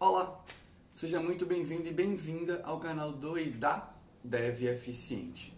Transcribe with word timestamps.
Olá, 0.00 0.44
seja 0.92 1.18
muito 1.18 1.44
bem-vindo 1.44 1.88
e 1.88 1.92
bem-vinda 1.92 2.60
ao 2.62 2.78
canal 2.78 3.10
do 3.10 3.36
e 3.36 3.50
da 3.50 3.92
Dev 4.22 4.62
Eficiente. 4.62 5.52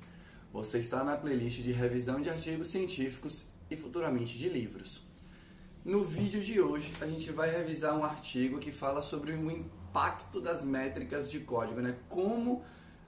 Você 0.51 0.79
está 0.79 1.05
na 1.05 1.15
playlist 1.15 1.61
de 1.61 1.73
revisão 1.73 2.23
de 2.23 2.31
artigos 2.31 2.69
científicos 2.69 3.49
e 3.71 3.77
futuramente 3.77 4.39
de 4.39 4.49
livros. 4.49 5.03
No 5.85 6.03
vídeo 6.03 6.43
de 6.43 6.59
hoje, 6.59 6.91
a 7.03 7.07
gente 7.07 7.31
vai 7.33 7.51
revisar 7.51 7.95
um 7.95 8.03
artigo 8.03 8.59
que 8.59 8.73
fala 8.73 9.03
sobre 9.03 9.33
o 9.33 9.51
impacto 9.51 10.41
das 10.41 10.65
métricas 10.65 11.31
de 11.31 11.41
código, 11.41 11.83
né? 11.83 11.99
Como 12.09 12.65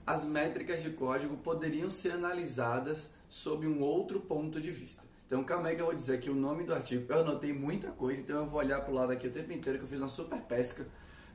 as 0.07 0.27
métricas 0.27 0.83
de 0.83 0.91
código 0.91 1.39
poderiam 1.39 1.89
ser 1.89 2.13
analisadas 2.13 3.15
sob 3.31 3.67
um 3.67 3.81
outro 3.81 4.21
ponto 4.21 4.61
de 4.61 4.71
vista. 4.71 5.07
Então, 5.27 5.43
calma 5.43 5.69
aí 5.69 5.77
que 5.77 5.81
eu 5.81 5.87
vou 5.87 5.95
dizer 5.95 6.17
aqui 6.17 6.29
o 6.29 6.35
nome 6.35 6.65
do 6.65 6.75
artigo. 6.75 7.11
Eu 7.11 7.21
anotei 7.21 7.55
muita 7.55 7.91
coisa, 7.91 8.21
então 8.21 8.41
eu 8.41 8.47
vou 8.47 8.61
olhar 8.61 8.83
para 8.83 8.93
o 8.93 8.95
lado 8.95 9.13
aqui 9.13 9.27
o 9.27 9.33
tempo 9.33 9.51
inteiro, 9.51 9.79
que 9.79 9.85
eu 9.87 9.89
fiz 9.89 9.99
uma 9.99 10.09
super 10.09 10.39
pesca 10.43 10.87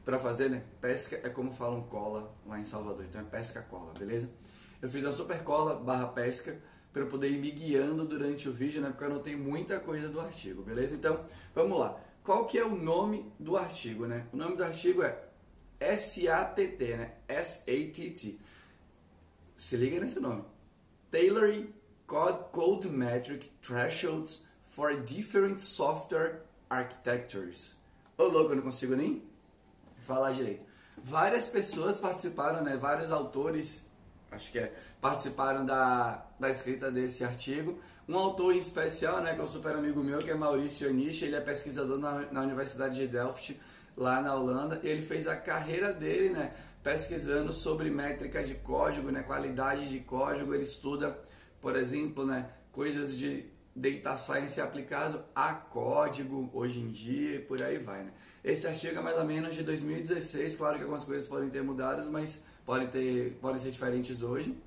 para 0.07 0.17
fazer, 0.17 0.49
né? 0.49 0.63
Pesca 0.79 1.19
é 1.21 1.27
como 1.27 1.51
falam 1.51 1.83
cola 1.83 2.33
lá 2.45 2.57
em 2.57 2.63
Salvador, 2.63 3.03
então 3.03 3.19
é 3.19 3.25
pesca 3.25 3.61
cola, 3.63 3.91
beleza? 3.99 4.29
Eu 4.81 4.87
fiz 4.87 5.03
uma 5.03 5.11
super 5.11 5.43
cola 5.43 5.75
barra 5.75 6.07
pesca 6.07 6.57
para 6.93 7.01
eu 7.01 7.07
poder 7.07 7.29
ir 7.29 7.37
me 7.39 7.51
guiando 7.51 8.05
durante 8.05 8.47
o 8.47 8.53
vídeo, 8.53 8.79
né? 8.81 8.87
Porque 8.87 9.03
eu 9.03 9.09
anotei 9.09 9.35
muita 9.35 9.81
coisa 9.81 10.07
do 10.07 10.21
artigo, 10.21 10.63
beleza? 10.63 10.95
Então, 10.95 11.25
vamos 11.53 11.77
lá. 11.77 11.99
Qual 12.23 12.45
que 12.45 12.57
é 12.57 12.63
o 12.63 12.73
nome 12.73 13.29
do 13.37 13.57
artigo, 13.57 14.07
né? 14.07 14.25
O 14.31 14.37
nome 14.37 14.55
do 14.55 14.63
artigo 14.63 15.03
é 15.03 15.27
SATT, 15.97 16.79
né? 16.95 17.15
S-A-T-T. 17.27 18.39
Se 19.57 19.75
liga 19.75 19.99
nesse 19.99 20.21
nome. 20.21 20.45
Tailoring 21.11 21.73
Code 22.05 22.87
Metric 22.87 23.51
Thresholds 23.61 24.45
for 24.63 25.01
Different 25.01 25.59
Software 25.59 26.43
Architectures. 26.69 27.75
Ô 28.17 28.23
louco, 28.23 28.53
eu 28.53 28.55
não 28.55 28.63
consigo 28.63 28.95
nem 28.95 29.35
falar 30.07 30.31
direito. 30.31 30.65
Várias 31.03 31.47
pessoas 31.47 31.99
participaram, 31.99 32.63
né? 32.63 32.75
Vários 32.75 33.11
autores, 33.11 33.91
acho 34.31 34.51
que 34.51 34.57
é, 34.57 34.73
participaram 34.99 35.65
da, 35.65 36.25
da 36.39 36.49
escrita 36.49 36.89
desse 36.89 37.23
artigo. 37.23 37.79
Um 38.07 38.17
autor 38.17 38.55
em 38.55 38.57
especial, 38.57 39.21
né, 39.21 39.33
que 39.33 39.41
é 39.41 39.43
um 39.43 39.47
super 39.47 39.75
amigo 39.75 40.01
meu, 40.01 40.19
que 40.19 40.31
é 40.31 40.33
Maurício 40.33 40.89
Anish, 40.89 41.23
ele 41.23 41.35
é 41.35 41.41
pesquisador 41.41 41.97
na, 41.99 42.21
na 42.31 42.41
Universidade 42.41 42.95
de 42.95 43.05
Delft, 43.05 43.59
lá 43.97 44.21
na 44.21 44.33
Holanda, 44.33 44.79
e 44.81 44.87
ele 44.87 45.01
fez 45.01 45.27
a 45.27 45.35
carreira 45.35 45.91
dele, 45.91 46.29
né, 46.29 46.53
pesquisando 46.81 47.51
sobre 47.51 47.89
métrica 47.89 48.41
de 48.41 48.55
código, 48.55 49.11
né, 49.11 49.23
qualidade 49.23 49.89
de 49.89 49.99
código, 49.99 50.53
ele 50.53 50.63
estuda, 50.63 51.19
por 51.59 51.75
exemplo, 51.75 52.25
né, 52.25 52.49
coisas 52.71 53.13
de 53.13 53.45
data 53.75 54.15
science 54.15 54.61
aplicado 54.61 55.25
a 55.35 55.53
código 55.53 56.49
hoje 56.53 56.79
em 56.79 56.89
dia 56.89 57.35
e 57.35 57.39
por 57.39 57.61
aí 57.61 57.77
vai, 57.77 58.03
né. 58.03 58.13
Esse 58.43 58.67
artigo 58.67 58.97
é 58.97 59.01
mais 59.01 59.17
ou 59.17 59.25
menos 59.25 59.55
de 59.55 59.63
2016, 59.63 60.55
claro 60.55 60.77
que 60.77 60.83
algumas 60.83 61.03
coisas 61.03 61.27
podem 61.27 61.49
ter 61.49 61.61
mudado, 61.61 62.09
mas 62.11 62.43
podem, 62.65 62.87
ter, 62.87 63.37
podem 63.41 63.59
ser 63.59 63.71
diferentes 63.71 64.21
hoje. 64.21 64.57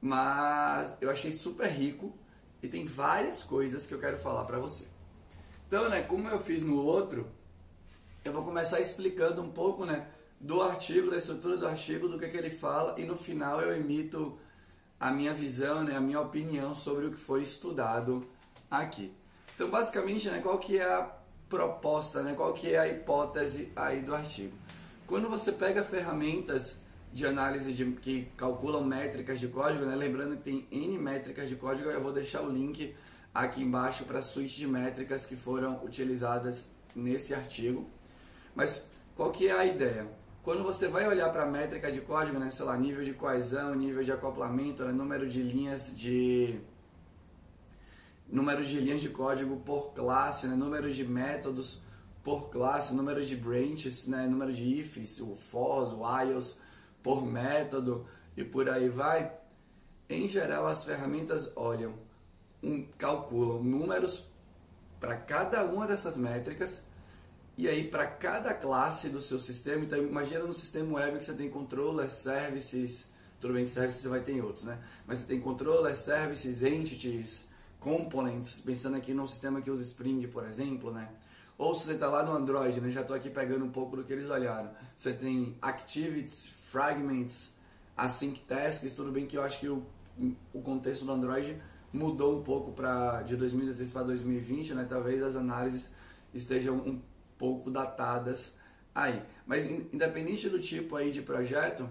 Mas 0.00 0.98
eu 1.00 1.10
achei 1.10 1.32
super 1.32 1.68
rico 1.68 2.14
e 2.62 2.68
tem 2.68 2.84
várias 2.86 3.42
coisas 3.42 3.86
que 3.86 3.94
eu 3.94 4.00
quero 4.00 4.18
falar 4.18 4.44
para 4.44 4.58
você. 4.58 4.88
Então, 5.66 5.88
né, 5.88 6.02
como 6.02 6.28
eu 6.28 6.38
fiz 6.38 6.62
no 6.62 6.76
outro, 6.76 7.26
eu 8.24 8.32
vou 8.32 8.44
começar 8.44 8.80
explicando 8.80 9.42
um 9.42 9.50
pouco, 9.50 9.84
né, 9.84 10.06
do 10.40 10.62
artigo, 10.62 11.10
da 11.10 11.16
estrutura 11.16 11.56
do 11.56 11.66
artigo, 11.66 12.08
do 12.08 12.18
que, 12.18 12.26
é 12.26 12.28
que 12.28 12.36
ele 12.36 12.50
fala 12.50 12.98
e 12.98 13.04
no 13.04 13.16
final 13.16 13.60
eu 13.60 13.74
emito 13.74 14.38
a 15.00 15.10
minha 15.10 15.32
visão, 15.32 15.82
né, 15.82 15.96
a 15.96 16.00
minha 16.00 16.20
opinião 16.20 16.74
sobre 16.74 17.06
o 17.06 17.10
que 17.10 17.16
foi 17.16 17.42
estudado 17.42 18.26
aqui. 18.70 19.12
Então, 19.54 19.70
basicamente, 19.70 20.28
né, 20.28 20.40
qual 20.40 20.58
que 20.58 20.78
é 20.78 20.84
a 20.84 21.10
proposta, 21.54 22.22
né? 22.22 22.34
qual 22.34 22.52
que 22.52 22.74
é 22.74 22.78
a 22.78 22.88
hipótese 22.88 23.72
aí 23.76 24.02
do 24.02 24.12
artigo. 24.12 24.52
Quando 25.06 25.28
você 25.28 25.52
pega 25.52 25.84
ferramentas 25.84 26.82
de 27.12 27.24
análise 27.24 27.72
de, 27.72 27.84
que 27.92 28.28
calculam 28.36 28.82
métricas 28.82 29.38
de 29.38 29.46
código, 29.46 29.84
né? 29.84 29.94
lembrando 29.94 30.36
que 30.36 30.42
tem 30.42 30.66
N 30.72 30.98
métricas 30.98 31.48
de 31.48 31.54
código, 31.54 31.88
eu 31.88 32.02
vou 32.02 32.12
deixar 32.12 32.42
o 32.42 32.50
link 32.50 32.92
aqui 33.32 33.62
embaixo 33.62 34.04
para 34.04 34.18
a 34.18 34.22
suíte 34.22 34.58
de 34.58 34.66
métricas 34.66 35.26
que 35.26 35.36
foram 35.36 35.84
utilizadas 35.84 36.70
nesse 36.94 37.32
artigo. 37.32 37.88
Mas 38.54 38.88
qual 39.14 39.30
que 39.30 39.46
é 39.46 39.52
a 39.52 39.64
ideia? 39.64 40.08
Quando 40.42 40.64
você 40.64 40.88
vai 40.88 41.06
olhar 41.06 41.30
para 41.30 41.44
a 41.44 41.46
métrica 41.46 41.90
de 41.90 42.00
código, 42.00 42.38
né, 42.38 42.50
sei 42.50 42.66
lá, 42.66 42.76
nível 42.76 43.04
de 43.04 43.14
coesão, 43.14 43.74
nível 43.74 44.02
de 44.02 44.12
acoplamento, 44.12 44.84
né, 44.84 44.92
número 44.92 45.28
de 45.28 45.40
linhas 45.40 45.96
de 45.96 46.60
número 48.28 48.64
de 48.64 48.80
linhas 48.80 49.00
de 49.00 49.08
código 49.08 49.56
por 49.58 49.92
classe, 49.92 50.46
né? 50.46 50.56
número 50.56 50.92
de 50.92 51.04
métodos 51.04 51.82
por 52.22 52.50
classe, 52.50 52.94
número 52.94 53.24
de 53.24 53.36
branches, 53.36 54.06
né? 54.06 54.26
número 54.26 54.52
de 54.52 54.64
ifs, 54.64 55.20
o 55.20 55.34
fors, 55.34 55.92
o 55.92 56.02
whiles 56.02 56.58
por 57.02 57.24
método 57.24 58.06
e 58.36 58.42
por 58.42 58.68
aí 58.68 58.88
vai. 58.88 59.32
Em 60.08 60.28
geral, 60.28 60.66
as 60.66 60.84
ferramentas 60.84 61.52
olham, 61.56 61.94
um, 62.62 62.86
calculam 62.98 63.62
números 63.62 64.24
para 64.98 65.16
cada 65.16 65.64
uma 65.64 65.86
dessas 65.86 66.16
métricas 66.16 66.86
e 67.56 67.68
aí 67.68 67.86
para 67.88 68.06
cada 68.06 68.54
classe 68.54 69.10
do 69.10 69.20
seu 69.20 69.38
sistema. 69.38 69.84
Então, 69.84 69.98
imagina 69.98 70.44
no 70.44 70.54
sistema 70.54 70.98
web 70.98 71.18
que 71.18 71.24
você 71.24 71.34
tem 71.34 71.50
controller, 71.50 72.10
services, 72.10 73.12
tudo 73.38 73.54
bem 73.54 73.64
que 73.64 73.70
services 73.70 74.02
você 74.02 74.08
vai 74.08 74.20
ter 74.20 74.42
outros, 74.42 74.64
né? 74.64 74.78
Mas 75.06 75.18
você 75.18 75.26
tem 75.26 75.40
controller, 75.40 75.96
services, 75.96 76.62
entities, 76.62 77.48
components, 77.84 78.62
pensando 78.62 78.96
aqui 78.96 79.12
no 79.12 79.28
sistema 79.28 79.60
que 79.60 79.70
usa 79.70 79.82
Spring, 79.82 80.26
por 80.28 80.48
exemplo, 80.48 80.90
né? 80.90 81.06
Ou 81.58 81.74
se 81.74 81.84
você 81.84 81.92
está 81.92 82.08
lá 82.08 82.22
no 82.22 82.32
Android, 82.32 82.80
né? 82.80 82.90
Já 82.90 83.02
estou 83.02 83.14
aqui 83.14 83.28
pegando 83.28 83.62
um 83.62 83.70
pouco 83.70 83.94
do 83.94 84.02
que 84.02 84.12
eles 84.12 84.30
olharam. 84.30 84.70
Você 84.96 85.12
tem 85.12 85.54
activities, 85.60 86.46
fragments, 86.46 87.58
async 87.94 88.40
tasks, 88.48 88.94
tudo 88.94 89.12
bem 89.12 89.26
que 89.26 89.36
eu 89.36 89.42
acho 89.42 89.60
que 89.60 89.68
o, 89.68 89.84
o 90.54 90.62
contexto 90.62 91.04
do 91.04 91.12
Android 91.12 91.60
mudou 91.92 92.40
um 92.40 92.42
pouco 92.42 92.72
para 92.72 93.20
de 93.22 93.36
2016 93.36 93.92
para 93.92 94.02
2020, 94.04 94.74
né? 94.74 94.86
Talvez 94.88 95.22
as 95.22 95.36
análises 95.36 95.94
estejam 96.32 96.76
um 96.76 97.00
pouco 97.36 97.70
datadas 97.70 98.56
aí. 98.94 99.22
Mas 99.46 99.66
independente 99.66 100.48
do 100.48 100.58
tipo 100.58 100.96
aí 100.96 101.10
de 101.10 101.20
projeto, 101.20 101.88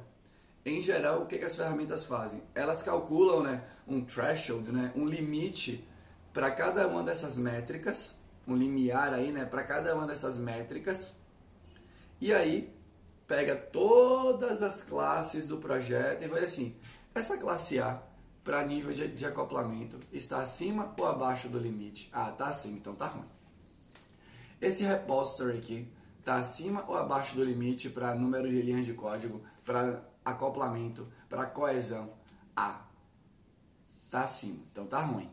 em 0.66 0.82
geral, 0.82 1.24
o 1.24 1.26
que, 1.26 1.38
que 1.38 1.46
as 1.46 1.56
ferramentas 1.56 2.06
fazem? 2.06 2.42
Elas 2.56 2.82
calculam 2.82 3.44
né, 3.44 3.64
um 3.88 4.04
threshold, 4.04 4.72
né, 4.72 4.94
um 4.96 5.06
limite 5.06 5.88
para 6.34 6.50
cada 6.52 6.88
uma 6.88 7.04
dessas 7.04 7.38
métricas, 7.38 8.18
um 8.48 8.56
limiar 8.56 9.14
aí, 9.14 9.32
né, 9.32 9.46
para 9.46 9.64
cada 9.64 9.94
uma 9.96 10.08
dessas 10.08 10.38
métricas, 10.38 11.18
e 12.20 12.34
aí 12.34 12.74
pega 13.28 13.56
todas 13.56 14.62
as 14.62 14.84
classes 14.84 15.48
do 15.48 15.58
projeto 15.58 16.24
e 16.24 16.28
vai 16.28 16.44
assim, 16.44 16.76
essa 17.14 17.38
classe 17.38 17.80
A 17.80 18.02
para 18.44 18.66
nível 18.66 18.94
de, 18.94 19.08
de, 19.08 19.26
acoplamento 19.26 20.00
está 20.12 20.42
acima 20.42 20.94
ou 20.98 21.06
abaixo 21.06 21.48
do 21.48 21.58
limite? 21.58 22.10
Ah, 22.12 22.32
tá 22.32 22.48
acima, 22.48 22.78
então 22.78 22.94
tá 22.94 23.08
ruim. 23.08 23.26
Esse 24.62 24.84
repository 24.84 25.58
aqui 25.58 25.88
está 26.20 26.36
acima 26.36 26.84
ou 26.88 26.96
abaixo 26.96 27.36
do 27.36 27.44
limite 27.44 27.90
para 27.90 28.16
número 28.16 28.50
de 28.50 28.62
linhas 28.62 28.86
de 28.86 28.94
código, 28.94 29.42
para 29.66 30.02
acoplamento, 30.24 31.08
para 31.30 31.46
coesão. 31.46 32.14
A. 32.56 32.82
Tá 34.10 34.22
acima, 34.22 34.60
então 34.72 34.86
tá 34.86 35.00
ruim. 35.00 35.30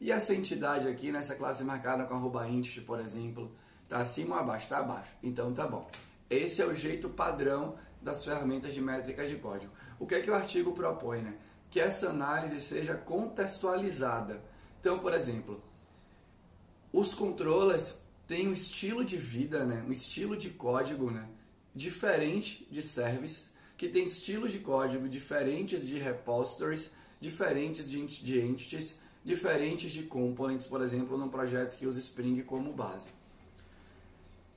E 0.00 0.10
essa 0.10 0.34
entidade 0.34 0.88
aqui, 0.88 1.12
nessa 1.12 1.34
classe 1.34 1.62
marcada 1.62 2.04
com 2.04 2.14
arroba 2.14 2.48
int, 2.48 2.80
por 2.80 3.00
exemplo, 3.00 3.54
tá 3.88 3.98
acima 3.98 4.36
ou 4.36 4.40
abaixo? 4.40 4.68
Tá 4.68 4.78
abaixo. 4.78 5.10
Então 5.22 5.52
tá 5.52 5.66
bom. 5.66 5.90
Esse 6.28 6.62
é 6.62 6.66
o 6.66 6.74
jeito 6.74 7.08
padrão 7.08 7.76
das 8.00 8.24
ferramentas 8.24 8.74
de 8.74 8.80
métricas 8.80 9.28
de 9.28 9.36
código. 9.36 9.72
O 9.98 10.06
que 10.06 10.14
é 10.14 10.20
que 10.20 10.30
o 10.30 10.34
artigo 10.34 10.72
propõe, 10.72 11.22
né? 11.22 11.34
Que 11.70 11.80
essa 11.80 12.10
análise 12.10 12.60
seja 12.60 12.94
contextualizada. 12.94 14.42
Então, 14.80 14.98
por 14.98 15.12
exemplo, 15.12 15.62
os 16.92 17.14
controllers 17.14 18.00
têm 18.26 18.48
um 18.48 18.52
estilo 18.52 19.04
de 19.04 19.16
vida, 19.16 19.64
né? 19.64 19.84
um 19.86 19.90
estilo 19.92 20.36
de 20.36 20.50
código 20.50 21.10
né? 21.10 21.28
diferente 21.74 22.66
de 22.70 22.82
services 22.82 23.54
que 23.84 23.90
tem 23.90 24.04
estilos 24.04 24.50
de 24.50 24.60
código 24.60 25.06
diferentes 25.06 25.86
de 25.86 25.98
repositories, 25.98 26.92
diferentes 27.20 27.90
de, 27.90 28.06
de 28.06 28.40
entities, 28.40 29.00
diferentes 29.22 29.92
de 29.92 30.04
components, 30.04 30.66
por 30.66 30.80
exemplo, 30.80 31.18
num 31.18 31.28
projeto 31.28 31.76
que 31.76 31.86
usa 31.86 32.00
Spring 32.00 32.42
como 32.44 32.72
base. 32.72 33.10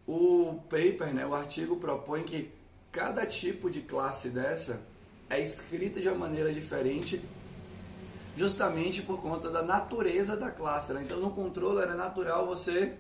O 0.08 0.62
paper, 0.70 1.14
né, 1.14 1.28
o 1.28 1.36
artigo 1.36 1.76
propõe 1.76 2.24
que 2.24 2.50
cada 2.90 3.26
tipo 3.26 3.70
de 3.70 3.82
classe 3.82 4.30
dessa 4.30 4.82
é 5.30 5.42
escrita 5.42 6.00
de 6.00 6.08
uma 6.08 6.20
maneira 6.20 6.54
diferente, 6.54 7.22
justamente 8.38 9.02
por 9.02 9.20
conta 9.20 9.50
da 9.50 9.62
natureza 9.62 10.38
da 10.38 10.50
classe. 10.50 10.94
Né? 10.94 11.02
Então, 11.04 11.20
no 11.20 11.32
controller 11.32 11.90
é 11.90 11.96
natural 11.96 12.48
você 12.48 12.98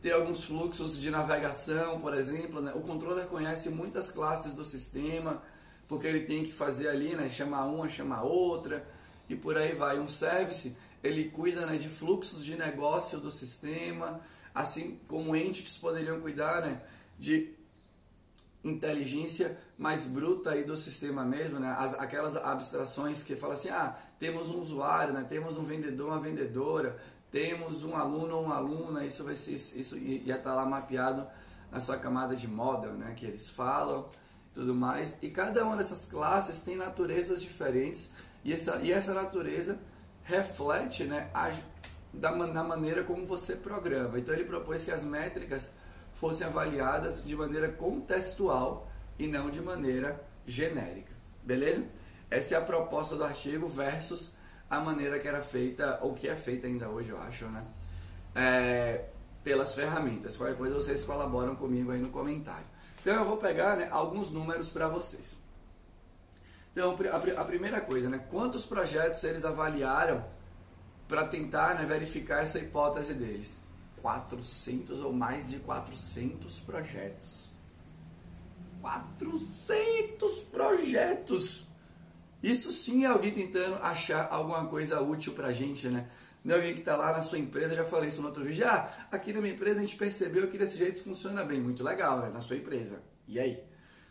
ter 0.00 0.12
alguns 0.12 0.42
fluxos 0.42 0.98
de 0.98 1.10
navegação, 1.10 2.00
por 2.00 2.14
exemplo. 2.14 2.62
Né? 2.62 2.72
O 2.74 2.80
controller 2.80 3.26
conhece 3.26 3.68
muitas 3.68 4.10
classes 4.10 4.54
do 4.54 4.64
sistema, 4.64 5.42
porque 5.88 6.06
ele 6.06 6.20
tem 6.20 6.44
que 6.44 6.52
fazer 6.52 6.88
ali, 6.88 7.14
né, 7.14 7.28
chamar 7.28 7.66
uma, 7.66 7.88
chamar 7.88 8.22
outra 8.22 8.86
e 9.28 9.36
por 9.36 9.56
aí 9.56 9.74
vai. 9.74 9.98
Um 9.98 10.08
service, 10.08 10.76
ele 11.02 11.30
cuida 11.30 11.66
né, 11.66 11.76
de 11.76 11.88
fluxos 11.88 12.44
de 12.44 12.56
negócio 12.56 13.18
do 13.20 13.30
sistema, 13.30 14.20
assim 14.54 14.98
como 15.08 15.36
entities 15.36 15.78
poderiam 15.78 16.20
cuidar 16.20 16.62
né, 16.62 16.80
de 17.18 17.56
inteligência 18.64 19.56
mais 19.78 20.06
bruta 20.06 20.50
aí 20.50 20.64
do 20.64 20.76
sistema 20.76 21.24
mesmo, 21.24 21.58
né? 21.58 21.74
As, 21.78 21.94
aquelas 21.94 22.36
abstrações 22.36 23.22
que 23.22 23.36
fala 23.36 23.54
assim, 23.54 23.68
ah, 23.68 23.96
temos 24.18 24.50
um 24.50 24.60
usuário, 24.60 25.12
né? 25.12 25.24
Temos 25.28 25.58
um 25.58 25.62
vendedor, 25.62 26.08
uma 26.08 26.20
vendedora, 26.20 26.98
temos 27.30 27.84
um 27.84 27.94
aluno 27.94 28.36
ou 28.36 28.44
uma 28.44 28.56
aluna, 28.56 29.04
isso 29.04 29.22
vai 29.24 29.36
ser, 29.36 29.54
isso 29.54 29.96
ia 29.98 30.36
estar 30.36 30.50
tá 30.50 30.54
lá 30.54 30.66
mapeado 30.66 31.26
na 31.70 31.80
sua 31.80 31.96
camada 31.96 32.34
de 32.34 32.48
model, 32.48 32.94
né? 32.94 33.14
Que 33.14 33.26
eles 33.26 33.50
falam, 33.50 34.08
tudo 34.56 34.74
mais. 34.74 35.16
E 35.22 35.30
cada 35.30 35.64
uma 35.64 35.76
dessas 35.76 36.06
classes 36.06 36.62
tem 36.62 36.76
naturezas 36.76 37.42
diferentes 37.42 38.10
e 38.42 38.52
essa, 38.52 38.76
e 38.76 38.90
essa 38.90 39.12
natureza 39.12 39.78
reflete, 40.24 41.04
né? 41.04 41.30
A, 41.32 41.52
da, 42.12 42.34
na 42.34 42.64
maneira 42.64 43.04
como 43.04 43.26
você 43.26 43.54
programa. 43.54 44.18
Então 44.18 44.34
ele 44.34 44.44
propôs 44.44 44.84
que 44.84 44.90
as 44.90 45.04
métricas 45.04 45.74
fossem 46.14 46.46
avaliadas 46.46 47.22
de 47.22 47.36
maneira 47.36 47.68
contextual 47.68 48.90
e 49.18 49.26
não 49.26 49.50
de 49.50 49.60
maneira 49.60 50.24
genérica. 50.46 51.12
Beleza? 51.44 51.84
Essa 52.30 52.54
é 52.54 52.58
a 52.58 52.62
proposta 52.62 53.14
do 53.14 53.24
artigo 53.24 53.68
versus 53.68 54.32
a 54.68 54.80
maneira 54.80 55.18
que 55.18 55.28
era 55.28 55.42
feita, 55.42 56.00
ou 56.02 56.14
que 56.14 56.26
é 56.26 56.34
feita 56.34 56.66
ainda 56.66 56.88
hoje, 56.88 57.10
eu 57.10 57.20
acho, 57.20 57.44
né? 57.46 57.64
É, 58.34 59.04
pelas 59.44 59.74
ferramentas. 59.74 60.36
Qualquer 60.36 60.56
coisa 60.56 60.74
vocês 60.74 61.04
colaboram 61.04 61.54
comigo 61.54 61.92
aí 61.92 62.00
no 62.00 62.08
comentário. 62.08 62.66
Então 63.06 63.20
eu 63.20 63.24
vou 63.24 63.36
pegar 63.36 63.76
né, 63.76 63.86
alguns 63.88 64.32
números 64.32 64.68
para 64.68 64.88
vocês. 64.88 65.38
Então 66.72 66.98
a, 67.12 67.40
a, 67.40 67.44
primeira 67.44 67.80
coisa, 67.80 68.10
né? 68.10 68.18
Quantos 68.28 68.66
projetos 68.66 69.22
eles 69.22 69.44
avaliaram 69.44 70.24
para 71.06 71.28
tentar 71.28 71.76
né, 71.76 71.84
verificar 71.84 72.42
essa 72.42 72.58
hipótese 72.58 73.14
deles? 73.14 73.62
400 74.02 75.02
ou 75.02 75.12
mais 75.12 75.48
de 75.48 75.60
400 75.60 76.58
projetos. 76.58 77.52
400 78.80 80.42
projetos! 80.50 81.64
Isso 82.42 82.72
sim 82.72 83.04
é 83.04 83.06
alguém 83.06 83.30
tentando 83.30 83.76
achar 83.84 84.26
alguma 84.32 84.66
coisa 84.66 85.00
útil 85.00 85.32
pra 85.32 85.52
gente, 85.52 85.86
né? 85.86 86.08
Não 86.46 86.54
é 86.54 86.58
alguém 86.58 86.74
que 86.74 86.80
está 86.80 86.96
lá 86.96 87.12
na 87.12 87.22
sua 87.22 87.38
empresa, 87.38 87.74
já 87.74 87.84
falei 87.84 88.08
isso 88.08 88.20
no 88.20 88.28
outro 88.28 88.44
vídeo, 88.44 88.66
ah, 88.66 88.88
aqui 89.10 89.32
na 89.32 89.40
minha 89.40 89.52
empresa 89.52 89.78
a 89.78 89.82
gente 89.82 89.96
percebeu 89.96 90.46
que 90.48 90.56
desse 90.56 90.78
jeito 90.78 91.02
funciona 91.02 91.44
bem, 91.44 91.60
muito 91.60 91.82
legal, 91.82 92.20
né? 92.20 92.30
Na 92.30 92.40
sua 92.40 92.56
empresa. 92.56 93.02
E 93.26 93.40
aí? 93.40 93.62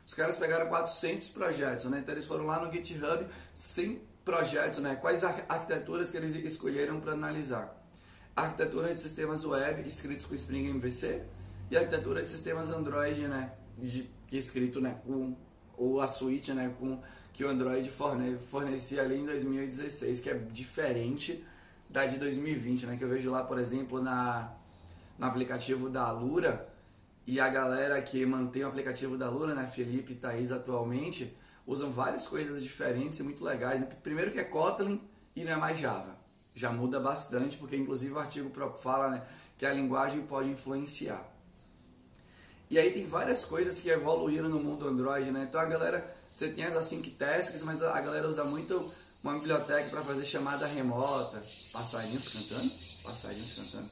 Os 0.05 0.13
caras 0.13 0.37
pegaram 0.37 0.67
400 0.67 1.29
projetos, 1.29 1.85
né? 1.85 1.99
Então 1.99 2.13
eles 2.13 2.25
foram 2.25 2.45
lá 2.45 2.63
no 2.63 2.71
GitHub, 2.71 3.25
100 3.55 4.01
projetos, 4.25 4.79
né? 4.79 4.95
Quais 4.95 5.23
arquiteturas 5.23 6.11
que 6.11 6.17
eles 6.17 6.35
escolheram 6.35 6.99
para 6.99 7.13
analisar? 7.13 7.85
arquitetura 8.35 8.93
de 8.93 8.99
sistemas 8.99 9.45
web 9.45 9.87
escritos 9.87 10.25
com 10.25 10.35
Spring 10.35 10.67
MVC 10.67 11.23
e 11.71 11.77
arquitetura 11.77 12.21
de 12.21 12.29
sistemas 12.29 12.69
Android, 12.69 13.21
né, 13.27 13.53
de, 13.77 14.09
que 14.27 14.35
é 14.35 14.39
escrito, 14.39 14.81
né, 14.81 14.99
com 15.05 15.37
ou 15.77 16.01
a 16.01 16.07
suíte, 16.07 16.53
né, 16.53 16.73
com 16.77 17.01
que 17.31 17.43
o 17.43 17.49
Android 17.49 17.89
forne, 17.89 18.37
fornecia 18.49 19.01
ali 19.01 19.19
em 19.19 19.25
2016, 19.25 20.19
que 20.19 20.29
é 20.29 20.33
diferente 20.33 21.45
da 21.95 22.05
de 22.05 22.17
2020, 22.17 22.85
né, 22.85 22.97
que 22.97 23.03
eu 23.03 23.09
vejo 23.09 23.31
lá, 23.31 23.43
por 23.43 23.57
exemplo, 23.57 24.01
na 24.01 24.51
no 25.17 25.25
aplicativo 25.25 25.89
da 25.89 26.11
Lura 26.11 26.67
e 27.25 27.39
a 27.39 27.47
galera 27.47 28.01
que 28.01 28.25
mantém 28.25 28.63
o 28.63 28.67
aplicativo 28.67 29.17
da 29.17 29.29
Lura, 29.29 29.55
né, 29.55 29.65
Felipe 29.65 30.11
e 30.11 30.15
Thaís 30.15 30.51
atualmente, 30.51 31.35
usam 31.65 31.89
várias 31.89 32.27
coisas 32.27 32.61
diferentes 32.61 33.19
e 33.19 33.23
muito 33.23 33.43
legais. 33.43 33.79
Né? 33.79 33.87
Primeiro 34.03 34.31
que 34.31 34.39
é 34.39 34.43
Kotlin 34.43 35.01
e 35.33 35.45
não 35.45 35.53
é 35.53 35.55
mais 35.55 35.79
Java 35.79 36.15
já 36.55 36.71
muda 36.71 36.99
bastante, 36.99 37.57
porque 37.57 37.75
inclusive 37.75 38.13
o 38.13 38.19
artigo 38.19 38.49
próprio 38.49 38.81
fala 38.81 39.09
né, 39.09 39.27
que 39.57 39.65
a 39.65 39.73
linguagem 39.73 40.21
pode 40.21 40.49
influenciar. 40.49 41.29
E 42.69 42.79
aí 42.79 42.91
tem 42.91 43.05
várias 43.05 43.45
coisas 43.45 43.79
que 43.79 43.89
evoluíram 43.89 44.49
no 44.49 44.59
mundo 44.59 44.87
Android, 44.87 45.29
né? 45.31 45.45
Então 45.47 45.59
a 45.59 45.65
galera, 45.65 46.15
você 46.35 46.47
tem 46.47 46.63
as 46.63 46.75
async 46.75 47.11
tasks, 47.11 47.61
mas 47.61 47.83
a 47.83 48.01
galera 48.01 48.27
usa 48.27 48.43
muito 48.43 48.91
uma 49.25 49.39
biblioteca 49.39 49.89
para 49.89 50.03
fazer 50.03 50.23
chamada 50.23 50.67
remota, 50.67 51.41
passarinhos 51.73 52.27
cantando, 52.27 52.71
passarinhos 53.03 53.53
cantando. 53.53 53.89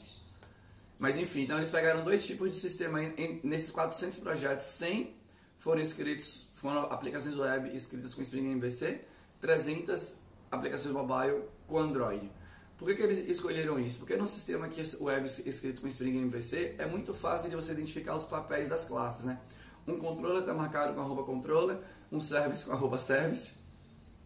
Mas 1.00 1.18
enfim, 1.18 1.42
então 1.42 1.58
eles 1.58 1.70
pegaram 1.70 2.04
dois 2.04 2.24
tipos 2.24 2.52
de 2.52 2.56
sistema 2.56 3.00
nesses 3.44 3.72
400 3.72 4.20
projetos, 4.20 4.64
100 4.66 5.16
foram 5.58 5.82
escritos, 5.82 6.50
foram 6.54 6.84
aplicações 6.84 7.36
web 7.36 7.76
escritas 7.76 8.14
com 8.14 8.22
Spring 8.22 8.52
MVC, 8.52 9.02
300 9.42 10.14
aplicações 10.52 10.94
mobile 10.94 11.42
com 11.68 11.80
Android. 11.80 12.30
Por 12.78 12.88
que, 12.88 12.96
que 12.96 13.02
eles 13.02 13.28
escolheram 13.28 13.80
isso? 13.80 14.00
Porque 14.00 14.16
no 14.16 14.28
sistema 14.28 14.70
que 14.70 14.84
o 15.00 15.06
web 15.06 15.26
escrito 15.26 15.82
com 15.82 15.88
Spring 15.88 16.16
MVC 16.16 16.76
é 16.78 16.86
muito 16.86 17.12
fácil 17.12 17.50
de 17.50 17.56
você 17.56 17.72
identificar 17.72 18.16
os 18.16 18.26
papéis 18.26 18.70
das 18.70 18.86
classes, 18.86 19.26
né? 19.26 19.40
Um 19.88 19.98
controller 19.98 20.42
está 20.42 20.54
marcado 20.54 20.94
com 20.94 21.02
arroba 21.02 21.24
controller, 21.24 21.80
um 22.12 22.22
service 22.22 22.66
com 22.66 22.72
arroba 22.72 23.00
service, 23.00 23.63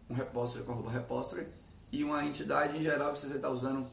um 0.08 0.14
repository 0.14 0.64
com 0.64 0.72
arroba 0.72 0.90
repository 0.90 1.46
e 1.90 2.04
uma 2.04 2.24
entidade 2.24 2.76
em 2.76 2.82
geral, 2.82 3.14
você 3.14 3.26
está 3.26 3.48
usando 3.48 3.86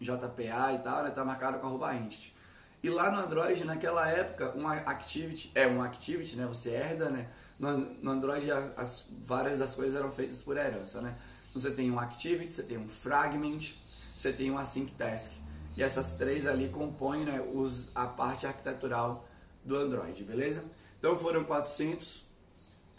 JPA 0.00 0.72
e 0.72 0.78
tal, 0.78 0.98
está 0.98 1.02
né, 1.02 1.10
tá 1.10 1.24
marcado 1.24 1.58
com 1.58 1.66
arroba 1.66 1.94
entity. 1.94 2.34
E 2.82 2.88
lá 2.88 3.10
no 3.10 3.18
Android, 3.18 3.62
naquela 3.64 4.08
época, 4.08 4.52
uma 4.52 4.74
activity 4.74 5.50
é 5.54 5.66
uma 5.66 5.84
activity, 5.84 6.36
né? 6.36 6.46
Você 6.46 6.70
herda, 6.70 7.10
né? 7.10 7.28
No, 7.58 7.76
no 7.76 8.10
Android, 8.10 8.50
as, 8.50 9.06
várias 9.22 9.58
das 9.58 9.74
coisas 9.74 9.94
eram 9.94 10.10
feitas 10.10 10.40
por 10.40 10.56
herança, 10.56 11.02
né? 11.02 11.14
Você 11.52 11.70
tem 11.72 11.90
um 11.90 11.98
activity, 11.98 12.54
você 12.54 12.62
tem 12.62 12.78
um 12.78 12.88
fragment, 12.88 13.74
você 14.16 14.32
tem 14.32 14.50
um 14.50 14.56
async 14.56 14.92
task. 14.94 15.34
E 15.76 15.82
essas 15.82 16.16
três 16.16 16.46
ali 16.46 16.68
compõem 16.68 17.24
né, 17.24 17.40
os, 17.40 17.90
a 17.94 18.06
parte 18.06 18.46
arquitetural 18.46 19.28
do 19.64 19.76
Android, 19.76 20.24
beleza? 20.24 20.64
Então 20.98 21.14
foram 21.16 21.44
400 21.44 22.24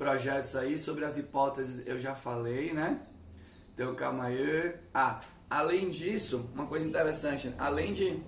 projetos 0.02 0.56
aí. 0.56 0.80
Sobre 0.80 1.06
as 1.06 1.20
hipóteses 1.20 1.86
eu 1.86 2.00
já 2.00 2.16
falei, 2.16 2.74
né? 2.74 3.00
Então 3.76 3.94
calma 3.94 4.26
aí. 4.26 4.74
Ah, 4.92 5.22
além 5.48 5.90
disso, 5.90 6.50
uma 6.56 6.66
coisa 6.66 6.88
interessante, 6.88 7.54
além 7.60 7.94
de 7.94 8.20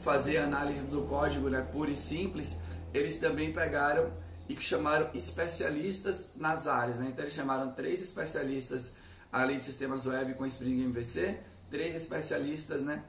fazer 0.00 0.36
análise 0.36 0.86
do 0.86 1.02
código 1.02 1.48
né, 1.48 1.66
puro 1.72 1.90
e 1.90 1.96
simples, 1.96 2.58
eles 2.92 3.18
também 3.18 3.54
pegaram 3.54 4.12
e 4.50 4.60
chamaram 4.60 5.08
especialistas 5.14 6.32
nas 6.36 6.66
áreas. 6.66 6.98
Né? 6.98 7.08
Então 7.08 7.24
eles 7.24 7.34
chamaram 7.34 7.72
três 7.72 8.02
especialistas 8.02 8.96
além 9.32 9.58
de 9.58 9.64
sistemas 9.64 10.06
web 10.06 10.34
com 10.34 10.44
Spring 10.44 10.82
MVC, 10.82 11.38
três 11.70 11.94
especialistas 11.94 12.82
né, 12.82 13.02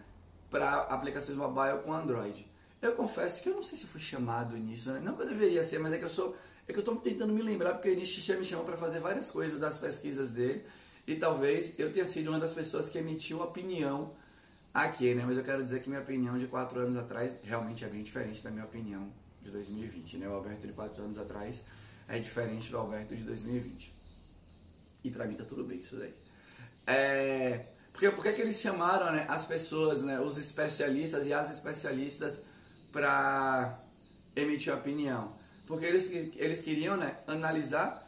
para 0.50 0.84
aplicações 0.84 1.38
mobile 1.38 1.80
com 1.84 1.92
Android. 1.92 2.50
Eu 2.82 2.94
confesso 2.94 3.44
que 3.44 3.50
eu 3.50 3.56
não 3.56 3.64
sei 3.64 3.78
se 3.78 3.88
fui 3.88 4.00
chamado 4.00 4.56
nisso, 4.56 4.92
né? 4.92 5.02
não 5.02 5.16
que 5.16 5.24
eu 5.24 5.28
deveria 5.28 5.64
ser, 5.64 5.80
mas 5.80 5.94
é 5.94 5.98
que 5.98 6.06
eu 6.06 6.10
sou, 6.10 6.36
é 6.72 6.74
que 6.74 6.80
eu 6.80 6.82
estou 6.82 6.96
tentando 6.98 7.34
me 7.34 7.42
lembrar 7.42 7.74
porque 7.74 7.90
o 7.90 7.94
Inish 7.94 8.30
me 8.30 8.46
chamou 8.46 8.66
para 8.66 8.78
fazer 8.78 9.00
várias 9.00 9.30
coisas 9.30 9.60
das 9.60 9.78
pesquisas 9.78 10.32
dele 10.32 10.64
e 11.06 11.16
talvez 11.16 11.78
eu 11.78 11.92
tenha 11.92 12.06
sido 12.06 12.30
uma 12.30 12.40
das 12.40 12.54
pessoas 12.54 12.90
que 12.90 12.98
emitiu 12.98 13.42
opinião 13.42 14.14
aqui, 14.74 15.14
né? 15.14 15.24
Mas 15.26 15.38
eu 15.38 15.44
quero 15.44 15.64
dizer 15.64 15.82
que 15.82 15.90
minha 15.90 16.02
opinião 16.02 16.38
de 16.38 16.48
quatro 16.48 16.80
anos 16.80 16.96
atrás 16.96 17.38
realmente 17.44 17.84
é 17.84 17.88
bem 17.88 18.02
diferente 18.02 18.44
da 18.44 18.50
minha 18.50 18.66
opinião 18.66 19.12
de 19.42 19.52
2020, 19.52 20.18
né? 20.18 20.28
O 20.28 20.34
Alberto 20.34 20.66
de 20.66 20.74
quatro 20.74 21.04
anos 21.04 21.18
atrás 21.18 21.66
é 22.08 22.20
diferente 22.20 22.72
do 22.72 22.78
Alberto 22.78 23.16
de 23.16 23.24
2020. 23.24 23.94
E 25.04 25.12
para 25.12 25.26
mim 25.26 25.36
tá 25.36 25.44
tudo 25.44 25.64
bem 25.64 25.80
isso 25.80 25.96
daí. 25.96 26.14
É, 26.88 27.66
porque, 27.92 28.10
por 28.12 28.24
que 28.24 28.42
eles 28.42 28.60
chamaram 28.60 29.12
né, 29.12 29.26
as 29.28 29.46
pessoas, 29.46 30.04
né, 30.04 30.20
os 30.20 30.38
especialistas 30.38 31.28
e 31.28 31.34
as 31.34 31.52
especialistas 31.52 32.46
para 32.92 33.80
emitir 34.36 34.74
opinião? 34.74 35.41
Porque 35.72 35.86
eles, 35.86 36.12
eles 36.36 36.62
queriam 36.62 36.98
né, 36.98 37.18
analisar 37.26 38.06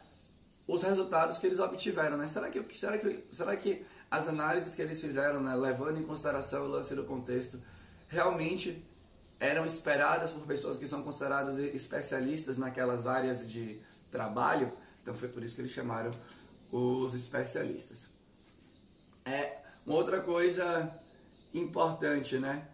os 0.68 0.82
resultados 0.82 1.38
que 1.38 1.46
eles 1.46 1.58
obtiveram. 1.60 2.18
Né? 2.18 2.26
Será, 2.26 2.50
que, 2.50 2.62
será, 2.76 2.98
que, 2.98 3.24
será 3.32 3.56
que 3.56 3.86
as 4.10 4.28
análises 4.28 4.74
que 4.74 4.82
eles 4.82 5.00
fizeram, 5.00 5.40
né, 5.42 5.54
levando 5.54 5.98
em 5.98 6.02
consideração 6.02 6.66
o 6.66 6.68
lance 6.68 6.94
do 6.94 7.04
contexto, 7.04 7.58
realmente 8.06 8.84
eram 9.40 9.64
esperadas 9.64 10.30
por 10.30 10.46
pessoas 10.46 10.76
que 10.76 10.86
são 10.86 11.02
consideradas 11.02 11.58
especialistas 11.58 12.58
naquelas 12.58 13.06
áreas 13.06 13.50
de 13.50 13.80
trabalho? 14.12 14.70
Então 15.00 15.14
foi 15.14 15.30
por 15.30 15.42
isso 15.42 15.54
que 15.54 15.62
eles 15.62 15.72
chamaram 15.72 16.10
os 16.70 17.14
especialistas. 17.14 18.10
É 19.24 19.56
uma 19.86 19.96
outra 19.96 20.20
coisa 20.20 20.94
importante, 21.54 22.36
né? 22.36 22.68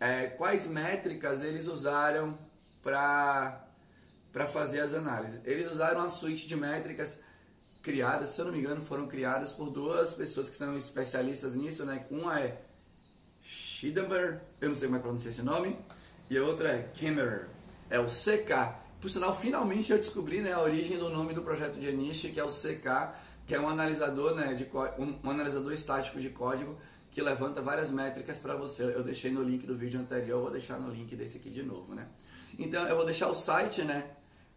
É, 0.00 0.26
quais 0.26 0.66
métricas 0.66 1.44
eles 1.44 1.68
usaram 1.68 2.36
para 2.82 3.65
para 4.36 4.46
fazer 4.46 4.80
as 4.80 4.92
análises? 4.92 5.40
Eles 5.46 5.66
usaram 5.70 6.00
uma 6.00 6.10
suíte 6.10 6.46
de 6.46 6.54
métricas 6.54 7.24
criadas, 7.82 8.28
se 8.28 8.38
eu 8.38 8.44
não 8.44 8.52
me 8.52 8.58
engano, 8.58 8.82
foram 8.82 9.08
criadas 9.08 9.50
por 9.50 9.70
duas 9.70 10.12
pessoas 10.12 10.50
que 10.50 10.56
são 10.56 10.76
especialistas 10.76 11.56
nisso, 11.56 11.86
né? 11.86 12.04
Uma 12.10 12.38
é 12.38 12.60
Schidemer, 13.42 14.42
eu 14.60 14.68
não 14.68 14.74
sei 14.74 14.88
como 14.88 14.98
é 14.98 15.00
pronunciar 15.00 15.32
esse 15.32 15.40
nome, 15.40 15.78
e 16.28 16.36
a 16.36 16.44
outra 16.44 16.68
é 16.68 16.82
Kimmerer. 16.92 17.48
É 17.88 17.98
o 17.98 18.04
CK. 18.04 18.76
Por 19.00 19.08
sinal, 19.08 19.34
finalmente 19.34 19.90
eu 19.90 19.96
descobri 19.96 20.42
né, 20.42 20.52
a 20.52 20.60
origem 20.60 20.98
do 20.98 21.08
nome 21.08 21.32
do 21.32 21.40
projeto 21.40 21.80
de 21.80 21.88
Anish, 21.88 22.30
que 22.30 22.38
é 22.38 22.44
o 22.44 22.48
CK, 22.48 23.14
que 23.46 23.54
é 23.54 23.58
um 23.58 23.70
analisador, 23.70 24.34
né, 24.34 24.52
de, 24.52 24.68
um, 24.98 25.18
um 25.24 25.30
analisador 25.30 25.72
estático 25.72 26.20
de 26.20 26.28
código 26.28 26.76
que 27.10 27.22
levanta 27.22 27.62
várias 27.62 27.90
métricas 27.90 28.36
para 28.40 28.54
você. 28.54 28.82
Eu 28.82 29.02
deixei 29.02 29.30
no 29.30 29.42
link 29.42 29.66
do 29.66 29.74
vídeo 29.74 29.98
anterior, 29.98 30.42
vou 30.42 30.50
deixar 30.50 30.78
no 30.78 30.92
link 30.92 31.16
desse 31.16 31.38
aqui 31.38 31.48
de 31.48 31.62
novo, 31.62 31.94
né? 31.94 32.06
Então 32.58 32.86
eu 32.86 32.96
vou 32.96 33.06
deixar 33.06 33.28
o 33.28 33.34
site, 33.34 33.82
né, 33.82 34.15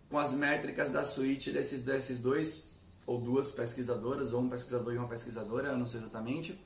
com 0.10 0.18
as 0.18 0.34
métricas 0.34 0.92
da 0.92 1.06
suíte 1.06 1.52
desses, 1.52 1.84
desses 1.84 2.20
dois 2.20 2.72
ou 3.06 3.20
duas 3.20 3.52
pesquisadoras, 3.52 4.34
ou 4.34 4.42
um 4.42 4.50
pesquisador 4.50 4.94
e 4.94 4.98
uma 4.98 5.08
pesquisadora, 5.08 5.76
não 5.76 5.88
sei 5.88 6.00
exatamente, 6.00 6.60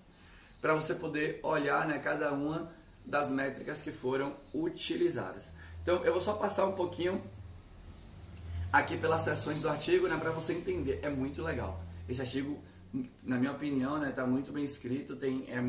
para 0.62 0.74
você 0.74 0.96
poder 0.96 1.40
olhar 1.44 1.88
né, 1.88 2.00
cada 2.00 2.32
uma 2.32 2.72
das 3.06 3.30
métricas 3.30 3.82
que 3.82 3.92
foram 3.92 4.36
utilizadas. 4.54 5.54
Então 5.82 6.04
eu 6.06 6.14
vou 6.14 6.22
só 6.22 6.34
passar 6.34 6.66
um 6.66 6.74
pouquinho 6.74 7.22
aqui 8.72 8.98
pelas 8.98 9.22
seções 9.22 9.62
do 9.62 9.70
artigo, 9.70 10.08
né, 10.08 10.18
para 10.18 10.32
você 10.32 10.54
entender. 10.54 11.00
É 11.02 11.10
muito 11.10 11.42
legal. 11.42 11.84
Esse 12.08 12.22
artigo, 12.22 12.62
na 13.22 13.38
minha 13.38 13.52
opinião, 13.52 13.98
né, 13.98 14.12
tá 14.12 14.26
muito 14.26 14.52
bem 14.52 14.64
escrito, 14.64 15.16
tem 15.16 15.46
é, 15.50 15.62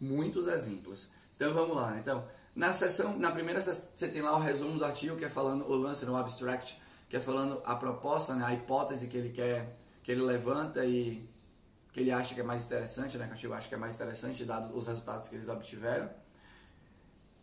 muitos 0.00 0.48
exemplos. 0.48 1.08
Então 1.36 1.52
vamos 1.52 1.76
lá. 1.76 1.98
Então 1.98 2.24
na 2.56 2.72
seção, 2.72 3.18
na 3.18 3.30
primeira 3.30 3.60
você 3.60 4.08
tem 4.08 4.22
lá 4.22 4.34
o 4.34 4.40
resumo 4.40 4.78
do 4.78 4.84
artigo 4.84 5.14
que 5.16 5.26
é 5.26 5.28
falando 5.28 5.70
o 5.70 5.76
lance 5.76 6.06
no 6.06 6.16
abstract, 6.16 6.80
que 7.08 7.16
é 7.16 7.20
falando 7.20 7.60
a 7.64 7.74
proposta, 7.74 8.34
né, 8.34 8.44
a 8.44 8.54
hipótese 8.54 9.06
que 9.08 9.16
ele 9.16 9.30
quer, 9.30 9.72
que 10.02 10.10
ele 10.10 10.22
levanta 10.22 10.84
e 10.84 11.28
que 11.92 12.00
ele 12.00 12.10
acha 12.10 12.34
que 12.34 12.40
é 12.40 12.44
mais 12.44 12.66
interessante, 12.66 13.16
né, 13.16 13.24
que 13.24 13.30
o 13.30 13.34
artigo 13.34 13.54
acha 13.54 13.68
que 13.68 13.74
é 13.74 13.78
mais 13.78 13.94
interessante 13.94 14.44
dados 14.44 14.70
os 14.74 14.86
resultados 14.86 15.28
que 15.28 15.36
eles 15.36 15.48
obtiveram. 15.48 16.10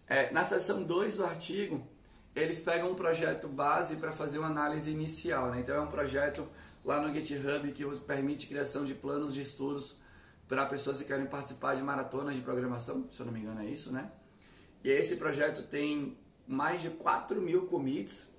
É, 0.08 0.32
na 0.32 0.44
seção 0.46 0.84
2 0.84 1.18
do 1.18 1.26
artigo, 1.26 1.88
eles 2.36 2.60
pegam 2.60 2.92
um 2.92 2.96
projeto 2.96 3.48
base 3.48 3.96
para 3.98 4.12
fazer 4.12 4.40
uma 4.40 4.48
análise 4.48 4.92
inicial. 4.92 5.52
Né? 5.52 5.62
Então 5.62 5.76
é 5.76 5.82
um 5.82 5.88
projeto 5.88 6.48
lá 6.84 7.02
no 7.02 7.14
GitHub 7.14 7.72
que 7.72 7.86
permite 8.02 8.48
criação 8.48 8.84
de 8.84 8.94
planos 8.94 9.34
de 9.34 9.42
estudos 9.42 9.96
para 10.48 10.66
pessoas 10.66 11.00
que 11.00 11.06
querem 11.06 11.26
participar 11.26 11.76
de 11.76 11.84
maratonas 11.84 12.36
de 12.36 12.42
programação, 12.42 13.08
se 13.12 13.20
eu 13.20 13.26
não 13.26 13.34
me 13.34 13.40
engano 13.40 13.62
é 13.62 13.66
isso, 13.66 13.92
né? 13.92 14.12
E 14.84 14.90
esse 14.90 15.16
projeto 15.16 15.64
tem 15.64 16.18
mais 16.46 16.82
de 16.82 16.90
4 16.90 17.42
mil 17.42 17.66
commits, 17.66 18.33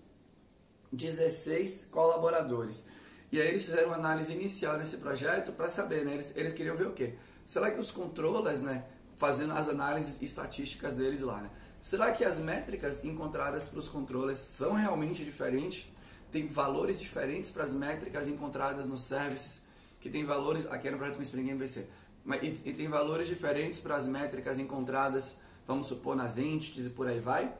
16 0.95 1.89
colaboradores. 1.91 2.87
E 3.33 3.41
aí 3.41 3.49
eles 3.49 3.65
fizeram 3.65 3.89
uma 3.89 3.97
análise 3.97 4.33
inicial 4.33 4.77
nesse 4.79 4.99
projeto 4.99 5.53
para 5.53 5.69
saber, 5.69 6.05
né? 6.05 6.15
Eles, 6.15 6.37
eles 6.37 6.53
queriam 6.53 6.77
ver 6.77 6.87
o 6.87 6.93
quê? 6.93 7.15
Será 7.45 7.71
que 7.71 7.81
os 7.81 7.91
controllers, 7.91 8.63
né? 8.63 8.85
Fazendo 9.17 9.53
as 9.55 9.69
análises 9.69 10.21
estatísticas 10.23 10.97
deles 10.97 11.21
lá, 11.21 11.41
né? 11.41 11.51
Será 11.81 12.13
que 12.13 12.25
as 12.25 12.39
métricas 12.39 13.05
encontradas 13.05 13.69
para 13.69 13.79
os 13.79 13.89
controles 13.89 14.39
são 14.39 14.73
realmente 14.73 15.25
diferentes? 15.25 15.87
Tem 16.33 16.47
valores 16.47 16.99
diferentes 16.99 17.51
para 17.51 17.65
as 17.65 17.75
métricas 17.75 18.27
encontradas 18.27 18.87
nos 18.87 19.05
services, 19.05 19.65
que 20.01 20.09
tem 20.09 20.25
valores, 20.25 20.67
aqui 20.67 20.91
no 20.91 20.97
projeto 20.97 21.17
com 21.17 21.23
Spring 21.23 21.51
MVC, 21.51 21.87
mas, 22.25 22.43
e, 22.43 22.59
e 22.65 22.73
tem 22.73 22.89
valores 22.89 23.29
diferentes 23.29 23.81
para 23.81 23.97
as 23.97 24.09
métricas 24.09 24.59
encontradas, 24.59 25.39
vamos 25.67 25.87
supor, 25.87 26.17
nas 26.17 26.39
entities 26.39 26.87
e 26.87 26.91
por 26.91 27.07
aí 27.07 27.21
vai? 27.21 27.55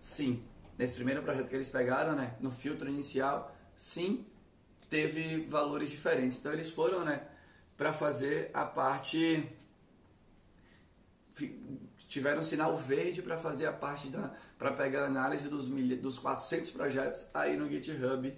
Sim. 0.00 0.42
Nesse 0.78 0.94
primeiro 0.94 1.22
projeto 1.22 1.48
que 1.48 1.56
eles 1.56 1.68
pegaram, 1.68 2.14
né, 2.14 2.36
no 2.40 2.50
filtro 2.50 2.88
inicial, 2.88 3.54
sim, 3.74 4.24
teve 4.88 5.44
valores 5.46 5.90
diferentes. 5.90 6.38
Então 6.38 6.52
eles 6.52 6.70
foram, 6.70 7.04
né, 7.04 7.26
para 7.76 7.92
fazer 7.92 8.50
a 8.54 8.64
parte 8.64 9.48
tiveram 12.08 12.42
sinal 12.42 12.76
verde 12.76 13.22
para 13.22 13.36
fazer 13.36 13.66
a 13.66 13.72
parte 13.72 14.08
da 14.08 14.34
para 14.58 14.72
pegar 14.72 15.04
a 15.04 15.06
análise 15.06 15.48
dos 15.48 15.68
dos 15.68 16.18
400 16.18 16.70
projetos 16.72 17.26
aí 17.32 17.56
no 17.56 17.68
GitHub 17.68 18.36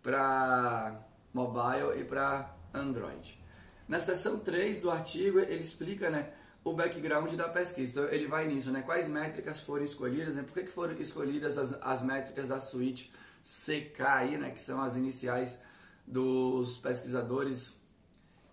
para 0.00 1.04
mobile 1.32 2.00
e 2.00 2.04
para 2.04 2.54
Android. 2.72 3.42
Na 3.88 3.98
seção 3.98 4.38
3 4.38 4.80
do 4.80 4.90
artigo, 4.90 5.40
ele 5.40 5.62
explica, 5.62 6.10
né, 6.10 6.32
o 6.66 6.72
background 6.72 7.32
da 7.34 7.48
pesquisa. 7.48 8.00
Então, 8.00 8.12
ele 8.12 8.26
vai 8.26 8.48
nisso, 8.48 8.72
né, 8.72 8.82
quais 8.82 9.08
métricas 9.08 9.60
foram 9.60 9.84
escolhidas, 9.84 10.34
né, 10.34 10.42
por 10.42 10.52
que, 10.52 10.64
que 10.64 10.72
foram 10.72 10.94
escolhidas 10.94 11.56
as, 11.56 11.80
as 11.80 12.02
métricas 12.02 12.48
da 12.48 12.58
suíte 12.58 13.12
CK 13.44 14.00
aí, 14.02 14.36
né, 14.36 14.50
que 14.50 14.60
são 14.60 14.82
as 14.82 14.96
iniciais 14.96 15.62
dos 16.04 16.76
pesquisadores 16.78 17.80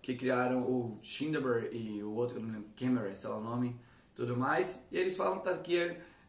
que 0.00 0.14
criaram 0.14 0.62
o 0.62 0.96
Schinderberg 1.02 1.76
e 1.76 2.04
o 2.04 2.12
outro, 2.12 2.40
Cameron, 2.76 3.12
sei 3.16 3.30
lá 3.30 3.36
o 3.36 3.42
nome, 3.42 3.80
tudo 4.14 4.36
mais. 4.36 4.86
E 4.92 4.96
eles 4.96 5.16
falam 5.16 5.42
que 5.60 5.76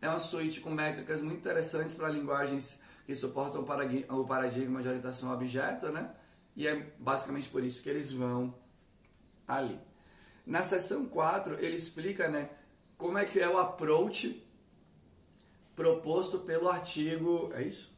é 0.02 0.10
uma 0.10 0.18
suíte 0.18 0.62
com 0.62 0.72
métricas 0.72 1.22
muito 1.22 1.38
interessantes 1.38 1.96
para 1.96 2.10
linguagens 2.10 2.82
que 3.06 3.14
suportam 3.14 3.62
o 3.62 4.26
paradigma 4.26 4.82
de 4.82 4.88
orientação 4.88 5.30
a 5.30 5.36
objeto, 5.36 5.90
né? 5.90 6.10
E 6.56 6.66
é 6.66 6.96
basicamente 6.98 7.48
por 7.50 7.64
isso 7.64 7.84
que 7.84 7.90
eles 7.90 8.12
vão 8.12 8.56
ali. 9.48 9.80
Na 10.46 10.64
seção 10.64 11.06
4, 11.06 11.64
ele 11.64 11.76
explica, 11.76 12.28
né, 12.28 12.50
como 12.98 13.18
é 13.18 13.26
que 13.26 13.40
é 13.40 13.50
o 13.50 13.58
approach 13.58 14.44
proposto 15.76 16.40
pelo 16.40 16.70
artigo, 16.70 17.52
é 17.54 17.64
isso? 17.64 17.92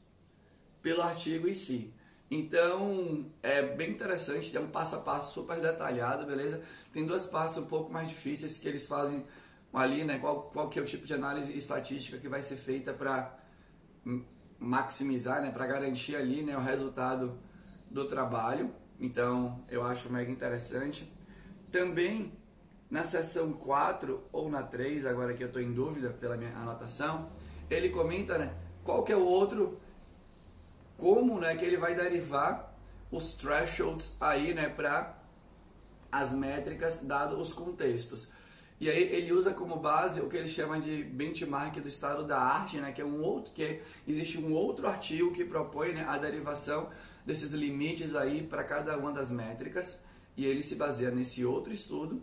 Pelo 0.82 1.01
artigo 1.01 1.48
em 1.48 1.54
si. 1.54 1.94
Então, 2.30 3.32
é 3.42 3.62
bem 3.62 3.92
interessante, 3.92 4.51
tem 4.51 4.62
um 4.62 4.70
passo 4.70 4.96
a 4.96 5.00
passo 5.00 5.34
super 5.34 5.60
detalhado, 5.62 6.25
beleza? 6.25 6.62
Tem 6.92 7.06
duas 7.06 7.25
partes 7.25 7.58
um 7.58 7.66
pouco 7.66 7.92
mais 7.92 8.10
difíceis 8.10 8.58
que 8.58 8.68
eles 8.68 8.86
fazem 8.86 9.25
ali, 9.74 10.04
né, 10.04 10.18
qual, 10.18 10.44
qual 10.44 10.70
que 10.70 10.80
é 10.80 10.82
o 10.82 10.86
tipo 10.86 11.06
de 11.06 11.13
análise 11.13 11.56
estatística 11.56 12.18
que 12.18 12.27
vai 12.27 12.42
ser 12.42 12.58
feita 12.58 12.94
para 12.94 13.38
maximizar, 14.60 15.42
né, 15.42 15.51
para 15.51 15.68
garantir 15.68 16.16
ali, 16.16 16.42
né, 16.42 16.58
o 16.58 16.62
resultado 16.62 17.38
do 17.89 18.08
trabalho. 18.08 18.74
Então, 19.00 19.63
eu 19.70 19.84
acho 19.84 20.12
mega 20.12 20.32
interessante. 20.32 21.12
Também 21.72 22.32
na 22.90 23.04
seção 23.04 23.52
4 23.54 24.24
ou 24.32 24.50
na 24.50 24.64
3, 24.64 25.06
agora 25.06 25.34
que 25.34 25.44
eu 25.44 25.48
estou 25.48 25.62
em 25.62 25.74
dúvida 25.74 26.10
pela 26.10 26.38
minha 26.38 26.56
anotação, 26.56 27.30
ele 27.70 27.90
comenta, 27.90 28.38
né, 28.38 28.54
qual 28.84 29.04
que 29.04 29.12
é 29.12 29.18
o 29.18 29.26
outro 29.26 29.80
como, 30.98 31.40
né, 31.40 31.56
que 31.56 31.66
ele 31.66 31.78
vai 31.78 31.94
derivar 31.94 32.74
os 33.12 33.34
thresholds 33.34 34.16
aí, 34.20 34.54
né, 34.54 34.70
para 34.70 35.18
as 36.12 36.34
métricas 36.34 37.02
dado 37.02 37.40
os 37.40 37.54
contextos. 37.54 38.30
E 38.80 38.90
aí 38.90 39.04
ele 39.04 39.32
usa 39.34 39.54
como 39.54 39.78
base 39.78 40.22
o 40.22 40.30
que 40.30 40.38
ele 40.38 40.48
chama 40.48 40.80
de 40.80 41.04
benchmark 41.04 41.80
do 41.80 41.88
estado 41.88 42.26
da 42.26 42.40
arte, 42.40 42.78
né, 42.78 42.92
que 42.92 43.02
é 43.02 43.06
um 43.06 43.22
outro 43.22 43.52
que 43.54 43.82
existe 44.08 44.38
um 44.38 44.54
outro 44.54 44.88
artigo 44.88 45.32
que 45.32 45.44
propõe 45.44 45.94
né, 45.94 46.06
a 46.08 46.18
derivação 46.18 46.90
desses 47.26 47.52
limites 47.52 48.16
aí 48.16 48.42
para 48.42 48.64
cada 48.64 48.98
uma 48.98 49.12
das 49.12 49.30
métricas 49.30 50.07
e 50.38 50.46
ele 50.46 50.62
se 50.62 50.75
baseia 50.75 51.12
nesse 51.12 51.44
outro 51.44 51.74
estudo 51.74 52.22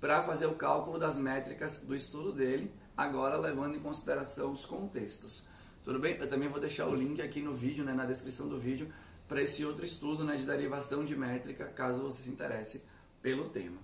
para 0.00 0.22
fazer 0.22 0.46
o 0.46 0.54
cálculo 0.54 0.98
das 0.98 1.16
métricas 1.16 1.78
do 1.78 1.94
estudo 1.94 2.32
dele, 2.32 2.70
agora 2.96 3.36
levando 3.36 3.76
em 3.76 3.80
consideração 3.80 4.52
os 4.52 4.66
contextos. 4.66 5.46
Tudo 5.82 5.98
bem? 5.98 6.16
Eu 6.18 6.28
também 6.28 6.48
vou 6.48 6.60
deixar 6.60 6.86
o 6.86 6.94
link 6.94 7.22
aqui 7.22 7.40
no 7.40 7.54
vídeo, 7.54 7.84
né, 7.84 7.94
na 7.94 8.04
descrição 8.04 8.48
do 8.48 8.58
vídeo, 8.58 8.92
para 9.28 9.40
esse 9.40 9.64
outro 9.64 9.84
estudo 9.84 10.24
né, 10.24 10.36
de 10.36 10.44
derivação 10.44 11.04
de 11.04 11.16
métrica, 11.16 11.66
caso 11.66 12.02
você 12.02 12.24
se 12.24 12.28
interesse 12.28 12.82
pelo 13.22 13.48
tema. 13.48 13.78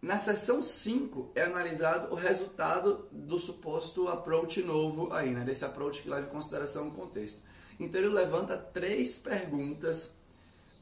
Na 0.00 0.18
seção 0.18 0.62
5 0.62 1.32
é 1.34 1.42
analisado 1.42 2.12
o 2.12 2.14
resultado 2.14 3.08
do 3.10 3.40
suposto 3.40 4.06
approach 4.08 4.62
novo 4.62 5.12
aí, 5.12 5.30
né? 5.30 5.42
Desse 5.42 5.64
approach 5.64 6.02
que 6.02 6.08
leva 6.08 6.26
em 6.26 6.30
consideração 6.30 6.86
o 6.86 6.92
contexto. 6.92 7.42
Então 7.80 8.00
ele 8.00 8.10
levanta 8.10 8.56
três 8.56 9.16
perguntas 9.16 10.14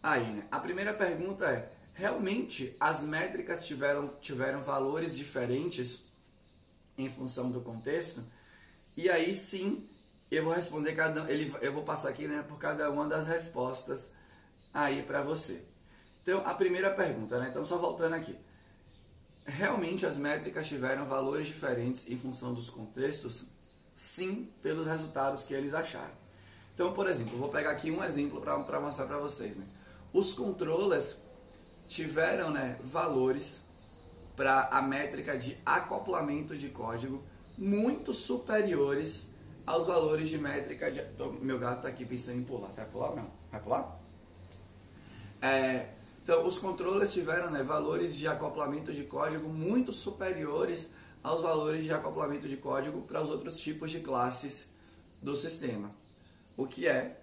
aí, 0.04 0.24
né? 0.24 0.46
A 0.50 0.60
primeira 0.60 0.92
pergunta 0.92 1.46
é: 1.46 1.72
realmente 1.94 2.76
as 2.78 3.02
métricas 3.02 3.64
tiveram, 3.66 4.08
tiveram 4.20 4.62
valores 4.62 5.16
diferentes 5.16 6.04
em 6.98 7.08
função 7.08 7.50
do 7.50 7.60
contexto? 7.62 8.22
E 8.96 9.08
aí 9.08 9.34
sim, 9.34 9.88
eu 10.30 10.44
vou 10.44 10.52
responder 10.52 10.92
cada 10.92 11.28
ele 11.32 11.52
eu 11.62 11.72
vou 11.72 11.82
passar 11.82 12.10
aqui, 12.10 12.28
né, 12.28 12.44
por 12.46 12.58
cada 12.58 12.90
uma 12.90 13.08
das 13.08 13.26
respostas 13.26 14.14
aí 14.72 15.02
para 15.02 15.22
você. 15.22 15.64
Então, 16.22 16.42
a 16.46 16.54
primeira 16.54 16.90
pergunta, 16.90 17.38
né? 17.38 17.48
Então 17.50 17.64
só 17.64 17.78
voltando 17.78 18.14
aqui 18.14 18.36
realmente 19.46 20.06
as 20.06 20.16
métricas 20.16 20.66
tiveram 20.66 21.04
valores 21.04 21.46
diferentes 21.46 22.08
em 22.10 22.16
função 22.16 22.54
dos 22.54 22.70
contextos? 22.70 23.46
Sim, 23.94 24.50
pelos 24.62 24.86
resultados 24.86 25.44
que 25.44 25.54
eles 25.54 25.74
acharam. 25.74 26.12
Então, 26.74 26.92
por 26.92 27.06
exemplo, 27.06 27.38
vou 27.38 27.48
pegar 27.48 27.70
aqui 27.70 27.90
um 27.90 28.02
exemplo 28.02 28.40
para 28.40 28.80
mostrar 28.80 29.06
para 29.06 29.18
vocês. 29.18 29.56
Né? 29.56 29.64
Os 30.14 30.32
controllers 30.32 31.18
tiveram 31.88 32.48
né, 32.50 32.78
valores 32.84 33.62
para 34.36 34.68
a 34.68 34.80
métrica 34.80 35.36
de 35.36 35.58
acoplamento 35.66 36.56
de 36.56 36.68
código 36.68 37.20
muito 37.58 38.12
superiores 38.12 39.26
aos 39.66 39.88
valores 39.88 40.30
de 40.30 40.38
métrica 40.38 40.88
de. 40.90 41.02
Meu 41.42 41.58
gato 41.58 41.78
está 41.78 41.88
aqui 41.88 42.04
pensando 42.04 42.38
em 42.38 42.44
pular. 42.44 42.70
Você 42.70 42.82
vai 42.82 42.90
pular 42.90 43.10
ou 43.10 43.16
não? 43.16 43.30
Vai 43.50 43.60
pular? 43.60 44.00
É, 45.42 45.88
então, 46.22 46.46
os 46.46 46.60
controles 46.60 47.12
tiveram 47.12 47.50
né, 47.50 47.64
valores 47.64 48.16
de 48.16 48.28
acoplamento 48.28 48.92
de 48.92 49.02
código 49.02 49.48
muito 49.48 49.92
superiores 49.92 50.90
aos 51.24 51.42
valores 51.42 51.82
de 51.82 51.92
acoplamento 51.92 52.48
de 52.48 52.56
código 52.56 53.02
para 53.02 53.20
os 53.20 53.30
outros 53.30 53.56
tipos 53.56 53.90
de 53.90 53.98
classes 53.98 54.72
do 55.20 55.34
sistema. 55.34 55.90
O 56.56 56.68
que 56.68 56.86
é 56.86 57.20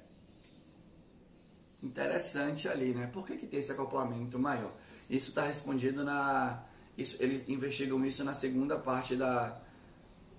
interessante 1.82 2.68
ali, 2.68 2.94
né? 2.94 3.08
Por 3.08 3.26
que, 3.26 3.36
que 3.38 3.48
tem 3.48 3.60
esse 3.60 3.72
acoplamento 3.72 4.38
maior? 4.38 4.72
Isso 5.10 5.30
está 5.30 5.44
respondido 5.44 6.04
na. 6.04 6.64
Isso, 6.98 7.22
eles 7.22 7.48
investigam 7.50 8.06
isso 8.06 8.24
na 8.24 8.34
segunda 8.34 8.78
parte 8.78 9.16
da, 9.16 9.60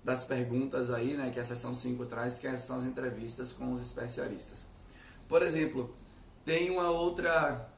das 0.03 0.23
perguntas 0.23 0.91
aí, 0.91 1.15
né, 1.15 1.31
que 1.31 1.39
a 1.39 1.45
seção 1.45 1.73
5 1.73 2.05
traz, 2.05 2.37
que 2.37 2.57
são 2.57 2.77
as 2.77 2.83
entrevistas 2.83 3.53
com 3.53 3.73
os 3.73 3.81
especialistas. 3.81 4.65
Por 5.27 5.41
exemplo, 5.41 5.95
tem 6.45 6.69
uma 6.69 6.89
outra 6.89 7.69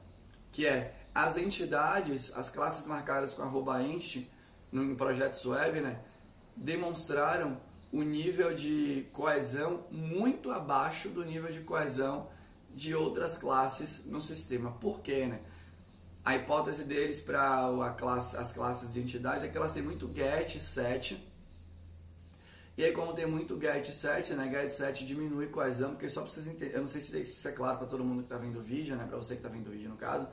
que 0.52 0.66
é 0.66 0.94
as 1.14 1.36
entidades, 1.36 2.32
as 2.36 2.50
classes 2.50 2.86
marcadas 2.86 3.32
com 3.32 3.42
arroba 3.42 3.82
entity 3.82 4.30
no 4.72 4.94
projetos 4.96 5.44
web, 5.46 5.80
né, 5.80 6.00
demonstraram 6.56 7.60
o 7.92 8.02
nível 8.02 8.54
de 8.54 9.06
coesão 9.12 9.84
muito 9.90 10.50
abaixo 10.50 11.08
do 11.08 11.24
nível 11.24 11.50
de 11.52 11.60
coesão 11.60 12.28
de 12.76 12.94
outras 12.94 13.38
classes 13.38 14.04
no 14.04 14.20
sistema. 14.20 14.70
Por 14.70 15.00
quê, 15.00 15.24
né? 15.24 15.40
A 16.22 16.36
hipótese 16.36 16.84
deles 16.84 17.20
para 17.20 17.94
classe, 17.96 18.36
as 18.36 18.52
classes 18.52 18.92
de 18.92 19.00
entidade 19.00 19.46
é 19.46 19.48
que 19.48 19.56
elas 19.56 19.72
têm 19.72 19.82
muito 19.82 20.12
get, 20.14 20.60
set. 20.60 21.26
E 22.76 22.84
aí, 22.84 22.92
como 22.92 23.14
tem 23.14 23.24
muito 23.24 23.58
get 23.58 23.90
set, 23.90 24.34
né? 24.34 24.50
Get 24.52 24.68
set 24.68 25.06
diminui 25.06 25.46
coesão, 25.46 25.92
porque 25.92 26.10
só 26.10 26.20
precisa 26.20 26.50
entender. 26.50 26.74
Eu 26.74 26.82
não 26.82 26.88
sei 26.88 27.00
se 27.00 27.18
isso 27.18 27.48
é 27.48 27.52
claro 27.52 27.78
para 27.78 27.86
todo 27.86 28.04
mundo 28.04 28.18
que 28.18 28.26
está 28.26 28.36
vendo 28.36 28.58
o 28.58 28.62
vídeo, 28.62 28.94
né? 28.94 29.06
Para 29.06 29.16
você 29.16 29.34
que 29.34 29.40
está 29.40 29.48
vendo 29.48 29.68
o 29.68 29.70
vídeo 29.70 29.88
no 29.88 29.96
caso. 29.96 30.28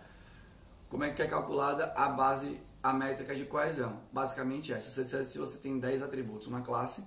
Como 0.89 1.05
é 1.05 1.13
que 1.13 1.21
é 1.21 1.27
calculada 1.27 1.93
a 1.95 2.09
base, 2.09 2.59
a 2.83 2.91
métrica 2.91 3.33
de 3.33 3.45
coesão? 3.45 4.01
Basicamente 4.11 4.73
é: 4.73 4.81
se 4.81 4.91
você, 4.91 5.23
se 5.23 5.37
você 5.37 5.57
tem 5.59 5.79
10 5.79 6.01
atributos 6.01 6.47
uma 6.47 6.61
classe, 6.61 7.05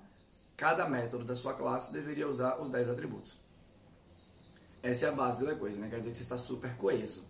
cada 0.56 0.88
método 0.88 1.24
da 1.24 1.36
sua 1.36 1.52
classe 1.52 1.92
deveria 1.92 2.26
usar 2.26 2.58
os 2.58 2.70
10 2.70 2.88
atributos. 2.88 3.45
Essa 4.86 5.06
é 5.06 5.08
a 5.08 5.12
base 5.12 5.44
da 5.44 5.56
coisa, 5.56 5.80
né? 5.80 5.88
Quer 5.90 5.98
dizer 5.98 6.12
que 6.12 6.16
você 6.16 6.22
está 6.22 6.38
super 6.38 6.76
coeso. 6.76 7.24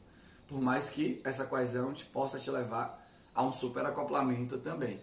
Por 0.46 0.60
mais 0.60 0.90
que 0.90 1.22
essa 1.24 1.46
coesão 1.46 1.94
te 1.94 2.04
possa 2.04 2.38
te 2.38 2.50
levar 2.50 3.02
a 3.34 3.42
um 3.42 3.50
super 3.50 3.84
acoplamento 3.86 4.58
também. 4.58 5.00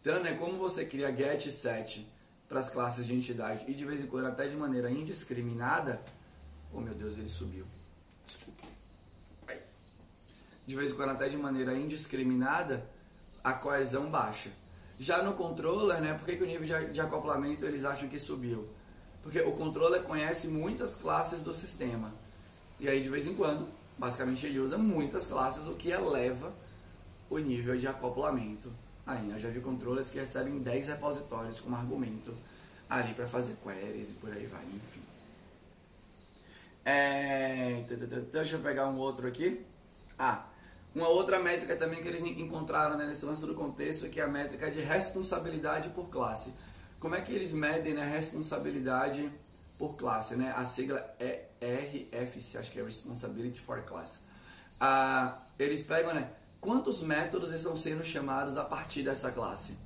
Então, 0.00 0.20
né, 0.20 0.34
como 0.34 0.58
você 0.58 0.84
cria 0.84 1.14
get 1.14 1.48
set 1.52 2.04
para 2.48 2.58
as 2.58 2.70
classes 2.70 3.06
de 3.06 3.14
entidade 3.14 3.64
e 3.68 3.72
de 3.72 3.84
vez 3.84 4.02
em 4.02 4.08
quando 4.08 4.26
até 4.26 4.48
de 4.48 4.56
maneira 4.56 4.90
indiscriminada, 4.90 6.02
oh 6.72 6.80
meu 6.80 6.92
Deus, 6.92 7.14
ele 7.14 7.28
subiu. 7.28 7.64
Desculpa. 8.26 8.66
De 10.66 10.74
vez 10.74 10.90
em 10.90 10.94
quando 10.96 11.10
até 11.10 11.28
de 11.28 11.36
maneira 11.36 11.76
indiscriminada, 11.76 12.84
a 13.44 13.52
coesão 13.52 14.10
baixa. 14.10 14.50
Já 14.98 15.22
no 15.22 15.34
controller, 15.34 16.00
né, 16.00 16.14
por 16.14 16.26
que, 16.26 16.34
que 16.34 16.42
o 16.42 16.46
nível 16.46 16.66
de, 16.66 16.92
de 16.94 17.00
acoplamento 17.00 17.64
eles 17.64 17.84
acham 17.84 18.08
que 18.08 18.18
subiu? 18.18 18.68
Porque 19.22 19.40
o 19.40 19.52
controller 19.52 20.02
conhece 20.02 20.48
muitas 20.48 20.96
classes 20.96 21.42
do 21.42 21.54
sistema. 21.54 22.12
E 22.80 22.88
aí, 22.88 23.00
de 23.00 23.08
vez 23.08 23.26
em 23.26 23.34
quando, 23.34 23.68
basicamente 23.96 24.46
ele 24.46 24.58
usa 24.58 24.76
muitas 24.76 25.26
classes, 25.26 25.66
o 25.66 25.74
que 25.74 25.90
eleva 25.90 26.52
o 27.30 27.38
nível 27.38 27.76
de 27.76 27.86
acoplamento. 27.86 28.72
Aí, 29.06 29.30
eu 29.30 29.38
já 29.38 29.48
vi 29.48 29.60
controllers 29.60 30.10
que 30.10 30.18
recebem 30.18 30.58
10 30.58 30.88
repositórios 30.88 31.60
como 31.60 31.76
argumento 31.76 32.34
ali 32.88 33.14
para 33.14 33.26
fazer 33.26 33.56
queries 33.62 34.10
e 34.10 34.12
por 34.14 34.30
aí 34.32 34.46
vai, 34.46 34.64
enfim. 34.64 35.02
É... 36.84 37.84
Deixa 38.30 38.56
eu 38.56 38.60
pegar 38.60 38.88
um 38.88 38.98
outro 38.98 39.26
aqui. 39.26 39.64
Ah, 40.18 40.46
uma 40.94 41.08
outra 41.08 41.38
métrica 41.38 41.74
também 41.74 42.02
que 42.02 42.08
eles 42.08 42.22
encontraram 42.22 42.98
né, 42.98 43.06
nesse 43.06 43.24
lance 43.24 43.46
do 43.46 43.54
contexto, 43.54 44.08
que 44.10 44.20
é 44.20 44.24
a 44.24 44.28
métrica 44.28 44.70
de 44.70 44.80
responsabilidade 44.80 45.88
por 45.90 46.08
classe. 46.10 46.52
Como 47.02 47.16
é 47.16 47.20
que 47.20 47.32
eles 47.32 47.52
medem 47.52 47.94
a 47.94 47.96
né, 47.96 48.06
responsabilidade 48.06 49.28
por 49.76 49.96
classe? 49.96 50.36
Né? 50.36 50.52
A 50.54 50.64
sigla 50.64 51.04
é 51.18 51.48
RFC, 51.60 52.58
acho 52.58 52.70
que 52.70 52.78
é 52.78 52.84
Responsibility 52.84 53.60
for 53.60 53.82
Class. 53.82 54.22
Ah, 54.78 55.42
eles 55.58 55.82
pegam 55.82 56.14
né, 56.14 56.30
quantos 56.60 57.02
métodos 57.02 57.52
estão 57.52 57.76
sendo 57.76 58.04
chamados 58.04 58.56
a 58.56 58.62
partir 58.62 59.02
dessa 59.02 59.32
classe. 59.32 59.76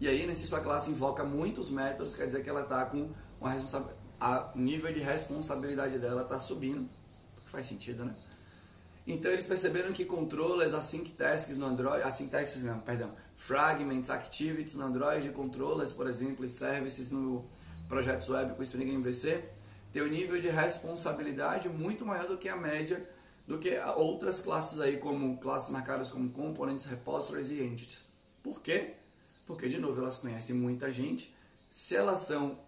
E 0.00 0.08
aí, 0.08 0.26
né, 0.26 0.34
se 0.34 0.46
sua 0.46 0.60
classe 0.60 0.90
invoca 0.90 1.24
muitos 1.24 1.68
métodos, 1.68 2.16
quer 2.16 2.24
dizer 2.24 2.42
que 2.42 2.48
ela 2.48 2.62
está 2.62 2.86
com 2.86 3.12
uma 3.38 3.50
responsabilidade. 3.50 4.00
O 4.54 4.58
nível 4.58 4.94
de 4.94 5.00
responsabilidade 5.00 5.98
dela 5.98 6.22
está 6.22 6.38
subindo. 6.38 6.88
Faz 7.44 7.66
sentido, 7.66 8.02
né? 8.02 8.16
Então 9.06 9.30
eles 9.30 9.46
perceberam 9.46 9.92
que 9.92 10.04
controllers, 10.04 10.72
async 10.72 11.10
tasks 11.10 11.58
no 11.58 11.66
Android, 11.66 12.02
async 12.02 12.30
tasks 12.30 12.62
não, 12.62 12.80
perdão, 12.80 13.12
fragments, 13.36 14.08
activities 14.08 14.74
no 14.74 14.84
Android, 14.84 15.28
controllers, 15.30 15.92
por 15.92 16.06
exemplo, 16.06 16.44
e 16.44 16.50
services 16.50 17.12
no 17.12 17.44
projetos 17.88 18.30
web 18.30 18.54
com 18.54 18.62
Spring 18.62 18.94
MVC, 18.94 19.44
tem 19.92 20.02
um 20.02 20.08
nível 20.08 20.40
de 20.40 20.48
responsabilidade 20.48 21.68
muito 21.68 22.06
maior 22.06 22.26
do 22.26 22.38
que 22.38 22.48
a 22.48 22.56
média 22.56 23.06
do 23.46 23.58
que 23.58 23.78
outras 23.96 24.40
classes 24.40 24.80
aí, 24.80 24.96
como 24.96 25.38
classes 25.38 25.70
marcadas 25.70 26.10
como 26.10 26.30
components, 26.30 26.86
repositories 26.86 27.50
e 27.50 27.62
entities. 27.62 28.04
Por 28.42 28.60
quê? 28.60 28.94
Porque, 29.46 29.68
de 29.68 29.78
novo, 29.78 30.00
elas 30.00 30.16
conhecem 30.16 30.56
muita 30.56 30.90
gente. 30.90 31.34
Se 31.70 31.94
elas 31.94 32.20
são, 32.20 32.58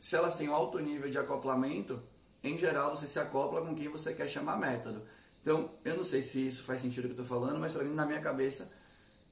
se 0.00 0.14
elas 0.14 0.36
têm 0.36 0.48
um 0.48 0.54
alto 0.54 0.78
nível 0.78 1.10
de 1.10 1.18
acoplamento, 1.18 2.00
em 2.42 2.56
geral 2.56 2.96
você 2.96 3.06
se 3.06 3.18
acopla 3.18 3.60
com 3.60 3.74
quem 3.74 3.88
você 3.88 4.14
quer 4.14 4.28
chamar 4.28 4.58
método. 4.58 5.02
Então, 5.40 5.70
eu 5.84 5.96
não 5.96 6.04
sei 6.04 6.22
se 6.22 6.46
isso 6.46 6.62
faz 6.62 6.80
sentido 6.80 7.04
o 7.04 7.08
que 7.08 7.20
eu 7.20 7.22
estou 7.22 7.38
falando, 7.38 7.58
mas 7.58 7.72
para 7.72 7.84
mim, 7.84 7.94
na 7.94 8.04
minha 8.04 8.20
cabeça, 8.20 8.70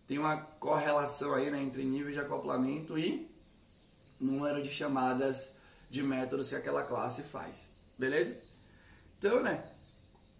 tem 0.06 0.18
uma 0.18 0.36
correlação 0.36 1.34
aí 1.34 1.50
né, 1.50 1.62
entre 1.62 1.84
nível 1.84 2.10
de 2.10 2.18
acoplamento 2.18 2.98
e 2.98 3.30
número 4.18 4.62
de 4.62 4.70
chamadas 4.70 5.56
de 5.90 6.02
métodos 6.02 6.48
que 6.48 6.56
aquela 6.56 6.82
classe 6.82 7.22
faz. 7.22 7.68
Beleza? 7.98 8.40
Então, 9.18 9.42
né, 9.42 9.70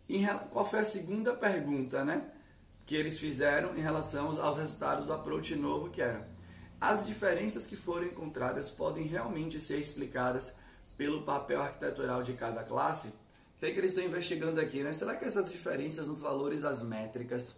em, 0.09 0.27
qual 0.51 0.65
foi 0.65 0.81
a 0.81 0.85
segunda 0.85 1.35
pergunta, 1.35 2.05
né, 2.05 2.31
que 2.87 2.97
eles 2.97 3.19
fizeram 3.19 3.77
em 3.77 3.81
relação 3.81 4.29
aos, 4.41 4.57
resultados 4.57 5.05
do 5.05 5.13
approach 5.13 5.55
novo, 5.55 5.91
que 5.91 6.01
era 6.01 6.27
as 6.81 7.07
diferenças 7.07 7.67
que 7.67 7.77
foram 7.77 8.07
encontradas 8.07 8.71
podem 8.71 9.05
realmente 9.05 9.61
ser 9.61 9.79
explicadas 9.79 10.57
pelo 10.97 11.23
papel 11.23 11.61
arquitetural 11.61 12.23
de 12.23 12.33
cada 12.33 12.65
classe? 12.65 13.13
O 13.59 13.61
que, 13.61 13.67
é 13.67 13.71
que 13.73 13.81
eles 13.81 13.91
estão 13.91 14.05
investigando 14.05 14.61
aqui? 14.61 14.85
Né? 14.85 14.93
Será 14.93 15.17
que 15.17 15.25
essas 15.25 15.51
diferenças 15.51 16.07
nos 16.07 16.21
valores 16.21 16.61
das 16.61 16.81
métricas 16.81 17.57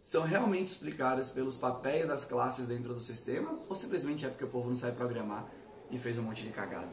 são 0.00 0.22
realmente 0.22 0.68
explicadas 0.68 1.32
pelos 1.32 1.56
papéis 1.56 2.06
das 2.06 2.24
classes 2.24 2.68
dentro 2.68 2.94
do 2.94 3.00
sistema? 3.00 3.58
Ou 3.68 3.74
simplesmente 3.74 4.24
é 4.24 4.28
porque 4.28 4.44
o 4.44 4.48
povo 4.48 4.68
não 4.68 4.76
sabe 4.76 4.96
programar 4.96 5.50
e 5.90 5.98
fez 5.98 6.18
um 6.18 6.22
monte 6.22 6.44
de 6.44 6.50
cagada? 6.50 6.92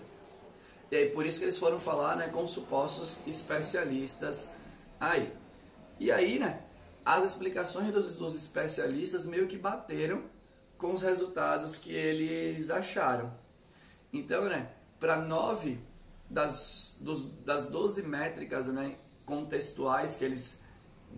E 0.90 0.96
aí, 0.96 1.10
por 1.12 1.24
isso 1.24 1.38
que 1.38 1.46
eles 1.46 1.58
foram 1.60 1.80
falar 1.80 2.16
né, 2.16 2.30
com 2.30 2.48
supostos 2.48 3.20
especialistas 3.28 4.48
aí. 5.00 5.32
E 6.00 6.12
aí, 6.12 6.40
né, 6.40 6.64
as 7.06 7.24
explicações 7.24 7.94
dos, 7.94 8.18
dos 8.18 8.34
especialistas 8.34 9.28
meio 9.28 9.46
que 9.46 9.58
bateram 9.58 10.24
com 10.80 10.96
os 10.96 11.04
resultados 11.04 11.78
que 11.78 11.94
eles 11.94 12.72
acharam. 12.72 13.32
Então, 14.12 14.46
né, 14.46 14.72
para 15.00 15.18
nove 15.18 15.80
das, 16.28 16.93
dos, 17.04 17.26
das 17.44 17.68
12 17.68 18.04
métricas 18.04 18.68
né, 18.68 18.96
contextuais 19.26 20.16
que 20.16 20.24
eles, 20.24 20.62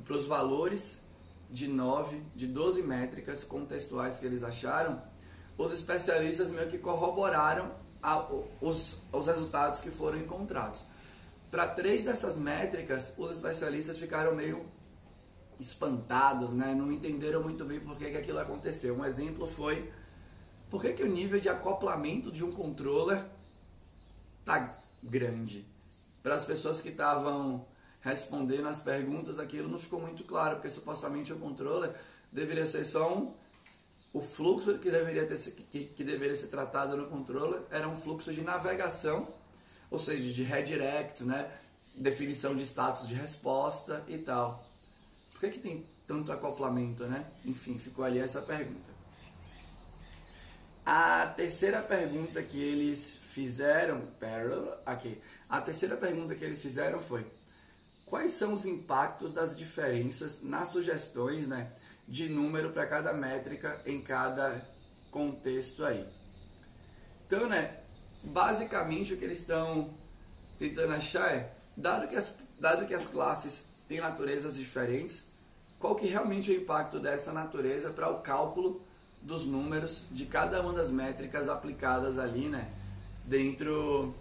para 0.04 0.16
os 0.16 0.26
valores 0.26 1.04
de 1.50 1.68
9, 1.68 2.22
de 2.36 2.48
12 2.48 2.82
métricas 2.82 3.44
contextuais 3.44 4.18
que 4.18 4.26
eles 4.26 4.44
acharam, 4.44 5.02
os 5.58 5.72
especialistas 5.72 6.50
meio 6.50 6.68
que 6.68 6.80
corroboraram 6.80 7.72
a, 8.02 8.28
os, 8.60 9.00
os 9.12 9.28
resultados 9.28 9.82
que 9.82 9.92
foram 9.92 10.18
encontrados. 10.18 10.84
Para 11.52 11.68
três 11.68 12.04
dessas 12.04 12.36
métricas, 12.36 13.14
os 13.18 13.32
especialistas 13.32 13.98
ficaram 13.98 14.36
meio 14.36 14.66
espantados, 15.60 16.52
né? 16.52 16.74
não 16.74 16.92
entenderam 16.92 17.42
muito 17.42 17.64
bem 17.64 17.80
por 17.80 17.96
que, 17.96 18.10
que 18.10 18.18
aquilo 18.18 18.40
aconteceu. 18.40 18.98
Um 18.98 19.06
exemplo 19.06 19.48
foi 19.48 19.90
por 20.70 20.82
que, 20.82 20.92
que 20.94 21.04
o 21.04 21.08
nível 21.08 21.40
de 21.40 21.48
acoplamento 21.48 22.32
de 22.32 22.44
um 22.44 22.52
controller 22.52 23.24
está 24.42 24.78
grande. 25.02 25.75
Para 26.26 26.34
as 26.34 26.46
pessoas 26.46 26.82
que 26.82 26.90
estavam 26.90 27.64
respondendo 28.02 28.68
as 28.68 28.82
perguntas, 28.82 29.38
aquilo 29.38 29.70
não 29.70 29.78
ficou 29.78 30.02
muito 30.02 30.24
claro, 30.24 30.56
porque 30.56 30.72
supostamente 30.72 31.32
o 31.32 31.38
controller 31.38 31.94
deveria 32.32 32.66
ser 32.66 32.84
só 32.84 33.16
um. 33.16 33.32
O 34.12 34.24
fluxo 34.24 34.80
que 34.80 34.90
deveria, 34.90 35.28
ter, 35.28 35.38
que, 35.72 35.86
que 35.86 36.04
deveria 36.04 36.36
ser 36.36 36.48
tratado 36.48 36.98
no 36.98 37.08
controller 37.08 37.62
era 37.70 37.88
um 37.88 37.96
fluxo 37.96 38.34
de 38.34 38.42
navegação, 38.42 39.32
ou 39.92 40.00
seja, 40.00 40.34
de 40.34 40.42
redirect, 40.42 41.24
né? 41.26 41.48
definição 41.96 42.56
de 42.56 42.64
status 42.64 43.08
de 43.08 43.14
resposta 43.14 44.04
e 44.08 44.18
tal. 44.18 44.68
Por 45.32 45.42
que, 45.42 45.52
que 45.52 45.60
tem 45.60 45.86
tanto 46.08 46.32
acoplamento, 46.32 47.06
né? 47.06 47.24
Enfim, 47.46 47.78
ficou 47.78 48.04
ali 48.04 48.18
essa 48.18 48.42
pergunta. 48.42 48.90
A 50.84 51.28
terceira 51.38 51.84
pergunta 51.84 52.42
que 52.42 52.60
eles 52.60 53.25
fizeram, 53.36 54.02
aqui. 54.86 55.22
A 55.50 55.60
terceira 55.60 55.98
pergunta 55.98 56.34
que 56.34 56.46
eles 56.46 56.62
fizeram 56.62 57.02
foi: 57.02 57.28
quais 58.06 58.32
são 58.32 58.54
os 58.54 58.66
impactos 58.66 59.34
das 59.34 59.58
diferenças 59.58 60.42
nas 60.42 60.70
sugestões, 60.70 61.50
né, 61.50 61.70
de 62.08 62.30
número 62.30 62.72
para 62.72 62.88
cada 62.88 63.14
métrica 63.14 63.82
em 63.86 64.02
cada 64.02 64.66
contexto 65.12 65.84
aí? 65.84 66.08
Então, 67.28 67.50
né, 67.50 67.78
basicamente 68.24 69.14
o 69.14 69.18
que 69.18 69.26
eles 69.26 69.40
estão 69.40 69.94
tentando 70.58 70.94
achar 70.94 71.30
é, 71.34 71.54
dado 71.76 72.08
que 72.08 72.16
as, 72.16 72.38
dado 72.58 72.88
que 72.88 72.94
as 72.94 73.08
classes 73.08 73.66
têm 73.90 74.00
naturezas 74.00 74.56
diferentes, 74.56 75.28
qual 75.78 75.94
que 75.94 76.08
realmente 76.08 76.54
é 76.54 76.58
o 76.58 76.62
impacto 76.62 77.02
dessa 77.02 77.34
natureza 77.34 77.90
para 77.90 78.10
o 78.10 78.22
cálculo 78.22 78.82
dos 79.22 79.46
números 79.46 80.06
de 80.10 80.26
cada 80.26 80.62
uma 80.62 80.72
das 80.72 80.90
métricas 80.90 81.50
aplicadas 81.50 82.18
ali, 82.18 82.48
né, 82.48 82.72
dentro, 83.26 84.14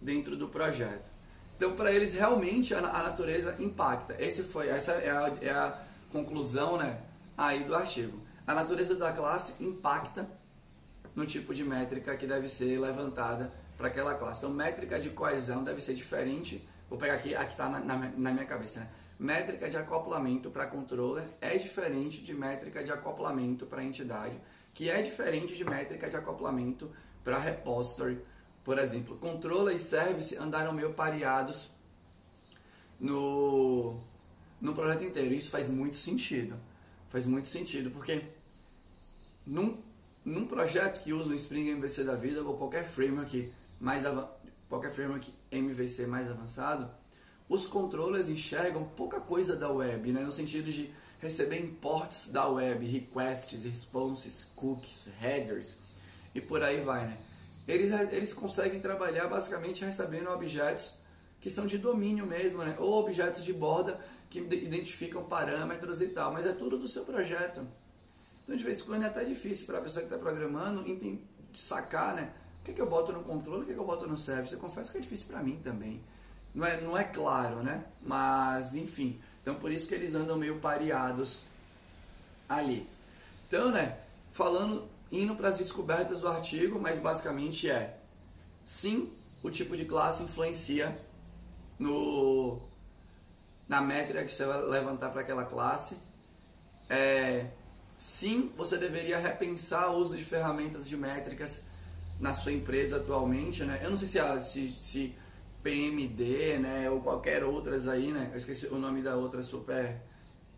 dentro 0.00 0.36
do 0.36 0.48
projeto. 0.48 1.10
Então, 1.56 1.74
para 1.74 1.92
eles, 1.92 2.14
realmente 2.14 2.74
a, 2.74 2.78
a, 2.78 3.02
natureza 3.02 3.56
impacta. 3.58 4.14
Esse 4.18 4.44
foi, 4.44 4.68
essa 4.68 4.92
é 4.92 5.10
a, 5.10 5.32
é 5.40 5.50
a 5.50 5.82
conclusão 6.12 6.78
né, 6.78 7.00
aí 7.36 7.64
do 7.64 7.74
artigo. 7.74 8.20
A 8.46 8.54
natureza 8.54 8.94
da 8.94 9.12
classe 9.12 9.62
impacta 9.62 10.28
no 11.14 11.26
tipo 11.26 11.52
de 11.52 11.64
métrica 11.64 12.16
que 12.16 12.26
deve 12.26 12.48
ser 12.48 12.78
levantada 12.78 13.52
para 13.76 13.88
aquela 13.88 14.14
classe. 14.14 14.44
Então, 14.44 14.54
métrica 14.54 15.00
de 15.00 15.10
coesão 15.10 15.64
deve 15.64 15.80
ser 15.80 15.94
diferente. 15.94 16.66
Vou 16.88 16.98
pegar 16.98 17.14
aqui, 17.14 17.34
aqui 17.34 17.52
está 17.52 17.68
na, 17.68 17.80
na, 17.80 17.96
na 17.96 18.32
minha 18.32 18.46
cabeça, 18.46 18.80
né? 18.80 18.88
métrica 19.18 19.68
de 19.68 19.76
acoplamento 19.76 20.48
para 20.48 20.66
controller 20.66 21.24
é 21.40 21.56
diferente 21.56 22.22
de 22.22 22.32
métrica 22.32 22.84
de 22.84 22.92
acoplamento 22.92 23.66
para 23.66 23.82
entidade, 23.82 24.40
que 24.72 24.88
é 24.88 25.02
diferente 25.02 25.56
de 25.56 25.64
métrica 25.64 26.08
de 26.08 26.16
acoplamento 26.16 26.88
para 27.28 27.38
repository. 27.38 28.18
Por 28.64 28.78
exemplo, 28.78 29.18
controller 29.18 29.76
e 29.76 29.78
service 29.78 30.34
andaram 30.36 30.72
meio 30.72 30.94
pareados 30.94 31.70
no, 32.98 34.00
no 34.58 34.74
projeto 34.74 35.04
inteiro. 35.04 35.34
Isso 35.34 35.50
faz 35.50 35.68
muito 35.68 35.98
sentido. 35.98 36.56
Faz 37.10 37.26
muito 37.26 37.48
sentido, 37.48 37.90
porque 37.90 38.22
num, 39.46 39.78
num 40.24 40.46
projeto 40.46 41.02
que 41.02 41.12
usa 41.12 41.30
o 41.30 41.34
Spring 41.34 41.68
MVC 41.68 42.04
da 42.04 42.14
vida 42.14 42.42
ou 42.42 42.56
qualquer 42.56 42.86
framework 42.86 43.52
mais 43.78 44.04
qualquer 44.68 44.90
framework 44.90 45.30
MVC 45.50 46.06
mais 46.06 46.30
avançado, 46.30 46.90
os 47.48 47.66
controllers 47.66 48.28
enxergam 48.28 48.84
pouca 48.84 49.20
coisa 49.20 49.54
da 49.54 49.70
web, 49.70 50.12
né? 50.12 50.22
no 50.22 50.32
sentido 50.32 50.70
de 50.70 50.90
receber 51.20 51.60
imports 51.60 52.30
da 52.30 52.46
web, 52.48 52.84
requests, 52.84 53.64
responses, 53.64 54.44
cookies, 54.44 55.10
headers 55.18 55.87
e 56.38 56.40
por 56.40 56.62
aí 56.62 56.80
vai. 56.80 57.06
Né? 57.06 57.16
Eles, 57.66 57.90
eles 58.12 58.32
conseguem 58.32 58.80
trabalhar 58.80 59.28
basicamente 59.28 59.84
recebendo 59.84 60.30
objetos 60.30 60.94
que 61.40 61.50
são 61.50 61.66
de 61.66 61.78
domínio 61.78 62.26
mesmo, 62.26 62.62
né? 62.62 62.76
ou 62.78 62.94
objetos 63.00 63.44
de 63.44 63.52
borda 63.52 64.00
que 64.30 64.40
identificam 64.40 65.24
parâmetros 65.24 66.02
e 66.02 66.08
tal, 66.08 66.32
mas 66.32 66.46
é 66.46 66.52
tudo 66.52 66.78
do 66.78 66.88
seu 66.88 67.04
projeto. 67.04 67.66
Então, 68.42 68.56
de 68.56 68.64
vez 68.64 68.80
em 68.80 68.84
quando 68.84 69.04
é 69.04 69.06
até 69.06 69.24
difícil 69.24 69.66
para 69.66 69.78
a 69.78 69.80
pessoa 69.80 70.04
que 70.04 70.12
está 70.12 70.18
programando 70.18 70.84
sacar, 71.54 72.14
né? 72.14 72.32
O 72.60 72.64
que, 72.64 72.72
que 72.72 72.80
eu 72.80 72.88
boto 72.88 73.12
no 73.12 73.22
controle, 73.22 73.62
o 73.62 73.66
que, 73.66 73.72
que 73.72 73.78
eu 73.78 73.84
boto 73.84 74.06
no 74.06 74.16
service. 74.16 74.52
Eu 74.52 74.60
confesso 74.60 74.92
que 74.92 74.98
é 74.98 75.00
difícil 75.00 75.26
para 75.26 75.42
mim 75.42 75.60
também 75.62 76.02
não 76.54 76.66
é, 76.66 76.80
não 76.80 76.98
é 76.98 77.04
claro, 77.04 77.62
né? 77.62 77.84
Mas, 78.02 78.74
enfim. 78.74 79.20
Então, 79.40 79.54
por 79.54 79.70
isso 79.70 79.88
que 79.88 79.94
eles 79.94 80.14
andam 80.14 80.36
meio 80.36 80.58
pareados 80.58 81.42
ali. 82.48 82.88
Então, 83.46 83.70
né? 83.70 83.98
Falando, 84.32 84.88
indo 85.10 85.34
para 85.34 85.48
as 85.48 85.58
descobertas 85.58 86.20
do 86.20 86.28
artigo, 86.28 86.78
mas 86.80 86.98
basicamente 86.98 87.70
é: 87.70 87.98
sim, 88.64 89.12
o 89.42 89.50
tipo 89.50 89.76
de 89.76 89.84
classe 89.84 90.22
influencia 90.22 90.98
no 91.78 92.60
na 93.68 93.80
métrica 93.82 94.24
que 94.24 94.32
você 94.32 94.46
vai 94.46 94.62
levantar 94.62 95.10
para 95.10 95.20
aquela 95.20 95.44
classe. 95.44 95.98
É, 96.88 97.46
sim, 97.98 98.50
você 98.56 98.78
deveria 98.78 99.18
repensar 99.18 99.90
o 99.90 99.98
uso 99.98 100.16
de 100.16 100.24
ferramentas 100.24 100.88
de 100.88 100.96
métricas 100.96 101.64
na 102.18 102.32
sua 102.32 102.52
empresa 102.52 102.96
atualmente, 102.96 103.64
né? 103.64 103.80
Eu 103.82 103.90
não 103.90 103.96
sei 103.96 104.08
se, 104.08 104.40
se, 104.40 104.72
se 104.72 105.14
PMD, 105.62 106.58
né, 106.58 106.90
ou 106.90 107.00
qualquer 107.00 107.44
outras 107.44 107.86
aí, 107.86 108.10
né? 108.10 108.30
Eu 108.32 108.38
esqueci 108.38 108.66
o 108.66 108.78
nome 108.78 109.02
da 109.02 109.16
outra 109.16 109.42
super 109.42 110.00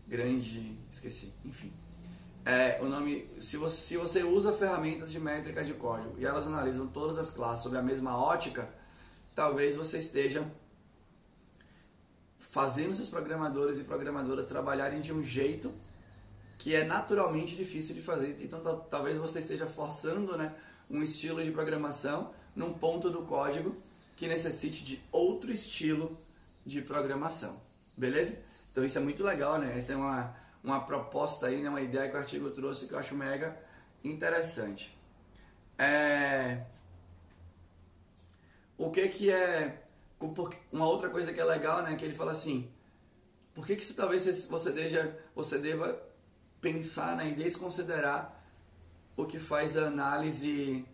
grande, 0.07 0.77
esqueci, 0.91 1.33
enfim. 1.43 1.71
É, 2.43 2.79
o 2.81 2.85
nome, 2.85 3.29
se 3.39 3.55
você, 3.57 3.75
se 3.75 3.97
você 3.97 4.23
usa 4.23 4.51
ferramentas 4.51 5.11
de 5.11 5.19
métrica 5.19 5.63
de 5.63 5.73
código 5.73 6.15
e 6.17 6.25
elas 6.25 6.47
analisam 6.47 6.87
todas 6.87 7.17
as 7.17 7.31
classes 7.31 7.63
sob 7.63 7.77
a 7.77 7.81
mesma 7.81 8.17
ótica, 8.17 8.67
talvez 9.35 9.75
você 9.75 9.99
esteja 9.99 10.45
fazendo 12.39 12.95
seus 12.95 13.09
programadores 13.09 13.79
e 13.79 13.83
programadoras 13.83 14.45
trabalharem 14.45 15.01
de 15.01 15.13
um 15.13 15.23
jeito 15.23 15.71
que 16.57 16.75
é 16.75 16.83
naturalmente 16.83 17.55
difícil 17.55 17.95
de 17.95 18.01
fazer. 18.01 18.37
Então, 18.41 18.59
talvez 18.89 19.17
você 19.17 19.39
esteja 19.39 19.65
forçando 19.65 20.37
né, 20.37 20.53
um 20.89 21.01
estilo 21.01 21.43
de 21.43 21.51
programação 21.51 22.33
num 22.55 22.73
ponto 22.73 23.09
do 23.09 23.21
código 23.23 23.75
que 24.15 24.27
necessite 24.27 24.83
de 24.83 25.01
outro 25.11 25.51
estilo 25.51 26.17
de 26.65 26.81
programação. 26.81 27.59
Beleza? 27.95 28.37
Então 28.71 28.83
isso 28.83 28.97
é 28.97 29.01
muito 29.01 29.23
legal, 29.23 29.57
né? 29.57 29.77
Essa 29.77 29.93
é 29.93 29.95
uma, 29.95 30.35
uma 30.63 30.79
proposta 30.79 31.47
aí, 31.47 31.61
né? 31.61 31.69
uma 31.69 31.81
ideia 31.81 32.09
que 32.09 32.15
o 32.15 32.19
artigo 32.19 32.51
trouxe 32.51 32.87
que 32.87 32.93
eu 32.93 32.99
acho 32.99 33.15
mega 33.15 33.57
interessante. 34.03 34.97
É... 35.77 36.63
O 38.77 38.89
que 38.91 39.07
que 39.09 39.31
é... 39.31 39.83
Uma 40.71 40.87
outra 40.87 41.09
coisa 41.09 41.33
que 41.33 41.39
é 41.39 41.43
legal, 41.43 41.81
né? 41.81 41.95
Que 41.95 42.05
ele 42.05 42.13
fala 42.13 42.31
assim, 42.31 42.71
por 43.53 43.65
que 43.65 43.75
que 43.75 43.83
se, 43.83 43.95
talvez 43.95 44.47
você, 44.47 44.71
deja, 44.71 45.17
você 45.35 45.57
deva 45.57 45.99
pensar 46.61 47.15
né, 47.15 47.29
e 47.29 47.33
desconsiderar 47.33 48.39
o 49.17 49.25
que 49.25 49.39
faz 49.39 49.75
a 49.75 49.87
análise 49.87 50.85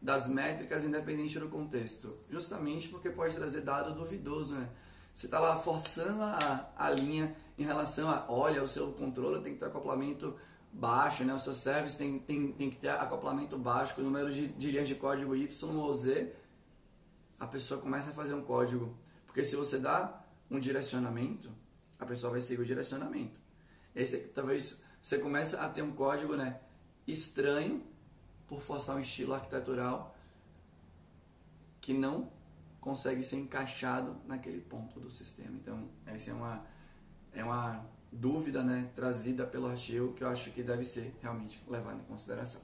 das 0.00 0.26
métricas 0.26 0.84
independente 0.84 1.38
do 1.38 1.48
contexto? 1.48 2.18
Justamente 2.30 2.88
porque 2.88 3.10
pode 3.10 3.34
trazer 3.34 3.60
dado 3.60 3.94
duvidoso, 3.94 4.54
né? 4.54 4.68
Você 5.14 5.26
está 5.26 5.38
lá 5.38 5.56
forçando 5.56 6.22
a, 6.22 6.72
a 6.76 6.90
linha 6.90 7.36
em 7.60 7.64
relação 7.64 8.08
a, 8.08 8.24
olha, 8.26 8.62
o 8.62 8.68
seu 8.68 8.90
controle 8.92 9.42
tem 9.42 9.52
que 9.52 9.58
ter 9.58 9.66
acoplamento 9.66 10.34
baixo, 10.72 11.24
né? 11.24 11.34
O 11.34 11.38
seu 11.38 11.52
service 11.52 11.98
tem, 11.98 12.18
tem, 12.18 12.52
tem 12.52 12.70
que 12.70 12.76
ter 12.76 12.88
acoplamento 12.88 13.58
baixo, 13.58 14.00
o 14.00 14.04
número 14.04 14.32
de, 14.32 14.48
de 14.48 14.70
linhas 14.70 14.88
de 14.88 14.94
código 14.94 15.36
Y 15.36 15.76
ou 15.76 15.94
Z. 15.94 16.34
A 17.38 17.46
pessoa 17.46 17.78
começa 17.78 18.08
a 18.10 18.12
fazer 18.14 18.32
um 18.32 18.42
código. 18.42 18.96
Porque 19.26 19.44
se 19.44 19.56
você 19.56 19.78
dá 19.78 20.24
um 20.50 20.58
direcionamento, 20.58 21.50
a 21.98 22.06
pessoa 22.06 22.32
vai 22.32 22.40
seguir 22.40 22.62
o 22.62 22.64
direcionamento. 22.64 23.38
Esse 23.94 24.16
talvez 24.18 24.82
você 25.02 25.18
comece 25.18 25.54
a 25.56 25.68
ter 25.68 25.82
um 25.82 25.92
código, 25.92 26.34
né, 26.36 26.60
estranho 27.06 27.82
por 28.48 28.62
forçar 28.62 28.96
um 28.96 29.00
estilo 29.00 29.34
arquitetural 29.34 30.16
que 31.80 31.92
não 31.92 32.32
consegue 32.80 33.22
ser 33.22 33.36
encaixado 33.36 34.16
naquele 34.26 34.62
ponto 34.62 34.98
do 34.98 35.10
sistema. 35.10 35.56
Então, 35.56 35.90
essa 36.06 36.30
é 36.30 36.34
uma, 36.34 36.64
é 37.34 37.44
uma 37.44 37.84
dúvida 38.12 38.62
né, 38.62 38.90
trazida 38.94 39.46
pelo 39.46 39.66
artigo 39.68 40.12
que 40.12 40.24
eu 40.24 40.28
acho 40.28 40.50
que 40.50 40.62
deve 40.62 40.84
ser 40.84 41.14
realmente 41.22 41.62
levada 41.68 41.98
em 41.98 42.04
consideração. 42.04 42.60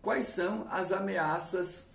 Quais 0.00 0.26
são 0.28 0.66
as 0.70 0.90
ameaças 0.90 1.90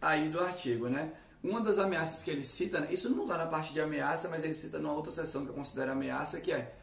aí 0.00 0.28
do 0.28 0.40
artigo? 0.40 0.88
Né? 0.88 1.12
Uma 1.42 1.60
das 1.60 1.78
ameaças 1.78 2.22
que 2.22 2.30
ele 2.30 2.44
cita, 2.44 2.80
né, 2.80 2.92
isso 2.92 3.10
não 3.10 3.22
está 3.22 3.36
na 3.36 3.46
parte 3.46 3.72
de 3.72 3.80
ameaça, 3.80 4.28
mas 4.28 4.44
ele 4.44 4.54
cita 4.54 4.78
numa 4.78 4.94
outra 4.94 5.10
seção 5.10 5.44
que 5.44 5.50
eu 5.50 5.54
considero 5.54 5.92
ameaça, 5.92 6.40
que 6.40 6.52
é 6.52 6.74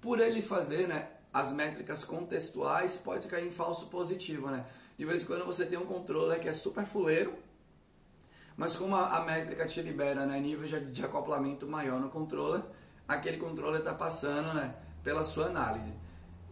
por 0.00 0.20
ele 0.20 0.42
fazer 0.42 0.86
né, 0.86 1.08
as 1.32 1.52
métricas 1.52 2.04
contextuais, 2.04 2.96
pode 2.96 3.28
cair 3.28 3.46
em 3.46 3.50
falso 3.50 3.86
positivo. 3.86 4.50
Né? 4.50 4.64
De 4.98 5.04
vez 5.04 5.22
em 5.22 5.26
quando 5.26 5.44
você 5.44 5.64
tem 5.64 5.78
um 5.78 5.86
controller 5.86 6.38
que 6.40 6.48
é 6.48 6.52
super 6.52 6.84
fuleiro, 6.84 7.34
mas 8.56 8.76
como 8.76 8.94
a, 8.94 9.16
a 9.16 9.24
métrica 9.24 9.66
te 9.66 9.80
libera 9.80 10.26
né, 10.26 10.38
nível 10.38 10.66
de, 10.66 10.92
de 10.92 11.04
acoplamento 11.04 11.66
maior 11.66 12.00
no 12.00 12.10
controller, 12.10 12.62
aquele 13.14 13.36
controller 13.38 13.80
está 13.80 13.92
passando 13.92 14.54
né, 14.54 14.74
pela 15.02 15.24
sua 15.24 15.46
análise. 15.46 15.92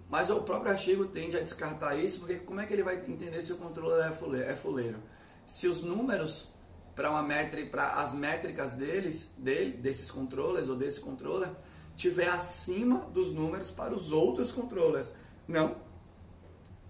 Mas 0.09 0.31
o 0.31 0.41
próprio 0.41 0.73
artigo 0.73 1.07
tende 1.07 1.37
a 1.37 1.41
descartar 1.41 1.95
isso, 1.97 2.21
porque 2.21 2.37
como 2.37 2.61
é 2.61 2.67
que 2.67 2.73
ele 2.73 2.83
vai 2.83 2.97
entender 2.97 3.41
se 3.43 3.53
o 3.53 3.59
controller 3.59 4.07
é 4.07 4.13
fuleiro? 4.13 4.51
É 4.51 4.57
fuleiro? 4.57 4.99
Se 5.47 5.69
os 5.69 5.83
números 5.83 6.49
para 6.95 7.11
uma 7.11 7.23
métrica, 7.23 7.71
para 7.71 7.93
as 8.01 8.13
métricas 8.13 8.73
deles, 8.73 9.31
dele, 9.39 9.77
desses 9.77 10.11
controllers 10.11 10.69
ou 10.69 10.77
desse 10.77 11.01
controller, 11.01 11.51
tiver 11.95 12.29
acima 12.29 13.01
dos 13.13 13.33
números 13.33 13.71
para 13.71 13.95
os 13.95 14.11
outros 14.11 14.51
controllers. 14.51 15.13
Não, 15.47 15.77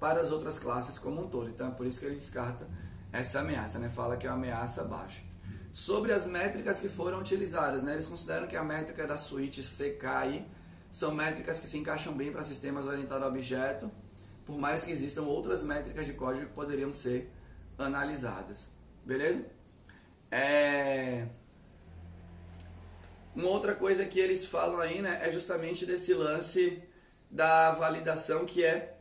para 0.00 0.20
as 0.20 0.30
outras 0.30 0.58
classes 0.58 0.98
como 0.98 1.22
um 1.22 1.28
todo. 1.28 1.50
Então 1.50 1.68
é 1.68 1.70
por 1.72 1.86
isso 1.86 2.00
que 2.00 2.06
ele 2.06 2.14
descarta 2.14 2.66
essa 3.12 3.40
ameaça, 3.40 3.78
né? 3.78 3.88
fala 3.88 4.16
que 4.16 4.26
é 4.26 4.30
uma 4.30 4.36
ameaça 4.36 4.84
baixa. 4.84 5.27
Sobre 5.78 6.12
as 6.12 6.26
métricas 6.26 6.80
que 6.80 6.88
foram 6.88 7.20
utilizadas, 7.20 7.84
né? 7.84 7.92
eles 7.92 8.08
consideram 8.08 8.48
que 8.48 8.56
a 8.56 8.64
métrica 8.64 9.06
da 9.06 9.16
suíte 9.16 9.62
CKI 9.62 10.44
são 10.90 11.14
métricas 11.14 11.60
que 11.60 11.68
se 11.68 11.78
encaixam 11.78 12.12
bem 12.14 12.32
para 12.32 12.42
sistemas 12.42 12.84
orientados 12.88 13.24
a 13.24 13.28
objeto, 13.28 13.88
por 14.44 14.58
mais 14.58 14.82
que 14.82 14.90
existam 14.90 15.22
outras 15.22 15.62
métricas 15.62 16.04
de 16.04 16.14
código 16.14 16.46
que 16.46 16.52
poderiam 16.52 16.92
ser 16.92 17.30
analisadas. 17.78 18.72
Beleza? 19.04 19.46
É... 20.32 21.28
Uma 23.36 23.48
outra 23.48 23.72
coisa 23.76 24.04
que 24.04 24.18
eles 24.18 24.44
falam 24.44 24.80
aí 24.80 25.00
né, 25.00 25.20
é 25.22 25.30
justamente 25.30 25.86
desse 25.86 26.12
lance 26.12 26.82
da 27.30 27.70
validação 27.70 28.44
que 28.44 28.64
é 28.64 28.98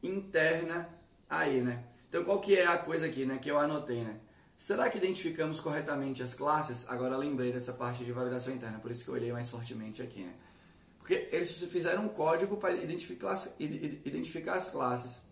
interna 0.00 0.88
aí, 1.28 1.60
né? 1.60 1.82
Então, 2.08 2.22
qual 2.22 2.40
que 2.40 2.56
é 2.56 2.68
a 2.68 2.78
coisa 2.78 3.06
aqui, 3.06 3.26
né, 3.26 3.38
que 3.38 3.50
eu 3.50 3.58
anotei, 3.58 4.04
né? 4.04 4.20
Será 4.60 4.90
que 4.90 4.98
identificamos 4.98 5.58
corretamente 5.58 6.22
as 6.22 6.34
classes? 6.34 6.86
Agora 6.86 7.16
lembrei 7.16 7.50
dessa 7.50 7.72
parte 7.72 8.04
de 8.04 8.12
validação 8.12 8.52
interna, 8.52 8.78
por 8.78 8.90
isso 8.90 9.02
que 9.02 9.08
eu 9.08 9.14
olhei 9.14 9.32
mais 9.32 9.48
fortemente 9.48 10.02
aqui, 10.02 10.22
né? 10.22 10.34
Porque 10.98 11.30
eles 11.32 11.50
fizeram 11.64 12.04
um 12.04 12.08
código 12.10 12.58
para 12.58 12.74
identificar, 12.74 13.32
as 13.32 14.68
classes. 14.68 15.22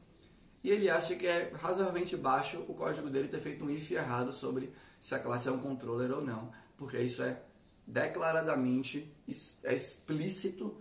e 0.65 0.71
ele 0.71 0.89
acha 0.89 1.15
que 1.15 1.27
é 1.27 1.53
razoavelmente 1.61 2.17
baixo 2.17 2.65
o 2.67 2.75
código 2.75 3.11
dele 3.11 3.29
ter 3.29 3.39
feito 3.39 3.63
um 3.63 3.69
if 3.69 3.91
errado 3.91 4.33
sobre 4.33 4.73
se 4.99 5.15
a 5.15 5.19
classe 5.19 5.47
é 5.47 5.53
um 5.53 5.59
controller 5.59 6.11
ou 6.11 6.25
não, 6.25 6.51
porque 6.79 6.99
isso 6.99 7.23
é 7.23 7.43
declaradamente 7.87 9.15
é 9.63 9.77
explícito 9.77 10.75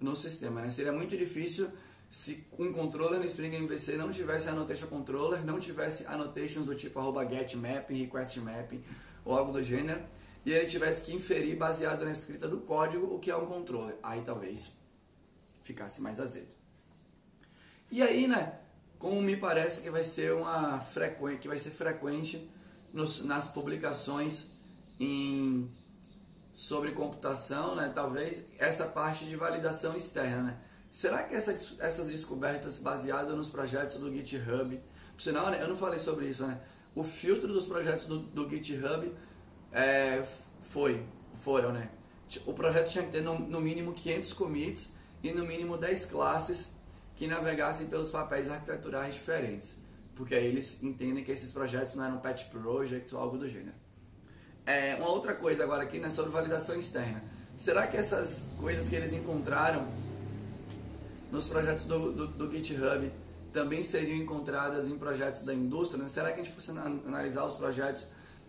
no 0.00 0.16
sistema. 0.16 0.62
Né? 0.62 0.70
Seria 0.70 0.90
muito 0.90 1.14
difícil 1.18 1.70
se 2.10 2.44
um 2.58 2.72
controller 2.72 3.20
no 3.20 3.24
Spring 3.26 3.54
MVC 3.54 3.96
não 3.96 4.10
tivesse 4.10 4.48
annotation 4.48 4.88
controller, 4.88 5.44
não 5.46 5.60
tivesse 5.60 6.04
annotations 6.06 6.66
do 6.66 6.74
tipo 6.74 6.98
arroba 6.98 7.24
getMapping, 7.24 7.94
requestMapping 7.94 8.82
ou 9.24 9.38
algo 9.38 9.52
do 9.52 9.62
gênero, 9.62 10.02
e 10.44 10.50
ele 10.50 10.66
tivesse 10.66 11.06
que 11.06 11.14
inferir 11.14 11.56
baseado 11.56 12.04
na 12.04 12.10
escrita 12.10 12.48
do 12.48 12.58
código 12.62 13.14
o 13.14 13.20
que 13.20 13.30
é 13.30 13.36
um 13.36 13.46
controller. 13.46 13.96
Aí 14.02 14.22
talvez 14.22 14.76
ficasse 15.62 16.02
mais 16.02 16.18
azedo. 16.18 16.52
E 17.92 18.02
aí, 18.02 18.26
né, 18.26 18.58
como 18.98 19.22
me 19.22 19.36
parece 19.36 19.80
que 19.80 19.90
vai 19.90 20.02
ser 20.02 20.32
uma 20.32 20.80
frequente, 20.80 21.38
que 21.38 21.48
vai 21.48 21.60
ser 21.60 21.70
frequente 21.70 22.50
nos, 22.92 23.24
nas 23.24 23.46
publicações 23.46 24.50
em 24.98 25.70
sobre 26.52 26.90
computação, 26.90 27.76
né, 27.76 27.92
talvez 27.94 28.44
essa 28.58 28.86
parte 28.86 29.26
de 29.26 29.36
validação 29.36 29.96
externa, 29.96 30.42
né? 30.42 30.60
Será 30.90 31.22
que 31.22 31.34
essas, 31.34 31.76
essas 31.78 32.08
descobertas 32.08 32.78
baseadas 32.80 33.36
nos 33.36 33.48
projetos 33.48 33.96
do 33.98 34.12
GitHub, 34.12 34.80
por 35.14 35.22
sinal, 35.22 35.50
né, 35.50 35.62
eu 35.62 35.68
não 35.68 35.76
falei 35.76 35.98
sobre 35.98 36.26
isso, 36.26 36.44
né? 36.44 36.60
O 36.96 37.04
filtro 37.04 37.52
dos 37.52 37.66
projetos 37.66 38.06
do, 38.06 38.18
do 38.18 38.48
GitHub 38.50 39.12
é, 39.72 40.24
foi, 40.62 41.04
foram, 41.34 41.72
né? 41.72 41.88
O 42.46 42.52
projeto 42.52 42.90
tinha 42.90 43.04
que 43.04 43.12
ter 43.12 43.22
no, 43.22 43.38
no 43.38 43.60
mínimo 43.60 43.92
500 43.92 44.32
commits 44.32 44.92
e 45.22 45.32
no 45.32 45.44
mínimo 45.44 45.76
10 45.78 46.06
classes 46.06 46.72
que 47.14 47.26
navegassem 47.26 47.86
pelos 47.86 48.10
papéis 48.10 48.50
arquiteturais 48.50 49.14
diferentes, 49.14 49.76
porque 50.16 50.34
aí 50.34 50.46
eles 50.46 50.82
entendem 50.82 51.22
que 51.22 51.30
esses 51.30 51.52
projetos 51.52 51.94
não 51.94 52.04
eram 52.04 52.18
pet 52.18 52.46
projects 52.46 53.12
ou 53.12 53.20
algo 53.20 53.38
do 53.38 53.48
gênero. 53.48 53.74
É, 54.66 54.96
uma 54.96 55.08
outra 55.08 55.34
coisa 55.34 55.62
agora 55.62 55.82
aqui, 55.82 55.98
né, 55.98 56.08
sobre 56.10 56.30
validação 56.30 56.76
externa. 56.76 57.22
Será 57.56 57.86
que 57.86 57.96
essas 57.96 58.48
coisas 58.58 58.88
que 58.88 58.96
eles 58.96 59.12
encontraram 59.12 59.86
nos 61.30 61.46
projetos 61.48 61.84
do, 61.84 62.12
do, 62.12 62.26
do 62.26 62.50
GitHub 62.50 63.10
também 63.52 63.82
seriam 63.82 64.16
encontradas 64.16 64.88
em 64.88 64.98
projetos 64.98 65.42
da 65.42 65.54
indústria? 65.54 66.02
Né? 66.02 66.08
Será 66.08 66.32
que 66.32 66.40
a 66.40 66.44
gente 66.44 66.54
fosse 66.54 66.70
analisar 66.70 67.44
os 67.44 67.54
projetos 67.54 68.06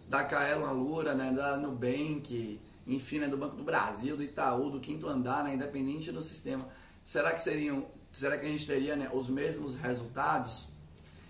da 0.08 0.24
Kaelon 0.24 0.65
Alura, 0.65 1.13
né, 1.13 1.32
da 1.32 1.56
Nubank, 1.56 2.60
enfim, 2.86 3.20
né, 3.20 3.28
do 3.28 3.38
Banco 3.38 3.56
do 3.56 3.63
Brasil, 3.63 4.17
do 4.17 4.24
Itaú, 4.24 4.70
do 4.70 4.80
Quinto 4.80 5.08
Andar, 5.08 5.44
né, 5.44 5.54
independente 5.54 6.12
do 6.12 6.22
sistema, 6.22 6.67
será 7.06 7.32
que 7.32 7.41
seriam, 7.41 7.86
será 8.12 8.38
que 8.38 8.46
a 8.46 8.50
gente 8.50 8.67
teria 8.67 8.96
né, 8.96 9.10
os 9.13 9.30
mesmos 9.30 9.76
resultados? 9.76 10.67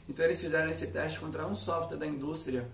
Então 0.10 0.26
eles 0.26 0.42
fizeram 0.42 0.70
esse 0.72 0.88
teste 0.88 1.20
contra 1.20 1.46
um 1.46 1.54
software 1.54 1.98
da 1.98 2.08
indústria, 2.08 2.68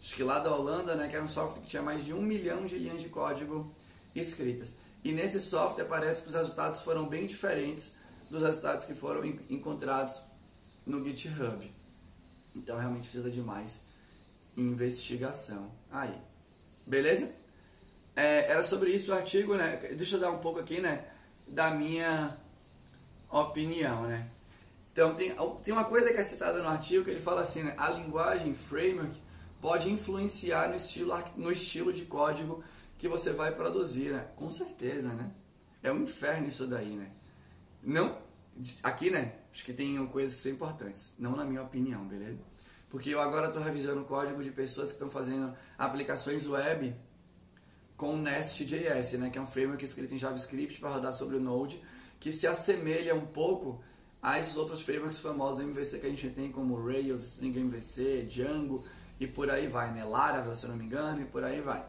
acho 0.00 0.14
que 0.14 0.22
lá 0.22 0.38
da 0.38 0.54
Holanda, 0.54 0.94
né, 0.94 1.08
que 1.08 1.16
era 1.16 1.24
um 1.24 1.28
software 1.28 1.62
que 1.62 1.68
tinha 1.68 1.82
mais 1.82 2.04
de 2.04 2.14
um 2.14 2.22
milhão 2.22 2.64
de 2.64 2.78
linhas 2.78 3.02
de 3.02 3.08
código 3.08 3.74
escritas. 4.14 4.76
E 5.02 5.12
nesse 5.12 5.40
software 5.40 5.84
parece 5.84 6.22
que 6.22 6.28
os 6.28 6.34
resultados 6.34 6.82
foram 6.82 7.08
bem 7.08 7.26
diferentes 7.26 7.97
dos 8.30 8.42
resultados 8.42 8.86
que 8.86 8.94
foram 8.94 9.24
encontrados 9.24 10.22
no 10.86 11.04
GitHub. 11.04 11.70
Então 12.54 12.78
realmente 12.78 13.04
precisa 13.04 13.30
de 13.30 13.40
mais 13.40 13.80
investigação. 14.56 15.70
Aí, 15.90 16.16
beleza? 16.86 17.32
É, 18.16 18.50
era 18.50 18.64
sobre 18.64 18.90
isso 18.90 19.12
o 19.12 19.14
artigo, 19.14 19.54
né? 19.54 19.76
Deixa 19.96 20.16
eu 20.16 20.20
dar 20.20 20.30
um 20.30 20.38
pouco 20.38 20.58
aqui, 20.58 20.80
né? 20.80 21.06
Da 21.46 21.70
minha 21.70 22.36
opinião, 23.30 24.02
né? 24.02 24.28
Então 24.92 25.14
tem, 25.14 25.32
tem 25.62 25.72
uma 25.72 25.84
coisa 25.84 26.12
que 26.12 26.18
é 26.18 26.24
citada 26.24 26.60
no 26.60 26.68
artigo 26.68 27.04
que 27.04 27.10
ele 27.10 27.20
fala 27.20 27.42
assim, 27.42 27.62
né? 27.62 27.74
A 27.78 27.88
linguagem 27.90 28.54
framework 28.54 29.16
pode 29.60 29.90
influenciar 29.90 30.68
no 30.68 30.74
estilo, 30.74 31.14
no 31.36 31.52
estilo 31.52 31.92
de 31.92 32.04
código 32.04 32.64
que 32.98 33.06
você 33.06 33.32
vai 33.32 33.54
produzir, 33.54 34.10
né? 34.10 34.26
Com 34.34 34.50
certeza, 34.50 35.10
né? 35.10 35.30
É 35.82 35.92
um 35.92 36.02
inferno 36.02 36.48
isso 36.48 36.66
daí, 36.66 36.96
né? 36.96 37.12
Não, 37.88 38.18
aqui, 38.82 39.08
né? 39.08 39.32
Acho 39.50 39.64
que 39.64 39.72
tem 39.72 40.06
coisas 40.08 40.36
que 40.36 40.42
são 40.42 40.52
importantes, 40.52 41.14
não 41.18 41.34
na 41.34 41.42
minha 41.42 41.62
opinião, 41.62 42.06
beleza? 42.06 42.38
Porque 42.90 43.08
eu 43.08 43.18
agora 43.18 43.46
estou 43.46 43.62
revisando 43.62 44.02
o 44.02 44.04
código 44.04 44.44
de 44.44 44.50
pessoas 44.50 44.88
que 44.88 44.94
estão 44.94 45.08
fazendo 45.08 45.56
aplicações 45.78 46.46
web 46.46 46.94
com 47.96 48.14
Nest.js, 48.18 49.12
né? 49.14 49.30
Que 49.30 49.38
é 49.38 49.40
um 49.40 49.46
framework 49.46 49.82
escrito 49.82 50.14
em 50.14 50.18
JavaScript 50.18 50.78
para 50.78 50.90
rodar 50.90 51.14
sobre 51.14 51.36
o 51.36 51.40
Node, 51.40 51.82
que 52.20 52.30
se 52.30 52.46
assemelha 52.46 53.14
um 53.14 53.24
pouco 53.24 53.82
a 54.20 54.38
esses 54.38 54.58
outros 54.58 54.82
frameworks 54.82 55.20
famosos 55.20 55.64
MVC 55.64 55.98
que 55.98 56.06
a 56.06 56.10
gente 56.10 56.28
tem, 56.28 56.52
como 56.52 56.76
Rails, 56.76 57.24
Spring 57.24 57.58
MVC, 57.58 58.26
Django 58.28 58.84
e 59.18 59.26
por 59.26 59.50
aí 59.50 59.66
vai, 59.66 59.94
né? 59.94 60.04
Laravel, 60.04 60.54
se 60.54 60.66
eu 60.66 60.68
não 60.68 60.76
me 60.76 60.84
engano, 60.84 61.22
e 61.22 61.24
por 61.24 61.42
aí 61.42 61.62
vai. 61.62 61.86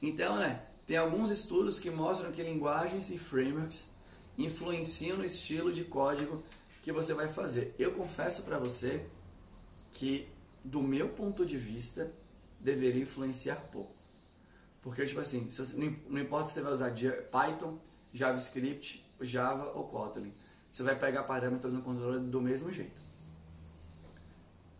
Então, 0.00 0.36
né? 0.36 0.62
Tem 0.86 0.96
alguns 0.96 1.30
estudos 1.30 1.78
que 1.78 1.90
mostram 1.90 2.32
que 2.32 2.42
linguagens 2.42 3.10
e 3.10 3.18
frameworks 3.18 3.94
influenciam 4.38 5.18
no 5.18 5.24
estilo 5.24 5.72
de 5.72 5.84
código 5.84 6.42
que 6.82 6.92
você 6.92 7.14
vai 7.14 7.28
fazer. 7.28 7.74
Eu 7.78 7.92
confesso 7.92 8.42
para 8.42 8.58
você 8.58 9.06
que, 9.92 10.28
do 10.62 10.82
meu 10.82 11.08
ponto 11.08 11.44
de 11.44 11.56
vista, 11.56 12.12
deveria 12.60 13.02
influenciar 13.02 13.56
pouco. 13.72 13.94
Porque, 14.82 15.04
tipo 15.04 15.20
assim, 15.20 15.48
não 16.08 16.20
importa 16.20 16.48
se 16.48 16.54
você 16.54 16.60
vai 16.62 16.72
usar 16.72 16.92
Python, 17.30 17.78
JavaScript, 18.12 19.04
Java 19.20 19.72
ou 19.74 19.88
Kotlin, 19.88 20.32
você 20.70 20.82
vai 20.82 20.96
pegar 20.96 21.24
parâmetros 21.24 21.72
no 21.72 21.82
controller 21.82 22.20
do 22.20 22.40
mesmo 22.40 22.70
jeito. 22.70 23.00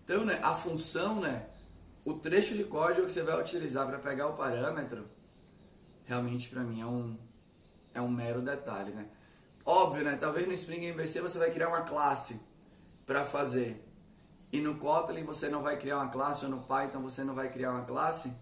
Então, 0.05 0.25
né, 0.25 0.39
a 0.43 0.55
função, 0.55 1.21
né, 1.21 1.49
o 2.05 2.15
trecho 2.15 2.55
de 2.55 2.63
código 2.63 3.07
que 3.07 3.13
você 3.13 3.23
vai 3.23 3.41
utilizar 3.41 3.87
para 3.89 3.99
pegar 3.99 4.29
o 4.29 4.37
parâmetro, 4.37 5.05
realmente 6.05 6.49
para 6.49 6.63
mim 6.63 6.81
é 6.81 6.87
um, 6.87 7.19
é 7.93 8.01
um 8.01 8.09
mero 8.09 8.41
detalhe, 8.41 8.93
né? 8.93 9.09
Óbvio, 9.67 10.05
né? 10.05 10.17
Talvez 10.17 10.47
no 10.47 10.53
Spring 10.53 10.87
MVC 10.87 11.21
você 11.21 11.39
vai 11.41 11.51
criar 11.51 11.69
uma 11.69 11.83
classe 11.83 12.41
para 13.05 13.25
fazer. 13.25 13.85
E 14.53 14.61
no 14.61 14.77
Kotlin 14.77 15.25
você 15.25 15.49
não 15.49 15.61
vai 15.61 15.77
criar 15.77 15.97
uma 15.97 16.09
classe, 16.09 16.45
ou 16.45 16.51
no 16.53 16.63
Python 16.63 17.03
você 17.03 17.25
não 17.25 17.35
vai 17.35 17.51
criar 17.53 17.73
uma 17.73 17.85
classe. 17.85 18.33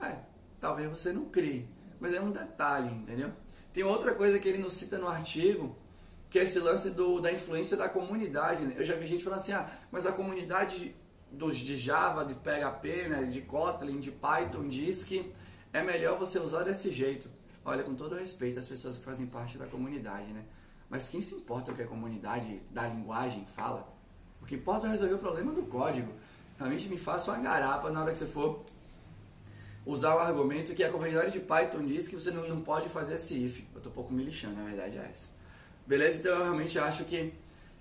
É, 0.00 0.14
talvez 0.60 0.88
você 0.88 1.12
não 1.12 1.24
crie. 1.24 1.66
Mas 1.98 2.14
é 2.14 2.20
um 2.20 2.30
detalhe, 2.30 2.94
entendeu? 2.94 3.32
Tem 3.74 3.82
outra 3.82 4.14
coisa 4.14 4.38
que 4.38 4.48
ele 4.48 4.58
nos 4.58 4.74
cita 4.74 4.98
no 4.98 5.08
artigo, 5.08 5.76
que 6.30 6.38
é 6.38 6.44
esse 6.44 6.60
lance 6.60 6.90
do, 6.90 7.20
da 7.20 7.32
influência 7.32 7.76
da 7.76 7.88
comunidade. 7.88 8.64
Né? 8.64 8.74
Eu 8.78 8.84
já 8.84 8.94
vi 8.94 9.06
gente 9.06 9.24
falando 9.24 9.40
assim, 9.40 9.52
ah, 9.52 9.68
mas 9.90 10.06
a 10.06 10.12
comunidade 10.12 10.94
dos, 11.30 11.56
de 11.56 11.76
Java, 11.76 12.24
de 12.24 12.34
PHP, 12.34 13.08
né, 13.08 13.24
de 13.24 13.42
Kotlin, 13.42 13.98
de 13.98 14.12
Python 14.12 14.68
diz 14.68 15.02
que 15.02 15.32
é 15.72 15.82
melhor 15.82 16.18
você 16.18 16.38
usar 16.38 16.62
desse 16.62 16.92
jeito. 16.92 17.28
Olha, 17.68 17.82
com 17.82 17.96
todo 17.96 18.14
respeito 18.14 18.60
às 18.60 18.68
pessoas 18.68 18.96
que 18.96 19.04
fazem 19.04 19.26
parte 19.26 19.58
da 19.58 19.66
comunidade, 19.66 20.32
né? 20.32 20.44
Mas 20.88 21.08
quem 21.08 21.20
se 21.20 21.34
importa 21.34 21.72
o 21.72 21.74
que 21.74 21.82
a 21.82 21.86
comunidade 21.86 22.62
da 22.70 22.86
linguagem 22.86 23.44
fala? 23.56 23.92
O 24.40 24.46
que 24.46 24.54
importa 24.54 24.86
é 24.86 24.90
resolver 24.90 25.14
o 25.14 25.18
problema 25.18 25.52
do 25.52 25.62
código. 25.62 26.12
Realmente 26.56 26.88
me 26.88 26.96
faça 26.96 27.32
uma 27.32 27.42
garapa 27.42 27.90
na 27.90 28.02
hora 28.02 28.12
que 28.12 28.18
você 28.18 28.26
for 28.26 28.64
usar 29.84 30.14
o 30.14 30.20
argumento 30.20 30.76
que 30.76 30.84
a 30.84 30.92
comunidade 30.92 31.32
de 31.32 31.40
Python 31.40 31.84
diz 31.84 32.06
que 32.06 32.14
você 32.14 32.30
não, 32.30 32.48
não 32.48 32.60
pode 32.60 32.88
fazer 32.88 33.14
esse 33.14 33.44
if. 33.44 33.64
Eu 33.72 33.78
estou 33.78 33.90
um 33.90 33.94
pouco 33.96 34.14
me 34.14 34.22
lixando, 34.22 34.54
na 34.54 34.64
verdade 34.64 34.96
é 34.96 35.10
essa. 35.10 35.28
Beleza? 35.84 36.18
Então 36.20 36.38
eu 36.38 36.44
realmente 36.44 36.78
acho 36.78 37.04
que 37.04 37.34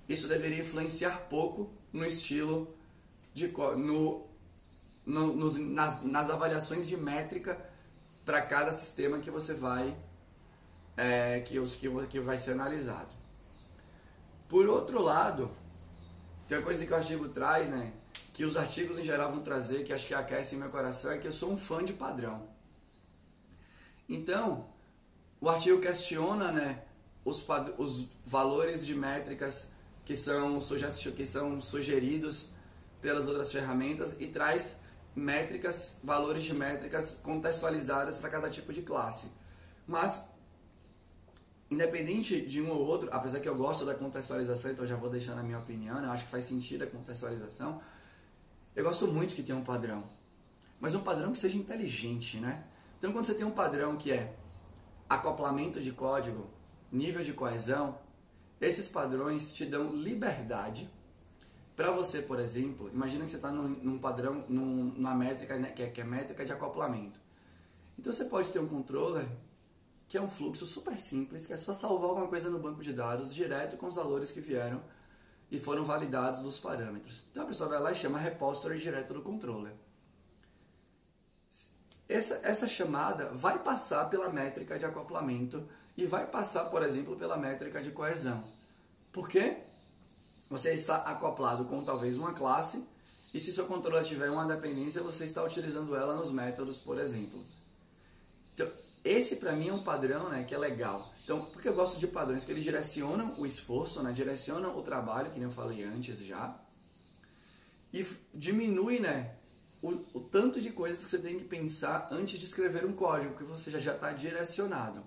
isso 0.10 0.28
deveria 0.28 0.62
influenciar 0.62 1.28
pouco 1.30 1.70
no 1.94 2.04
estilo 2.04 2.76
de 3.36 3.48
no, 3.48 4.26
no 5.06 5.36
nos, 5.36 5.60
nas, 5.60 6.04
nas 6.04 6.28
avaliações 6.32 6.88
de 6.88 6.98
métrica 6.98 7.75
para 8.26 8.42
cada 8.42 8.72
sistema 8.72 9.20
que 9.20 9.30
você 9.30 9.54
vai 9.54 9.96
é, 10.98 11.42
que, 11.42 11.60
que, 11.60 12.08
que 12.08 12.20
vai 12.20 12.40
ser 12.40 12.52
analisado. 12.52 13.14
Por 14.48 14.68
outro 14.68 15.02
lado, 15.02 15.52
tem 16.48 16.58
uma 16.58 16.64
coisa 16.64 16.86
que 16.86 16.92
o 16.92 16.96
artigo 16.96 17.30
traz, 17.30 17.70
né? 17.70 17.92
Que 18.34 18.46
os 18.46 18.58
artigos 18.58 18.98
em 18.98 19.04
geral 19.04 19.32
vão 19.32 19.42
trazer, 19.42 19.84
que 19.84 19.94
acho 19.94 20.08
que 20.08 20.14
aquece 20.14 20.56
meu 20.56 20.70
coração, 20.70 21.12
é 21.12 21.18
que 21.18 21.28
eu 21.28 21.32
sou 21.32 21.52
um 21.52 21.58
fã 21.58 21.84
de 21.84 21.94
padrão. 21.94 22.48
Então, 24.08 24.68
o 25.42 25.50
artigo 25.50 25.82
questiona, 25.82 26.52
né? 26.52 26.84
Os, 27.24 27.44
os 27.78 28.08
valores 28.26 28.86
de 28.86 28.94
métricas 28.94 29.72
que 30.06 30.16
são, 30.16 30.60
que 31.16 31.26
são 31.26 31.60
sugeridos 31.60 32.50
pelas 33.02 33.28
outras 33.28 33.52
ferramentas 33.52 34.16
e 34.20 34.28
traz 34.28 34.82
métricas, 35.16 36.00
valores 36.04 36.44
de 36.44 36.54
métricas 36.54 37.22
contextualizadas 37.24 38.18
para 38.18 38.30
cada 38.30 38.50
tipo 38.50 38.74
de 38.74 38.82
classe. 38.82 39.32
Mas, 39.88 40.28
independente 41.72 42.42
de 42.42 42.62
um 42.62 42.70
ou 42.70 42.86
outro, 42.86 43.10
apesar 43.12 43.40
que 43.40 43.48
eu 43.48 43.58
gosto 43.58 43.86
da 43.86 43.96
contextualização, 43.96 44.72
então 44.72 44.86
já 44.86 44.96
vou 44.96 45.10
deixar 45.10 45.36
na 45.36 45.44
minha 45.44 45.60
opinião, 45.60 46.02
né? 46.02 46.08
eu 46.08 46.12
acho 46.12 46.26
que 46.26 46.32
faz 46.32 46.46
sentido 46.46 46.84
a 46.84 46.88
contextualização, 46.88 47.82
eu 48.76 48.84
gosto 48.84 49.08
muito 49.08 49.34
que 49.34 49.42
tenha 49.42 49.58
um 49.58 49.64
padrão. 49.64 50.04
Mas 50.80 50.94
um 50.94 51.02
padrão 51.02 51.32
que 51.32 51.40
seja 51.40 51.58
inteligente, 51.58 52.38
né? 52.38 52.66
Então, 52.98 53.14
quando 53.14 53.26
você 53.26 53.34
tem 53.34 53.46
um 53.46 53.52
padrão 53.52 53.96
que 53.96 54.12
é 54.12 54.36
acoplamento 55.10 55.80
de 55.80 55.92
código, 55.92 56.50
nível 56.92 57.24
de 57.24 57.32
coesão, 57.32 57.98
esses 58.60 58.90
padrões 58.90 59.54
te 59.54 59.66
dão 59.66 59.96
liberdade 59.96 60.90
para 61.76 61.92
você, 61.92 62.22
por 62.22 62.40
exemplo, 62.40 62.90
imagina 62.94 63.26
que 63.26 63.32
você 63.32 63.36
está 63.36 63.52
num, 63.52 63.68
num, 63.68 64.00
padrão, 64.00 64.46
num, 64.48 64.94
numa 64.96 65.14
métrica, 65.14 65.58
né, 65.58 65.72
que, 65.72 65.84
é, 65.84 65.90
que 65.90 66.00
é 66.00 66.04
métrica 66.04 66.46
de 66.46 66.54
acoplamento. 66.54 67.20
Então 68.00 68.12
você 68.14 68.26
pode 68.26 68.52
ter 68.52 68.60
um 68.60 68.68
controller 68.68 69.26
que 70.08 70.18
é 70.18 70.22
um 70.22 70.30
fluxo 70.30 70.66
super 70.66 70.98
simples, 70.98 71.48
que 71.48 71.54
é 71.54 71.58
só 71.58 71.74
salvar 71.74 72.10
alguma 72.10 72.28
coisa 72.28 72.50
no 72.50 72.60
banco 72.60 72.82
de 72.82 72.94
dados 72.94 73.34
direto 73.34 73.76
com 73.76 73.88
os 73.88 73.96
valores 73.96 74.32
que 74.32 74.40
vieram 74.40 74.82
e 75.52 75.58
foram 75.58 75.84
validados 75.84 76.42
dos 76.42 76.60
parâmetros. 76.60 77.26
Então 77.32 77.44
a 77.44 77.48
pessoa 77.48 77.70
vai 77.70 77.80
lá 77.80 77.92
e 77.92 77.96
chama 77.96 78.20
repository 78.20 78.80
direto 78.80 79.14
do 79.14 79.22
controller. 79.22 79.74
Essa, 82.08 82.40
essa 82.44 82.68
chamada 82.68 83.30
vai 83.30 83.60
passar 83.60 84.06
pela 84.10 84.30
métrica 84.30 84.78
de 84.78 84.86
acoplamento 84.86 85.68
e 85.98 86.06
vai 86.06 86.28
passar, 86.28 86.66
por 86.66 86.84
exemplo, 86.84 87.16
pela 87.16 87.36
métrica 87.36 87.82
de 87.82 87.92
coesão. 87.92 88.44
Por 89.12 89.28
quê? 89.28 89.58
Você 90.56 90.74
está 90.74 91.00
acoplado 91.00 91.66
com 91.66 91.84
talvez 91.84 92.18
uma 92.18 92.34
classe 92.34 92.88
e 93.34 93.42
se 93.42 93.52
seu 93.52 93.66
controller 93.66 94.06
tiver 94.06 94.30
uma 94.30 94.46
dependência, 94.46 95.04
você 95.04 95.26
está 95.26 95.44
utilizando 95.44 95.94
ela 95.94 96.16
nos 96.16 96.32
métodos, 96.32 96.80
por 96.80 96.98
exemplo. 96.98 97.44
Então, 98.54 98.66
esse 99.04 99.36
para 99.36 99.52
mim 99.52 99.68
é 99.68 99.74
um 99.74 99.84
padrão 99.84 100.30
né, 100.30 100.46
que 100.46 100.56
é 100.56 100.58
legal. 100.58 101.12
Então, 101.26 101.44
porque 101.44 101.68
eu 101.68 101.74
gosto 101.74 102.00
de 102.00 102.08
padrões 102.08 102.46
que 102.46 102.54
eles 102.54 102.64
direcionam 102.64 103.38
o 103.38 103.46
esforço, 103.46 104.02
né, 104.02 104.14
direcionam 104.14 104.78
o 104.78 104.82
trabalho, 104.82 105.30
que 105.30 105.38
nem 105.38 105.50
eu 105.50 105.52
falei 105.52 105.84
antes 105.84 106.20
já, 106.20 106.58
e 107.92 108.08
diminui 108.34 109.02
né, 109.02 109.36
o, 109.82 109.90
o 110.14 110.22
tanto 110.22 110.62
de 110.62 110.70
coisas 110.70 111.04
que 111.04 111.12
você 111.12 111.20
tem 111.20 111.38
que 111.38 111.44
pensar 111.44 112.08
antes 112.10 112.40
de 112.40 112.46
escrever 112.46 112.86
um 112.86 112.94
código, 112.94 113.34
porque 113.34 113.44
você 113.44 113.70
já 113.72 113.94
está 113.94 114.14
direcionado. 114.14 115.04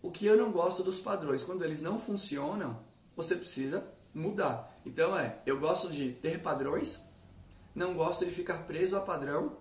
O 0.00 0.10
que 0.10 0.24
eu 0.24 0.38
não 0.38 0.50
gosto 0.50 0.82
dos 0.82 0.98
padrões, 0.98 1.44
quando 1.44 1.62
eles 1.62 1.82
não 1.82 1.98
funcionam, 1.98 2.88
você 3.22 3.36
precisa 3.36 3.86
mudar. 4.14 4.80
Então 4.84 5.18
é, 5.18 5.38
eu 5.44 5.58
gosto 5.58 5.90
de 5.90 6.12
ter 6.12 6.40
padrões, 6.40 7.00
não 7.74 7.94
gosto 7.94 8.24
de 8.24 8.30
ficar 8.30 8.66
preso 8.66 8.96
a 8.96 9.00
padrão 9.00 9.56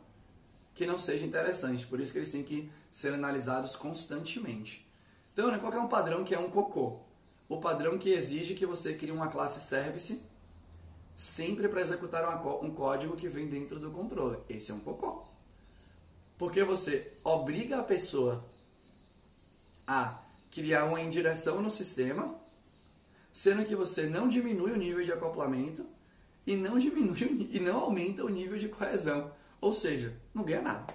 que 0.73 0.85
não 0.85 0.97
seja 0.97 1.25
interessante. 1.25 1.85
Por 1.85 1.99
isso 1.99 2.11
que 2.11 2.19
eles 2.19 2.31
têm 2.31 2.43
que 2.43 2.71
ser 2.91 3.13
analisados 3.13 3.75
constantemente. 3.75 4.87
Então, 5.33 5.51
né, 5.51 5.57
qual 5.57 5.73
é 5.73 5.79
um 5.79 5.87
padrão 5.87 6.23
que 6.23 6.33
é 6.33 6.39
um 6.39 6.49
cocô? 6.49 6.99
O 7.47 7.59
padrão 7.59 7.97
que 7.97 8.09
exige 8.09 8.55
que 8.55 8.65
você 8.65 8.93
crie 8.93 9.11
uma 9.11 9.27
classe 9.27 9.61
service 9.61 10.21
sempre 11.17 11.67
para 11.67 11.81
executar 11.81 12.45
um 12.63 12.71
código 12.71 13.17
que 13.17 13.27
vem 13.27 13.49
dentro 13.49 13.77
do 13.77 13.91
controller. 13.91 14.39
Esse 14.47 14.71
é 14.71 14.73
um 14.73 14.79
cocô. 14.79 15.25
Porque 16.37 16.63
você 16.63 17.11
obriga 17.25 17.79
a 17.79 17.83
pessoa 17.83 18.45
a 19.85 20.17
criar 20.49 20.85
uma 20.85 21.01
indireção 21.01 21.61
no 21.61 21.69
sistema, 21.69 22.38
sendo 23.31 23.65
que 23.65 23.75
você 23.75 24.07
não 24.07 24.27
diminui 24.27 24.71
o 24.71 24.77
nível 24.77 25.03
de 25.03 25.11
acoplamento 25.11 25.85
e 26.45 26.55
não 26.55 26.79
diminui 26.79 27.49
e 27.51 27.59
não 27.59 27.79
aumenta 27.79 28.23
o 28.23 28.29
nível 28.29 28.57
de 28.57 28.69
coesão. 28.69 29.31
Ou 29.61 29.73
seja, 29.73 30.13
não 30.33 30.43
ganha 30.43 30.61
nada. 30.61 30.93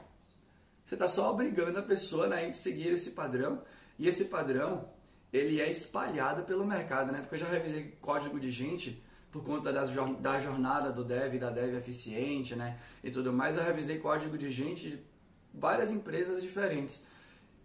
Você 0.84 0.94
está 0.94 1.08
só 1.08 1.30
obrigando 1.30 1.78
a 1.78 1.82
pessoa 1.82 2.26
né, 2.26 2.46
a 2.46 2.52
seguir 2.52 2.92
esse 2.92 3.12
padrão 3.12 3.62
e 3.98 4.08
esse 4.08 4.26
padrão 4.26 4.88
ele 5.32 5.60
é 5.60 5.70
espalhado 5.70 6.44
pelo 6.44 6.64
mercado, 6.64 7.10
né? 7.10 7.20
Porque 7.20 7.34
eu 7.34 7.40
já 7.40 7.46
revisei 7.46 7.96
código 8.00 8.38
de 8.38 8.50
gente 8.50 9.02
por 9.32 9.42
conta 9.42 9.72
das, 9.72 9.90
da 10.20 10.38
jornada 10.38 10.92
do 10.92 11.02
dev, 11.04 11.38
da 11.40 11.50
dev 11.50 11.74
eficiente, 11.74 12.54
né? 12.54 12.78
E 13.02 13.10
tudo 13.10 13.32
mais, 13.32 13.56
eu 13.56 13.62
revisei 13.64 13.98
código 13.98 14.38
de 14.38 14.50
gente 14.50 14.90
de 14.90 15.02
várias 15.52 15.90
empresas 15.90 16.40
diferentes. 16.40 17.02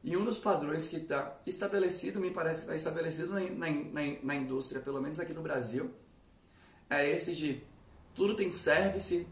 E 0.03 0.15
um 0.15 0.23
dos 0.23 0.39
padrões 0.39 0.88
que 0.88 0.97
está 0.97 1.39
estabelecido, 1.45 2.19
me 2.19 2.31
parece 2.31 2.62
que 2.62 2.65
está 2.65 2.75
estabelecido 2.75 3.33
na, 3.33 3.41
na, 3.41 3.69
na, 3.69 4.01
na, 4.23 4.35
indústria, 4.35 4.81
pelo 4.81 5.01
menos 5.01 5.19
aqui 5.19 5.33
no 5.33 5.41
Brasil, 5.41 5.93
é 6.89 7.09
esse 7.09 7.35
de 7.35 7.62
tudo 8.15 8.35
tem 8.35 8.49
service. 8.51 9.27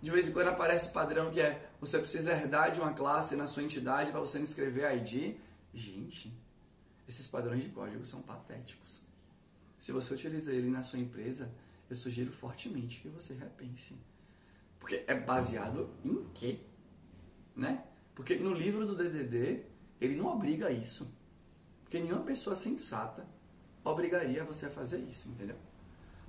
De 0.00 0.10
vez 0.10 0.28
em 0.28 0.32
quando 0.32 0.48
aparece 0.48 0.92
padrão 0.92 1.30
que 1.30 1.40
é 1.40 1.70
você 1.80 1.98
precisa 1.98 2.32
herdar 2.32 2.72
de 2.72 2.80
uma 2.80 2.92
classe 2.92 3.34
na 3.36 3.46
sua 3.46 3.62
entidade 3.62 4.10
para 4.10 4.20
você 4.20 4.38
escrever 4.40 4.94
ID. 4.96 5.36
Gente, 5.72 6.32
esses 7.08 7.26
padrões 7.26 7.62
de 7.62 7.70
código 7.70 8.04
são 8.04 8.20
patéticos. 8.20 9.00
Se 9.78 9.92
você 9.92 10.12
utiliza 10.12 10.52
ele 10.52 10.68
na 10.68 10.82
sua 10.82 10.98
empresa, 10.98 11.52
eu 11.88 11.96
sugiro 11.96 12.32
fortemente 12.32 13.00
que 13.00 13.08
você 13.08 13.34
repense. 13.34 13.96
Porque 14.78 15.04
é 15.06 15.14
baseado 15.14 15.90
em 16.04 16.24
quê? 16.34 16.60
Né? 17.56 17.84
Porque 18.14 18.36
no 18.36 18.52
livro 18.52 18.86
do 18.86 18.96
DDD, 18.96 19.64
ele 20.00 20.16
não 20.16 20.26
obriga 20.26 20.70
isso. 20.70 21.12
Porque 21.82 21.98
nenhuma 21.98 22.22
pessoa 22.22 22.54
sensata 22.54 23.26
obrigaria 23.84 24.44
você 24.44 24.66
a 24.66 24.70
fazer 24.70 24.98
isso, 24.98 25.28
entendeu? 25.30 25.56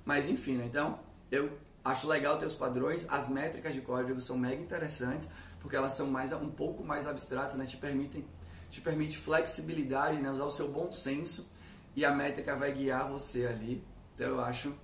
Mas 0.04 0.28
enfim, 0.28 0.56
né? 0.56 0.66
então 0.66 0.98
eu 1.30 1.58
acho 1.84 2.08
legal 2.08 2.38
ter 2.38 2.46
os 2.46 2.54
padrões, 2.54 3.06
as 3.08 3.28
métricas 3.28 3.74
de 3.74 3.80
código 3.80 4.20
são 4.20 4.38
mega 4.38 4.62
interessantes, 4.62 5.30
porque 5.60 5.76
elas 5.76 5.92
são 5.92 6.06
mais 6.06 6.32
um 6.32 6.50
pouco 6.50 6.82
mais 6.82 7.06
abstratas, 7.06 7.56
né? 7.56 7.66
Te 7.66 7.76
permitem 7.76 8.24
te 8.70 8.80
permite 8.80 9.18
flexibilidade, 9.18 10.18
né? 10.18 10.30
usar 10.30 10.44
o 10.44 10.50
seu 10.50 10.70
bom 10.70 10.92
senso 10.92 11.50
e 11.96 12.04
a 12.04 12.12
métrica 12.12 12.54
vai 12.54 12.72
guiar 12.72 13.10
você 13.10 13.46
ali. 13.46 13.84
Então 14.14 14.28
eu 14.28 14.40
acho 14.40 14.74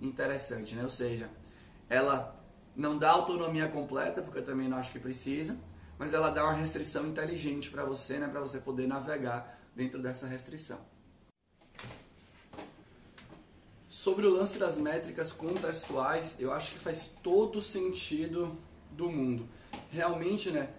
interessante, 0.00 0.74
né? 0.74 0.82
Ou 0.82 0.90
seja, 0.90 1.30
ela 1.88 2.36
não 2.74 2.98
dá 2.98 3.10
autonomia 3.10 3.68
completa, 3.68 4.20
porque 4.20 4.38
eu 4.38 4.44
também 4.44 4.68
não 4.68 4.76
acho 4.76 4.92
que 4.92 4.98
precisa, 4.98 5.58
mas 5.98 6.14
ela 6.14 6.30
dá 6.30 6.44
uma 6.44 6.52
restrição 6.52 7.06
inteligente 7.06 7.70
para 7.70 7.84
você, 7.84 8.18
né? 8.18 8.28
Para 8.28 8.40
você 8.40 8.58
poder 8.58 8.86
navegar 8.86 9.58
dentro 9.74 10.00
dessa 10.00 10.26
restrição. 10.26 10.80
Sobre 13.88 14.26
o 14.26 14.30
lance 14.30 14.58
das 14.58 14.78
métricas 14.78 15.32
contextuais, 15.32 16.36
eu 16.38 16.52
acho 16.52 16.72
que 16.72 16.78
faz 16.78 17.16
todo 17.22 17.60
sentido 17.60 18.56
do 18.92 19.10
mundo. 19.10 19.48
Realmente, 19.90 20.50
né? 20.50 20.70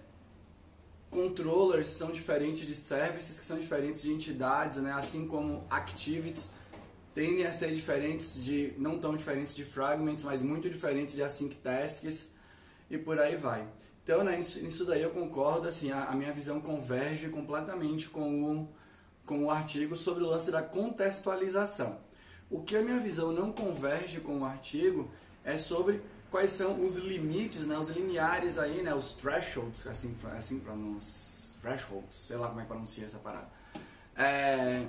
controllers 1.10 1.88
são 1.88 2.12
diferentes 2.12 2.68
de 2.68 2.76
services, 2.76 3.40
que 3.40 3.46
são 3.46 3.58
diferentes 3.58 4.02
de 4.02 4.12
entidades, 4.12 4.78
né? 4.78 4.94
assim 4.94 5.28
como 5.28 5.66
activities 5.70 6.52
tendem 7.14 7.46
a 7.46 7.52
ser 7.52 7.74
diferentes 7.74 8.44
de, 8.44 8.74
não 8.78 9.00
tão 9.00 9.16
diferentes 9.16 9.56
de 9.56 9.66
fragments, 9.66 10.24
mas 10.24 10.42
muito 10.42 10.70
diferentes 10.70 11.16
de 11.16 11.24
async 11.24 11.56
tasks 11.56 12.34
e 12.90 12.98
por 12.98 13.20
aí 13.20 13.36
vai. 13.36 13.68
Então, 14.10 14.24
né, 14.24 14.38
nisso, 14.38 14.60
nisso 14.64 14.86
daí 14.86 15.04
eu 15.04 15.12
concordo, 15.12 15.68
assim, 15.68 15.92
a, 15.92 16.06
a, 16.06 16.16
minha 16.16 16.34
visão 16.34 16.60
converge 16.60 17.30
completamente 17.30 18.10
com 18.10 18.44
o, 18.44 18.68
com 19.24 19.44
o 19.44 19.52
artigo 19.52 19.96
sobre 19.96 20.24
o 20.24 20.26
lance 20.26 20.50
da 20.50 20.64
contextualização. 20.64 22.00
O 22.50 22.60
que 22.64 22.76
a 22.76 22.82
minha 22.82 23.00
visão 23.00 23.32
não 23.32 23.52
converge 23.52 24.20
com 24.20 24.40
o 24.40 24.46
artigo 24.46 25.12
é 25.44 25.58
sobre 25.58 26.02
quais 26.32 26.50
são 26.50 26.84
os 26.84 26.98
limites, 26.98 27.68
né, 27.68 27.78
os 27.78 27.90
limiares 27.90 28.58
aí, 28.58 28.82
né, 28.82 28.96
os 28.96 29.14
thresholds, 29.14 29.86
assim, 29.86 30.18
assim 30.36 30.60
nos 30.76 31.56
thresholds, 31.62 32.16
sei 32.16 32.38
lá 32.38 32.48
como 32.48 32.62
é 32.62 32.64
que 32.64 32.70
pronuncia 32.70 33.06
essa 33.06 33.20
parada. 33.20 33.48
É, 34.18 34.88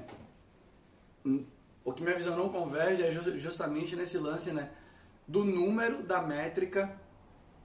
o 1.84 1.92
que 1.92 2.02
minha 2.02 2.16
visão 2.16 2.38
não 2.38 2.48
converge 2.48 3.02
é 3.02 3.10
justamente 3.10 3.94
nesse 3.94 4.16
lance, 4.16 4.50
né, 4.50 4.70
do 5.28 5.44
número 5.44 6.02
da 6.02 6.22
métrica 6.22 6.98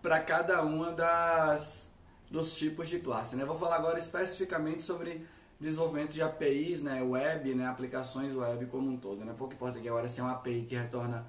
para 0.05 0.19
cada 0.19 0.61
uma 0.61 0.91
das 0.91 1.91
dos 2.29 2.55
tipos 2.55 2.89
de 2.89 2.99
classe, 2.99 3.35
né? 3.35 3.43
Vou 3.43 3.55
falar 3.55 3.77
agora 3.77 3.97
especificamente 3.97 4.83
sobre 4.83 5.25
desenvolvimento 5.59 6.13
de 6.13 6.21
APIs, 6.21 6.83
né, 6.83 7.01
web, 7.01 7.55
né, 7.55 7.65
aplicações 7.65 8.35
web 8.35 8.67
como 8.67 8.87
um 8.87 8.97
todo, 8.97 9.25
né? 9.25 9.33
Pouco 9.35 9.55
importa 9.55 9.79
que 9.79 9.89
agora 9.89 10.07
se 10.07 10.19
é 10.19 10.23
uma 10.23 10.33
API 10.33 10.67
que 10.69 10.75
retorna 10.75 11.25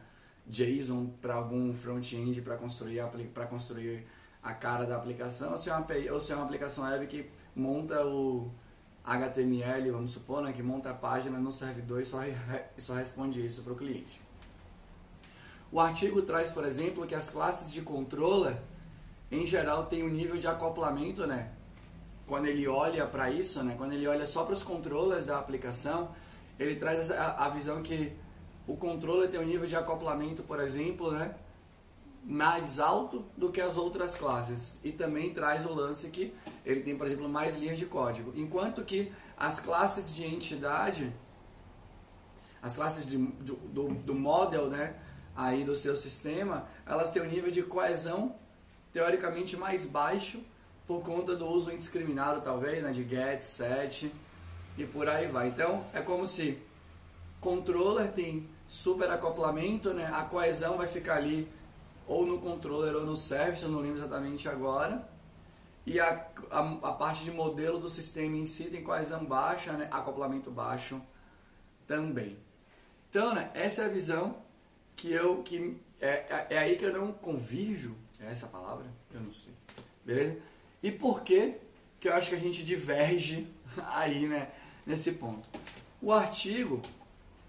JSON 0.47 1.07
para 1.23 1.33
algum 1.33 1.73
front-end 1.73 2.43
para 2.43 2.59
construir 2.59 3.01
para 3.33 3.47
construir 3.47 4.07
a 4.43 4.53
cara 4.53 4.85
da 4.85 4.97
aplicação 4.97 5.53
ou 5.53 5.57
se 5.57 5.71
é 5.71 5.73
uma 5.73 5.81
API, 5.81 6.11
ou 6.11 6.21
se 6.21 6.33
é 6.33 6.37
uma 6.37 6.45
aplicação 6.45 6.85
web 6.85 7.07
que 7.07 7.31
monta 7.55 8.05
o 8.05 8.51
HTML, 9.03 9.91
vamos 9.91 10.11
supor, 10.11 10.43
né, 10.43 10.53
que 10.53 10.63
monta 10.63 10.91
a 10.91 10.95
página 10.95 11.39
no 11.39 11.51
servidor 11.51 12.03
e 12.03 12.05
só, 12.05 12.19
re, 12.19 12.35
só 12.77 12.93
responde 12.93 13.45
isso 13.45 13.63
para 13.63 13.73
o 13.73 13.77
cliente. 13.77 14.26
O 15.77 15.81
artigo 15.81 16.23
traz, 16.23 16.53
por 16.53 16.65
exemplo, 16.65 17.07
que 17.07 17.15
as 17.15 17.29
classes 17.29 17.71
de 17.71 17.83
controller, 17.83 18.57
em 19.31 19.47
geral, 19.47 19.85
têm 19.85 20.03
um 20.03 20.09
nível 20.09 20.39
de 20.39 20.49
acoplamento, 20.49 21.27
né? 21.27 21.53
Quando 22.27 22.47
ele 22.47 22.67
olha 22.67 23.05
para 23.05 23.31
isso, 23.31 23.63
né? 23.63 23.75
Quando 23.77 23.93
ele 23.93 24.07
olha 24.09 24.25
só 24.25 24.43
para 24.45 24.55
os 24.55 24.63
controllers 24.63 25.27
da 25.27 25.39
aplicação, 25.39 26.13
ele 26.59 26.77
traz 26.77 27.11
a, 27.11 27.45
a 27.45 27.51
visão 27.51 27.83
que 27.83 28.11
o 28.67 28.75
controller 28.75 29.29
tem 29.29 29.39
um 29.39 29.45
nível 29.45 29.67
de 29.67 29.77
acoplamento, 29.77 30.43
por 30.43 30.61
exemplo, 30.61 31.11
né, 31.11 31.35
mais 32.25 32.81
alto 32.81 33.27
do 33.37 33.53
que 33.53 33.61
as 33.61 33.77
outras 33.77 34.15
classes. 34.15 34.81
E 34.83 34.93
também 34.93 35.35
traz 35.35 35.67
o 35.67 35.75
lance 35.75 36.09
que 36.09 36.33
ele 36.65 36.81
tem, 36.81 36.97
por 36.97 37.07
exemplo, 37.07 37.29
mais 37.29 37.59
linhas 37.59 37.79
de 37.79 37.85
código. 37.85 38.33
Enquanto 38.35 38.83
que 38.83 39.13
as 39.37 39.61
classes 39.61 40.15
de 40.15 40.25
entidade, 40.25 41.13
as 42.63 42.75
classes 42.77 43.07
de, 43.07 43.19
do, 43.19 43.57
do, 43.57 43.89
do 43.89 44.15
model, 44.15 44.71
né, 44.71 45.03
aí 45.37 45.65
do 45.65 45.75
seu 45.75 45.95
sistema, 45.95 46.67
elas 46.87 47.11
têm 47.11 47.23
um 47.23 47.27
nível 47.27 47.51
de 47.51 47.63
coesão 47.63 48.35
teoricamente 48.93 49.57
mais 49.57 49.85
baixo 49.85 50.41
por 50.87 51.03
conta 51.03 51.37
do 51.37 51.47
uso 51.47 51.73
indiscriminado, 51.73 52.41
talvez, 52.41 52.83
né, 52.83 52.93
de 52.93 53.05
get, 53.05 53.43
set 53.43 54.11
e 54.79 54.85
por 54.87 55.09
aí 55.09 55.27
vai. 55.27 55.49
Então, 55.49 55.85
é 55.93 56.01
como 56.01 56.27
se 56.27 56.59
controller 57.41 58.13
tem 58.13 58.49
super 58.69 59.11
acoplamento, 59.11 59.93
né? 59.93 60.11
A 60.13 60.23
coesão 60.23 60.77
vai 60.77 60.89
ficar 60.89 61.17
ali 61.17 61.51
ou 62.07 62.25
no 62.25 62.39
controller 62.39 62.95
ou 62.95 63.05
no 63.05 63.17
service, 63.17 63.63
eu 63.63 63.69
não 63.69 63.81
lembro 63.81 63.99
exatamente 63.99 64.49
agora. 64.49 65.07
E 65.85 66.01
a, 66.01 66.27
a, 66.51 66.61
a 66.61 66.93
parte 66.93 67.25
de 67.25 67.31
modelo 67.31 67.79
do 67.79 67.89
sistema 67.89 68.37
em 68.37 68.47
si 68.47 68.65
tem 68.65 68.83
coesão 68.83 69.25
baixa, 69.25 69.73
né? 69.73 69.89
acoplamento 69.91 70.51
baixo 70.51 71.01
também. 71.87 72.37
Então, 73.09 73.35
né, 73.35 73.51
essa 73.55 73.83
é 73.83 73.85
a 73.87 73.89
visão 73.89 74.37
que 74.97 75.13
eu 75.13 75.43
que 75.43 75.77
é, 76.01 76.09
é, 76.09 76.47
é, 76.51 76.59
aí 76.59 76.77
que 76.77 76.85
eu 76.85 76.93
não 76.93 77.13
convirjo, 77.13 77.97
é 78.21 78.31
essa 78.31 78.47
palavra? 78.47 78.87
Eu 79.13 79.21
não 79.21 79.33
sei. 79.33 79.53
Beleza? 80.05 80.39
E 80.83 80.91
por 80.91 81.23
que 81.23 81.55
que 82.01 82.09
eu 82.09 82.15
acho 82.15 82.31
que 82.31 82.35
a 82.35 82.41
gente 82.41 82.65
diverge 82.65 83.47
aí, 83.95 84.27
né, 84.27 84.51
nesse 84.87 85.13
ponto? 85.13 85.49
O 86.01 86.13
artigo, 86.13 86.83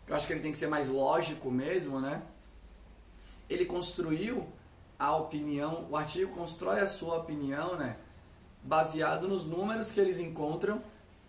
eu 0.07 0.15
acho 0.15 0.27
que 0.27 0.33
ele 0.33 0.41
tem 0.41 0.51
que 0.51 0.57
ser 0.57 0.67
mais 0.67 0.89
lógico 0.89 1.51
mesmo, 1.51 1.99
né? 1.99 2.21
Ele 3.49 3.65
construiu 3.65 4.47
a 4.99 5.15
opinião, 5.15 5.87
o 5.89 5.95
artigo 5.95 6.33
constrói 6.33 6.79
a 6.79 6.87
sua 6.87 7.17
opinião, 7.17 7.77
né, 7.77 7.97
baseado 8.63 9.27
nos 9.27 9.45
números 9.45 9.91
que 9.91 9.99
eles 9.99 10.19
encontram 10.19 10.81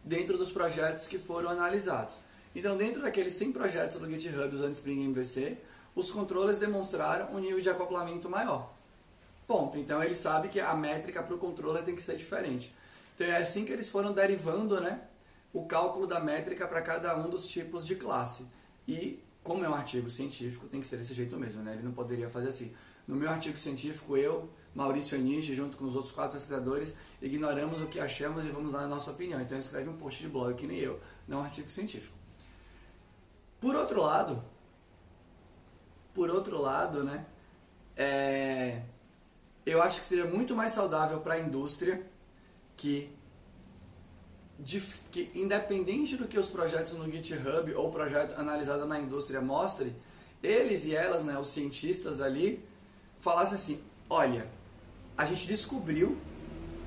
dentro 0.02 0.38
dos 0.38 0.50
projetos 0.50 1.06
que 1.06 1.18
foram 1.18 1.50
analisados. 1.50 2.16
Então, 2.54 2.76
dentro 2.76 3.02
daqueles 3.02 3.34
100 3.34 3.52
projetos 3.52 3.98
do 3.98 4.10
GitHub 4.10 4.54
usando 4.54 4.72
Spring 4.72 5.04
MVC, 5.04 5.58
os 5.98 6.12
controles 6.12 6.60
demonstraram 6.60 7.34
um 7.34 7.40
nível 7.40 7.60
de 7.60 7.68
acoplamento 7.68 8.30
maior. 8.30 8.72
Ponto. 9.48 9.76
Então, 9.76 10.00
ele 10.00 10.14
sabe 10.14 10.48
que 10.48 10.60
a 10.60 10.72
métrica 10.74 11.20
para 11.22 11.34
o 11.34 11.38
controller 11.38 11.82
tem 11.82 11.96
que 11.96 12.02
ser 12.02 12.16
diferente. 12.16 12.72
Então, 13.14 13.26
é 13.26 13.38
assim 13.38 13.64
que 13.64 13.72
eles 13.72 13.90
foram 13.90 14.12
derivando 14.12 14.80
né, 14.80 15.02
o 15.52 15.66
cálculo 15.66 16.06
da 16.06 16.20
métrica 16.20 16.68
para 16.68 16.80
cada 16.82 17.16
um 17.16 17.28
dos 17.28 17.48
tipos 17.48 17.84
de 17.84 17.96
classe. 17.96 18.46
E, 18.86 19.18
como 19.42 19.64
é 19.64 19.68
um 19.68 19.74
artigo 19.74 20.08
científico, 20.08 20.68
tem 20.68 20.80
que 20.80 20.86
ser 20.86 20.98
desse 20.98 21.14
jeito 21.14 21.36
mesmo. 21.36 21.62
Né? 21.62 21.72
Ele 21.72 21.82
não 21.82 21.92
poderia 21.92 22.30
fazer 22.30 22.48
assim. 22.48 22.76
No 23.06 23.16
meu 23.16 23.28
artigo 23.28 23.58
científico, 23.58 24.16
eu, 24.16 24.48
Maurício 24.74 25.18
Aniche, 25.18 25.52
junto 25.52 25.76
com 25.76 25.84
os 25.84 25.96
outros 25.96 26.12
quatro 26.12 26.34
pesquisadores, 26.34 26.96
ignoramos 27.20 27.82
o 27.82 27.86
que 27.86 27.98
achamos 27.98 28.44
e 28.44 28.50
vamos 28.50 28.70
dar 28.70 28.84
a 28.84 28.86
nossa 28.86 29.10
opinião. 29.10 29.40
Então, 29.40 29.58
escreve 29.58 29.88
um 29.88 29.96
post 29.96 30.22
de 30.22 30.28
blog 30.28 30.54
que 30.54 30.66
nem 30.66 30.78
eu, 30.78 31.00
não 31.26 31.38
um 31.38 31.42
artigo 31.42 31.68
científico. 31.68 32.16
Por 33.60 33.74
outro 33.74 34.00
lado, 34.00 34.40
por 36.18 36.30
outro 36.30 36.60
lado, 36.60 37.04
né, 37.04 37.24
é, 37.96 38.82
eu 39.64 39.80
acho 39.80 40.00
que 40.00 40.04
seria 40.04 40.24
muito 40.24 40.56
mais 40.56 40.72
saudável 40.72 41.20
para 41.20 41.34
a 41.34 41.38
indústria 41.38 42.02
que, 42.76 43.08
de, 44.58 44.80
que, 45.12 45.30
independente 45.32 46.16
do 46.16 46.26
que 46.26 46.36
os 46.36 46.50
projetos 46.50 46.94
no 46.94 47.08
GitHub 47.08 47.72
ou 47.72 47.92
projeto 47.92 48.36
analisado 48.36 48.84
na 48.84 48.98
indústria 48.98 49.40
mostre, 49.40 49.94
eles 50.42 50.86
e 50.86 50.96
elas, 50.96 51.24
né, 51.24 51.38
os 51.38 51.50
cientistas 51.50 52.20
ali, 52.20 52.66
falassem 53.20 53.54
assim, 53.54 53.80
olha, 54.10 54.48
a 55.16 55.24
gente 55.24 55.46
descobriu, 55.46 56.18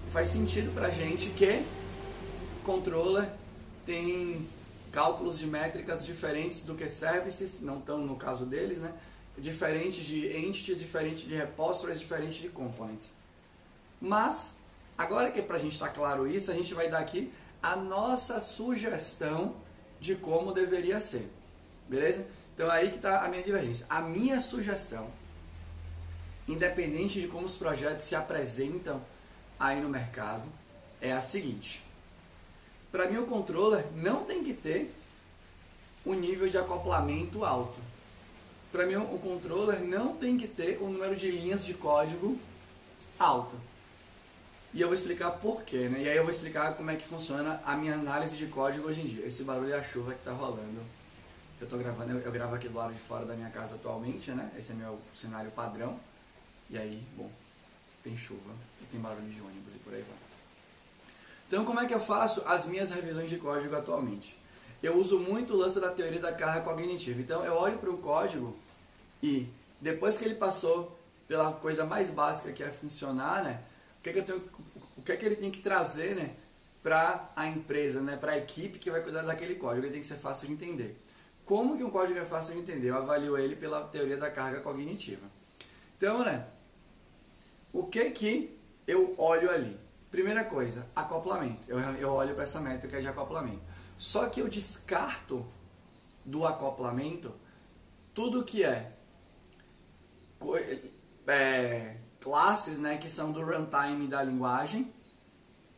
faz 0.10 0.28
sentido 0.28 0.74
para 0.74 0.88
a 0.88 0.92
gente 0.92 1.30
que 1.30 1.66
controller 2.66 3.32
tem 3.86 4.46
cálculos 4.92 5.40
de 5.40 5.48
métricas 5.48 6.06
diferentes 6.06 6.66
do 6.66 6.76
que 6.76 6.90
services, 6.90 7.62
não 7.62 7.80
estão 7.80 8.00
no 8.00 8.18
caso 8.18 8.46
deles, 8.46 8.82
né? 8.82 8.94
Diferentes 9.38 10.06
de 10.06 10.38
entities, 10.38 10.80
diferente 10.80 11.26
de 11.26 11.36
repositories, 11.36 12.00
diferente 12.00 12.42
de 12.42 12.50
components. 12.50 13.14
Mas, 14.00 14.58
agora 14.98 15.32
que 15.32 15.40
é 15.40 15.44
para 15.44 15.56
a 15.56 15.60
gente 15.60 15.74
estar 15.74 15.88
tá 15.88 15.94
claro 15.94 16.28
isso, 16.28 16.52
a 16.52 16.54
gente 16.54 16.74
vai 16.74 16.90
dar 16.90 17.00
aqui 17.00 17.32
a 17.62 17.76
nossa 17.76 18.40
sugestão 18.40 19.56
de 20.00 20.16
como 20.16 20.54
deveria 20.54 21.00
ser. 21.00 21.30
Beleza? 21.88 22.26
Então 22.54 22.70
aí 22.70 22.90
que 22.90 22.98
está 22.98 23.24
a 23.24 23.30
minha 23.30 23.44
divergência. 23.44 23.86
A 23.90 24.02
minha 24.02 24.40
sugestão, 24.40 25.08
independente 26.48 27.22
de 27.22 27.28
como 27.28 27.46
os 27.46 27.56
projetos 27.56 28.06
se 28.06 28.16
apresentam 28.16 29.02
aí 29.60 29.80
no 29.80 29.90
mercado, 29.90 30.48
é 31.00 31.12
a 31.12 31.22
seguinte. 31.22 31.84
Para 32.92 33.10
mim, 33.10 33.18
o 33.18 33.26
controller 33.26 33.86
não 33.96 34.26
tem 34.26 34.44
que 34.44 34.54
ter 34.54 34.94
um 36.06 36.14
nível 36.14 36.50
de 36.50 36.58
acoplamento 36.58 37.46
alto. 37.46 37.80
Para 38.72 38.86
mim, 38.86 38.95
o 38.95 39.19
controller 39.19 39.82
não 39.82 40.15
tem 40.15 40.38
que 40.38 40.47
ter 40.47 40.82
um 40.82 40.89
número 40.89 41.15
de 41.15 41.30
linhas 41.30 41.65
de 41.65 41.74
código 41.74 42.39
alto. 43.19 43.55
E 44.74 44.80
eu 44.80 44.88
vou 44.88 44.95
explicar 44.95 45.32
por 45.32 45.63
quê, 45.63 45.89
né? 45.89 46.01
E 46.01 46.09
aí 46.09 46.15
eu 46.15 46.24
vou 46.24 46.32
explicar 46.32 46.76
como 46.76 46.89
é 46.89 46.95
que 46.95 47.05
funciona 47.05 47.61
a 47.65 47.76
minha 47.76 47.93
análise 47.93 48.38
de 48.38 48.45
código 48.45 48.88
hoje 48.88 49.01
em 49.01 49.05
dia. 49.05 49.26
Esse 49.26 49.43
barulho 49.43 49.74
é 49.74 49.78
a 49.78 49.84
chuva 49.84 50.13
que 50.13 50.19
está 50.19 50.32
rolando. 50.32 50.80
Eu 51.59 51.65
estou 51.65 51.78
gravando, 51.78 52.13
eu, 52.13 52.19
eu 52.19 52.32
gravo 52.32 52.55
aqui 52.55 52.69
do 52.69 52.78
lado 52.78 52.93
de 52.93 52.99
fora 52.99 53.26
da 53.26 53.36
minha 53.36 53.49
casa 53.49 53.76
atualmente, 53.76 54.32
né? 54.32 54.49
Esse 54.57 54.72
é 54.72 54.76
meu 54.76 54.97
cenário 55.13 55.51
padrão. 55.51 55.99
E 56.69 56.78
aí, 56.78 57.03
bom, 57.17 57.30
tem 58.01 58.15
chuva 58.15 58.53
e 58.82 58.86
tem 58.86 58.99
barulho 59.01 59.30
de 59.30 59.41
ônibus 59.41 59.76
e 59.76 59.80
por 59.80 59.93
aí 59.93 60.01
vai. 60.01 60.17
Então, 61.47 61.65
como 61.65 61.82
é 61.82 61.86
que 61.86 61.93
eu 61.93 61.99
faço 61.99 62.41
as 62.47 62.65
minhas 62.65 62.91
revisões 62.91 63.30
de 63.30 63.38
código 63.38 63.76
atualmente? 63.76 64.38
Eu 64.82 64.98
uso 64.98 65.20
muito 65.20 65.54
o 65.54 65.58
lance 65.58 65.80
da 65.80 65.92
teoria 65.92 66.20
da 66.20 66.34
carga 66.34 66.62
cognitiva. 66.62 67.22
Então, 67.22 67.46
eu 67.46 67.54
olho 67.54 67.78
para 67.78 67.90
o 67.90 67.98
código 67.98 68.58
e 69.22 69.48
depois 69.80 70.18
que 70.18 70.26
ele 70.26 70.36
passou 70.36 70.98
pela 71.28 71.52
coisa 71.54 71.86
mais 71.86 72.10
básica 72.10 72.52
que 72.52 72.64
é 72.64 72.70
funcionar, 72.70 73.44
né? 73.44 73.62
O 74.00 74.04
que, 74.04 74.10
é 74.10 74.14
que, 74.14 74.20
eu 74.20 74.26
tenho, 74.26 74.44
o 74.98 75.02
que, 75.02 75.12
é 75.12 75.16
que 75.16 75.26
ele 75.26 75.36
tem 75.36 75.52
que 75.52 75.62
trazer, 75.62 76.16
né? 76.16 76.32
Para 76.82 77.30
a 77.36 77.48
empresa, 77.48 78.02
né? 78.02 78.18
Para 78.18 78.34
a 78.34 78.38
equipe 78.38 78.80
que 78.80 78.90
vai 78.90 79.02
cuidar 79.02 79.22
daquele 79.22 79.56
código. 79.56 79.86
Ele 79.86 79.94
tem 79.94 80.02
que 80.02 80.08
ser 80.08 80.16
fácil 80.16 80.48
de 80.48 80.54
entender. 80.54 81.00
Como 81.46 81.78
que 81.78 81.84
um 81.84 81.90
código 81.90 82.18
é 82.18 82.26
fácil 82.26 82.56
de 82.56 82.62
entender? 82.62 82.90
Eu 82.90 82.98
avalio 82.98 83.38
ele 83.38 83.56
pela 83.56 83.82
teoria 83.82 84.18
da 84.18 84.32
carga 84.32 84.62
cognitiva. 84.62 85.26
Então, 85.98 86.24
né? 86.26 86.48
O 87.72 87.84
que 87.84 88.10
que 88.10 88.58
eu 88.88 89.14
olho 89.18 89.50
ali? 89.50 89.80
Primeira 90.10 90.44
coisa, 90.44 90.88
acoplamento. 90.96 91.62
Eu, 91.68 91.80
eu 91.80 92.10
olho 92.10 92.34
para 92.34 92.44
essa 92.44 92.60
métrica 92.60 93.00
de 93.00 93.08
acoplamento. 93.08 93.62
Só 94.02 94.28
que 94.30 94.39
eu 94.39 94.49
descarto 94.49 95.45
do 96.26 96.43
acoplamento 96.43 97.32
tudo 98.16 98.43
que 98.43 98.64
é, 98.64 98.97
é 101.28 101.97
classes 102.20 102.80
né, 102.80 102.97
que 102.97 103.08
são 103.08 103.32
do 103.32 103.45
runtime 103.45 104.08
da 104.08 104.24
linguagem 104.24 104.91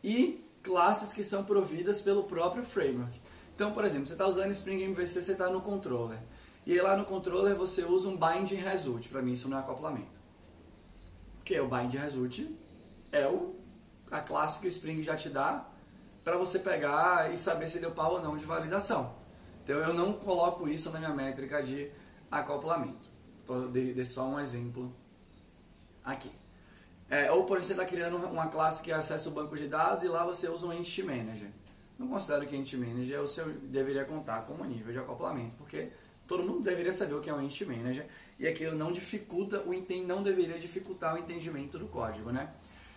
e 0.01 0.41
classes 0.63 1.11
que 1.11 1.21
são 1.21 1.43
providas 1.43 1.99
pelo 1.99 2.24
próprio 2.24 2.63
framework. 2.63 3.19
Então, 3.53 3.74
por 3.74 3.84
exemplo, 3.84 4.07
você 4.07 4.13
está 4.13 4.26
usando 4.26 4.51
Spring 4.51 4.82
MVC, 4.84 5.21
você 5.21 5.34
está 5.34 5.49
no 5.49 5.59
controller. 5.59 6.19
E 6.65 6.71
aí 6.71 6.80
lá 6.80 6.95
no 6.95 7.03
controller 7.03 7.57
você 7.57 7.84
usa 7.84 8.07
um 8.07 8.15
binding 8.15 8.55
result. 8.55 9.09
Para 9.09 9.21
mim 9.21 9.34
isso 9.34 9.49
não 9.49 9.57
é 9.57 9.59
acoplamento. 9.59 10.17
Porque 11.39 11.59
o 11.59 11.67
binding 11.67 11.97
result 11.97 12.47
é 13.11 13.28
o 13.28 13.53
a 14.09 14.21
classe 14.21 14.61
que 14.61 14.67
o 14.67 14.69
Spring 14.69 15.03
já 15.03 15.17
te 15.17 15.28
dá 15.28 15.72
para 16.24 16.38
você 16.38 16.59
pegar 16.59 17.34
e 17.34 17.38
saber 17.38 17.67
se 17.67 17.80
deu 17.80 17.91
pau 17.91 18.13
ou 18.13 18.21
não 18.21 18.38
de 18.38 18.45
validação. 18.45 19.15
Então 19.63 19.78
eu 19.78 19.93
não 19.93 20.13
coloco 20.13 20.67
isso 20.67 20.89
na 20.91 20.99
minha 20.99 21.13
métrica 21.13 21.61
de 21.61 21.89
acoplamento. 22.32 23.09
Dei, 23.71 23.93
dei 23.93 24.05
só 24.05 24.26
um 24.26 24.39
exemplo 24.39 24.93
aqui. 26.03 26.32
É, 27.09 27.32
ou 27.32 27.45
por 27.45 27.61
você 27.61 27.74
está 27.74 27.86
criando 27.86 28.17
uma 28.17 28.47
classe 28.47 28.82
que 28.82 28.91
acessa 28.91 29.30
o 29.30 29.32
banco 29.32 29.55
de 29.55 29.67
dados 29.67 30.03
e 30.03 30.07
lá 30.07 30.26
você 30.26 30.49
usa 30.49 30.65
um 30.65 30.74
Entity 30.74 31.03
Manager. 31.03 31.49
Não 31.99 32.07
considero 32.07 32.45
que 32.47 32.55
Entity 32.55 32.78
Manager 32.78 33.17
é 33.17 33.21
o 33.21 33.28
seu 33.28 33.51
deveria 33.51 34.05
contar 34.05 34.41
como 34.43 34.63
nível 34.65 34.91
de 34.91 34.99
acoplamento, 34.99 35.55
porque 35.57 35.89
todo 36.28 36.43
mundo 36.43 36.61
deveria 36.63 36.91
saber 36.91 37.13
o 37.13 37.21
que 37.21 37.30
é 37.30 37.34
um 37.34 37.41
Entity 37.41 37.65
Manager 37.65 38.07
e 38.39 38.47
aquilo 38.47 38.76
não 38.76 38.91
dificulta 38.91 39.61
o 39.61 39.74
não 40.05 40.24
deveria 40.24 40.57
dificultar 40.57 41.15
o 41.15 41.17
entendimento 41.17 41.78
do 41.78 41.88
código, 41.88 42.32
né? 42.32 42.51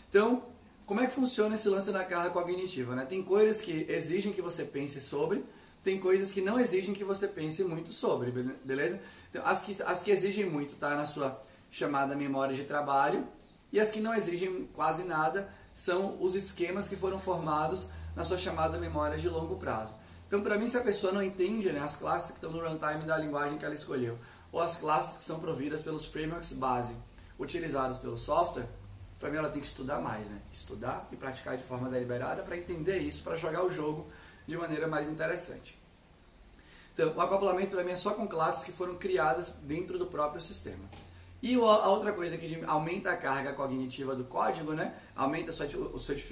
Então, 0.08 0.44
como 0.86 1.00
é 1.00 1.06
que 1.06 1.12
funciona 1.12 1.56
esse 1.56 1.68
lance 1.68 1.90
da 1.90 2.04
carga 2.04 2.30
cognitiva? 2.30 2.94
Né? 2.94 3.04
Tem 3.04 3.22
coisas 3.22 3.60
que 3.60 3.84
exigem 3.88 4.32
que 4.32 4.40
você 4.40 4.64
pense 4.64 5.00
sobre, 5.00 5.44
tem 5.82 5.98
coisas 5.98 6.30
que 6.30 6.40
não 6.40 6.58
exigem 6.58 6.94
que 6.94 7.04
você 7.04 7.26
pense 7.26 7.62
muito 7.64 7.92
sobre, 7.92 8.30
beleza? 8.64 9.00
Então, 9.28 9.44
as 9.44 9.62
que, 9.62 9.82
as 9.82 10.02
que 10.02 10.10
exigem 10.12 10.46
muito 10.46 10.76
tá 10.76 10.94
na 10.94 11.04
sua 11.04 11.42
chamada 11.70 12.14
memória 12.14 12.54
de 12.54 12.64
trabalho 12.64 13.26
e 13.72 13.80
as 13.80 13.90
que 13.90 14.00
não 14.00 14.14
exigem 14.14 14.68
quase 14.72 15.04
nada 15.04 15.48
são 15.74 16.16
os 16.22 16.34
esquemas 16.34 16.88
que 16.88 16.96
foram 16.96 17.18
formados 17.18 17.90
na 18.14 18.24
sua 18.24 18.38
chamada 18.38 18.78
memória 18.78 19.18
de 19.18 19.28
longo 19.28 19.56
prazo. 19.56 19.94
Então, 20.26 20.40
para 20.40 20.56
mim, 20.56 20.68
se 20.68 20.76
a 20.76 20.80
pessoa 20.80 21.12
não 21.12 21.22
entende 21.22 21.70
né, 21.70 21.80
as 21.80 21.96
classes 21.96 22.30
que 22.30 22.36
estão 22.36 22.50
no 22.50 22.60
runtime 22.60 23.04
da 23.04 23.16
linguagem 23.16 23.58
que 23.58 23.64
ela 23.64 23.74
escolheu, 23.74 24.18
ou 24.50 24.60
as 24.60 24.76
classes 24.76 25.18
que 25.18 25.24
são 25.24 25.38
providas 25.38 25.82
pelos 25.82 26.04
frameworks 26.06 26.52
base 26.52 26.96
utilizados 27.38 27.98
pelo 27.98 28.16
software, 28.16 28.66
para 29.18 29.30
mim 29.30 29.36
ela 29.36 29.48
tem 29.48 29.60
que 29.60 29.66
estudar 29.66 30.00
mais, 30.00 30.28
né? 30.28 30.40
Estudar 30.52 31.08
e 31.10 31.16
praticar 31.16 31.56
de 31.56 31.64
forma 31.64 31.88
deliberada 31.88 32.42
para 32.42 32.56
entender 32.56 32.98
isso, 32.98 33.22
para 33.22 33.36
jogar 33.36 33.64
o 33.64 33.70
jogo 33.70 34.06
de 34.46 34.56
maneira 34.56 34.86
mais 34.86 35.08
interessante. 35.08 35.78
Então, 36.92 37.14
o 37.14 37.20
acoplamento 37.20 37.70
para 37.70 37.84
mim 37.84 37.92
é 37.92 37.96
só 37.96 38.14
com 38.14 38.26
classes 38.26 38.64
que 38.64 38.72
foram 38.72 38.96
criadas 38.96 39.50
dentro 39.62 39.98
do 39.98 40.06
próprio 40.06 40.40
sistema. 40.40 40.88
E 41.42 41.54
a 41.54 41.88
outra 41.88 42.12
coisa 42.12 42.38
que 42.38 42.64
aumenta 42.66 43.10
a 43.10 43.16
carga 43.16 43.52
cognitiva 43.52 44.14
do 44.14 44.24
código, 44.24 44.72
né? 44.72 44.94
Aumenta 45.14 45.50
a 45.50 45.52
sua, 45.52 45.66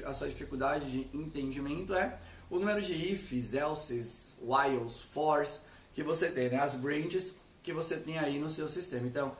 a 0.06 0.14
sua 0.14 0.28
dificuldade 0.28 0.90
de 0.90 1.16
entendimento 1.16 1.94
é 1.94 2.18
o 2.50 2.58
número 2.58 2.80
de 2.80 2.94
ifs, 2.94 3.52
elses, 3.52 4.34
whiles, 4.40 5.02
fors 5.02 5.60
que 5.92 6.02
você 6.02 6.30
tem, 6.30 6.48
né? 6.48 6.58
As 6.58 6.74
branches 6.76 7.38
que 7.62 7.72
você 7.72 7.96
tem 7.96 8.18
aí 8.18 8.38
no 8.38 8.48
seu 8.48 8.68
sistema. 8.68 9.06
Então, 9.06 9.36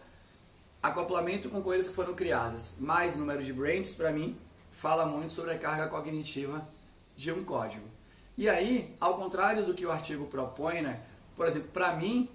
acoplamento 0.85 1.49
com 1.49 1.63
coisas 1.63 1.89
que 1.89 1.95
foram 1.95 2.15
criadas, 2.15 2.77
mais 2.79 3.17
número 3.17 3.43
de 3.43 3.55
branches, 3.55 3.95
para 3.95 4.13
mim, 4.13 4.37
fala 4.71 5.07
muito 5.07 5.33
sobre 5.33 5.53
a 5.53 5.59
carga 5.59 5.89
cognitiva 5.89 6.63
de 7.17 7.33
um 7.33 7.43
código. 7.43 7.87
E 8.37 8.51
aí, 8.51 8.95
ao 9.01 9.17
contrário 9.17 9.65
do 9.65 9.73
que 9.73 9.87
o 9.87 9.91
artigo 9.91 10.27
propõe, 10.27 10.83
né? 10.83 11.01
Por 11.35 11.47
exemplo, 11.47 11.71
para 11.73 11.97
mim, 11.97 12.29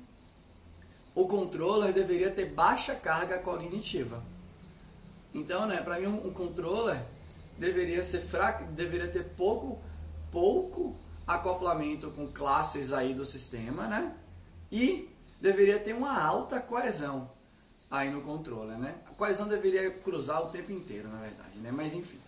o 1.13 1.27
controller 1.27 1.93
deveria 1.93 2.31
ter 2.31 2.45
baixa 2.45 2.95
carga 2.95 3.37
cognitiva. 3.37 4.23
Então, 5.31 5.67
né, 5.67 5.79
para 5.81 5.99
mim 5.99 6.07
um 6.07 6.33
controller 6.33 6.99
deveria 7.55 8.01
ser 8.01 8.21
fraco, 8.21 8.63
deveria 8.71 9.09
ter 9.09 9.25
pouco 9.37 9.77
pouco 10.31 10.95
acoplamento 11.27 12.09
com 12.11 12.27
classes 12.27 12.93
aí 12.93 13.13
do 13.13 13.25
sistema, 13.25 13.85
né? 13.85 14.11
E 14.71 15.07
deveria 15.39 15.77
ter 15.77 15.93
uma 15.93 16.19
alta 16.19 16.59
coesão 16.59 17.29
aí 17.89 18.11
no 18.11 18.21
controller, 18.21 18.77
né? 18.77 18.95
A 19.07 19.13
coesão 19.15 19.47
deveria 19.47 19.89
cruzar 19.91 20.43
o 20.43 20.49
tempo 20.49 20.71
inteiro, 20.71 21.09
na 21.09 21.17
verdade, 21.17 21.57
né? 21.59 21.71
Mas 21.71 21.93
enfim. 21.93 22.19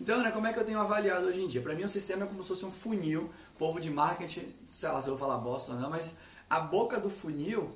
Então, 0.00 0.22
né, 0.22 0.30
como 0.30 0.46
é 0.46 0.52
que 0.52 0.58
eu 0.58 0.64
tenho 0.64 0.78
avaliado 0.78 1.26
hoje 1.26 1.42
em 1.42 1.48
dia? 1.48 1.60
Para 1.60 1.74
mim 1.74 1.84
o 1.84 1.88
sistema 1.88 2.24
é 2.24 2.26
como 2.26 2.42
se 2.42 2.48
fosse 2.48 2.64
um 2.64 2.70
funil, 2.70 3.30
povo 3.58 3.78
de 3.78 3.90
marketing, 3.90 4.54
sei 4.70 4.88
lá 4.88 5.02
se 5.02 5.08
eu 5.08 5.16
vou 5.16 5.28
falar 5.28 5.38
bosta 5.38 5.72
ou 5.72 5.78
não, 5.78 5.90
mas 5.90 6.16
a 6.48 6.58
boca 6.58 6.98
do 6.98 7.10
funil 7.10 7.70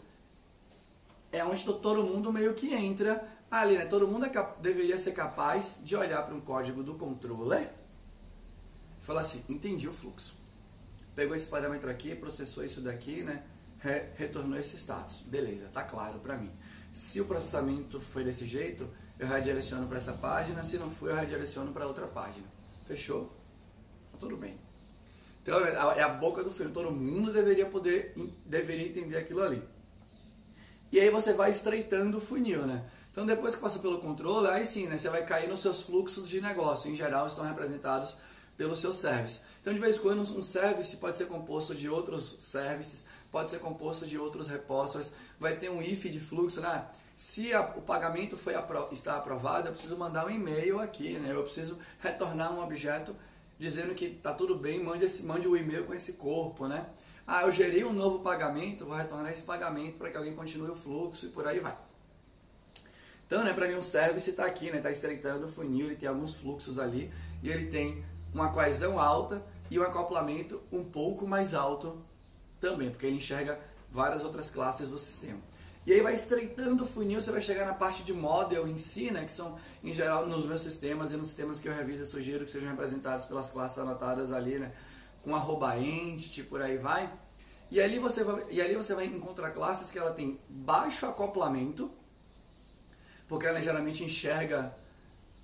é 1.31 1.45
onde 1.45 1.65
todo 1.65 2.03
mundo 2.03 2.33
meio 2.33 2.55
que 2.55 2.73
entra 2.73 3.29
ali, 3.51 3.77
né? 3.77 3.85
Todo 3.85 4.09
mundo 4.09 4.25
é 4.25 4.49
deveria 4.61 4.99
ser 4.99 5.13
capaz 5.13 5.81
de 5.85 5.95
olhar 5.95 6.23
para 6.23 6.35
um 6.35 6.41
código 6.41 6.83
do 6.83 6.95
controller 6.95 7.71
e 9.01 9.05
falar 9.05 9.21
assim, 9.21 9.45
entendi 9.49 9.87
o 9.87 9.93
fluxo. 9.93 10.35
Pegou 11.15 11.37
esse 11.37 11.47
parâmetro 11.47 11.91
aqui, 11.91 12.15
processou 12.15 12.65
isso 12.65 12.81
daqui, 12.81 13.23
né? 13.23 13.45
Re 13.79 14.07
retornou 14.17 14.59
esse 14.59 14.77
status. 14.77 15.21
Beleza, 15.27 15.69
tá 15.73 15.83
claro 15.83 16.19
para 16.19 16.37
mim. 16.37 16.51
Se 16.95 17.21
o 17.21 17.25
processamento 17.25 17.99
foi 17.99 18.23
desse 18.23 18.47
jeito, 18.47 18.89
eu 19.19 19.27
redireciono 19.27 19.89
para 19.89 19.97
essa 19.97 20.13
página, 20.13 20.63
se 20.63 20.79
não 20.79 20.89
for, 20.89 21.11
eu 21.11 21.17
redireciono 21.17 21.73
para 21.73 21.89
outra 21.89 22.07
página. 22.07 22.47
Fechou? 22.87 23.33
Tá 24.13 24.19
tudo 24.21 24.37
bem. 24.37 24.57
Então 25.43 25.59
é 25.59 26.03
a 26.03 26.09
boca 26.09 26.45
do 26.45 26.53
filho, 26.53 26.71
todo 26.71 26.93
mundo 26.93 27.33
deveria 27.33 27.67
poder, 27.67 28.15
deveria 28.47 28.87
entender 28.87 29.17
aquilo 29.17 29.43
ali. 29.43 29.61
E 30.93 31.01
aí 31.01 31.11
você 31.11 31.33
vai 31.33 31.51
estreitando 31.51 32.19
o 32.19 32.21
funil, 32.21 32.65
né? 32.65 32.89
Então 33.11 33.27
depois 33.27 33.57
que 33.57 33.61
passa 33.61 33.81
pelo 33.81 33.99
controle, 33.99 34.47
aí 34.47 34.65
sim, 34.65 34.87
né, 34.87 34.97
você 34.97 35.09
vai 35.09 35.27
cair 35.27 35.49
nos 35.49 35.63
seus 35.63 35.83
fluxos 35.83 36.29
de 36.29 36.41
negócio. 36.41 36.89
Em 36.89 36.95
geral, 36.95 37.27
estão 37.27 37.45
representados 37.45 38.17
pelo 38.57 38.77
seu 38.77 38.93
service. 38.93 39.41
Então 39.61 39.75
de 39.75 39.81
vez 39.81 39.97
em 39.97 40.01
quando 40.01 40.21
um 40.21 40.45
service 40.45 40.97
pode 40.99 41.19
ser 41.19 41.27
composto 41.27 41.75
de 41.75 41.89
outros 41.89 42.37
services, 42.39 43.05
pode 43.35 43.51
ser 43.51 43.59
composto 43.59 44.07
de 44.07 44.17
outros 44.17 44.49
repositories, 44.49 45.13
vai 45.41 45.57
ter 45.57 45.69
um 45.69 45.83
if 45.83 46.05
de 46.05 46.21
fluxo, 46.21 46.61
né? 46.61 46.87
Se 47.17 47.53
a, 47.53 47.63
o 47.63 47.83
pagamento 47.83 48.37
foi 48.37 48.55
apro 48.55 48.89
está 48.93 49.17
aprovado, 49.17 49.67
eu 49.67 49.73
preciso 49.73 49.99
mandar 49.99 50.27
um 50.27 50.31
e-mail 50.31 50.79
aqui, 50.79 51.19
né? 51.19 51.33
Eu 51.33 51.43
preciso 51.43 51.81
retornar 51.99 52.53
um 52.53 52.63
objeto 52.63 53.13
dizendo 53.59 53.93
que 53.93 54.05
está 54.05 54.33
tudo 54.33 54.55
bem, 54.55 54.81
mande, 54.81 55.05
esse, 55.05 55.25
mande 55.25 55.49
o 55.49 55.57
e-mail 55.57 55.85
com 55.85 55.93
esse 55.93 56.13
corpo, 56.13 56.69
né? 56.69 56.87
Ah, 57.27 57.43
eu 57.43 57.51
gerei 57.51 57.85
um 57.85 57.93
novo 57.93 58.21
pagamento, 58.21 58.87
vou 58.87 58.95
retornar 58.95 59.33
esse 59.33 59.43
pagamento 59.43 59.99
para 59.99 60.11
que 60.11 60.17
alguém 60.17 60.37
continue 60.37 60.71
o 60.71 60.77
fluxo 60.77 61.27
e 61.27 61.31
por 61.31 61.45
aí 61.45 61.59
vai. 61.59 61.77
Então, 63.27 63.43
né, 63.43 63.53
para 63.53 63.67
mim, 63.67 63.75
um 63.75 63.83
service 63.83 64.31
está 64.31 64.45
aqui, 64.45 64.71
né, 64.71 64.77
está 64.77 64.93
estreitando 64.93 65.47
o 65.47 65.49
funil, 65.49 65.87
ele 65.87 65.97
tem 65.97 66.09
alguns 66.09 66.35
fluxos 66.35 66.79
ali 66.79 67.11
e 67.43 67.51
ele 67.51 67.67
tem 67.67 68.05
uma 68.33 68.53
coesão 68.53 69.01
alta 69.01 69.43
e 69.69 69.77
um 69.77 69.83
acoplamento 69.83 70.63
um 70.71 70.85
pouco 70.85 71.27
mais 71.27 71.53
alto 71.53 72.01
também, 72.65 72.91
porque 72.91 73.07
ele 73.07 73.17
enxerga 73.17 73.61
várias 73.91 74.25
outras 74.25 74.51
classes 74.51 74.89
do 74.89 74.99
sistema. 74.99 75.39
E 75.87 75.93
aí 75.93 76.01
vai 76.01 76.15
estreitando 76.15 76.85
o 76.85 76.87
funil, 76.87 77.21
você 77.21 77.31
vai 77.31 77.43
chegar 77.43 77.67
na 77.67 77.75
parte 77.75 78.03
de 78.03 78.13
model 78.13 78.67
em 78.67 78.79
si, 78.79 79.11
né, 79.11 79.25
que 79.25 79.33
são, 79.33 79.59
em 79.83 79.93
geral, 79.93 80.27
nos 80.27 80.47
meus 80.47 80.63
sistemas 80.63 81.13
e 81.13 81.17
nos 81.17 81.27
sistemas 81.27 81.61
que 81.61 81.69
eu 81.69 81.75
reviso, 81.75 82.03
eu 82.03 82.07
sugiro 82.07 82.45
que 82.47 82.51
sejam 82.51 82.71
representados 82.71 83.27
pelas 83.27 83.51
classes 83.51 83.79
anotadas 83.79 84.33
ali, 84.33 84.59
né, 84.59 84.73
com 85.23 85.37
arroba 85.37 85.79
entity, 85.79 86.43
por 86.43 86.63
aí 86.63 86.79
vai. 86.79 87.13
E 87.71 87.81
ali 87.81 87.99
você 87.99 88.25
vai, 88.25 88.45
e 88.51 88.63
ali 88.63 88.75
você 88.75 88.95
vai 88.95 89.05
encontrar 89.05 89.51
classes 89.51 89.91
que 89.91 89.99
ela 89.99 90.13
tem 90.13 90.41
baixo 90.49 91.05
acoplamento, 91.05 91.91
porque 93.29 93.47
ela 93.47 93.61
geralmente 93.61 94.03
enxerga 94.03 94.75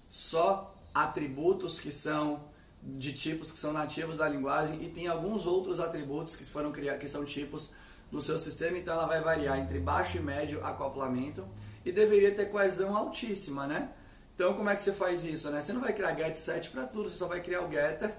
só 0.08 0.74
atributos 0.94 1.80
que 1.80 1.92
são 1.92 2.48
de 2.82 3.12
tipos 3.12 3.52
que 3.52 3.58
são 3.58 3.72
nativos 3.72 4.18
da 4.18 4.28
linguagem 4.28 4.82
e 4.82 4.88
tem 4.88 5.06
alguns 5.06 5.46
outros 5.46 5.80
atributos 5.80 6.34
que 6.34 6.44
foram 6.44 6.72
criados 6.72 7.00
que 7.00 7.08
são 7.08 7.24
tipos 7.24 7.72
no 8.10 8.20
seu 8.20 8.38
sistema, 8.38 8.78
então 8.78 8.94
ela 8.94 9.06
vai 9.06 9.20
variar 9.20 9.58
entre 9.58 9.78
baixo 9.78 10.16
e 10.16 10.20
médio 10.20 10.64
acoplamento 10.64 11.46
e 11.84 11.92
deveria 11.92 12.34
ter 12.34 12.46
coesão 12.46 12.96
altíssima, 12.96 13.66
né? 13.66 13.90
Então 14.34 14.54
como 14.54 14.70
é 14.70 14.76
que 14.76 14.82
você 14.82 14.92
faz 14.92 15.24
isso, 15.24 15.50
né? 15.50 15.60
Você 15.60 15.72
não 15.72 15.80
vai 15.80 15.92
criar 15.92 16.14
get 16.16 16.34
set 16.34 16.70
para 16.70 16.84
tudo, 16.84 17.08
você 17.08 17.16
só 17.16 17.28
vai 17.28 17.40
criar 17.40 17.62
o 17.62 17.70
getter 17.70 18.12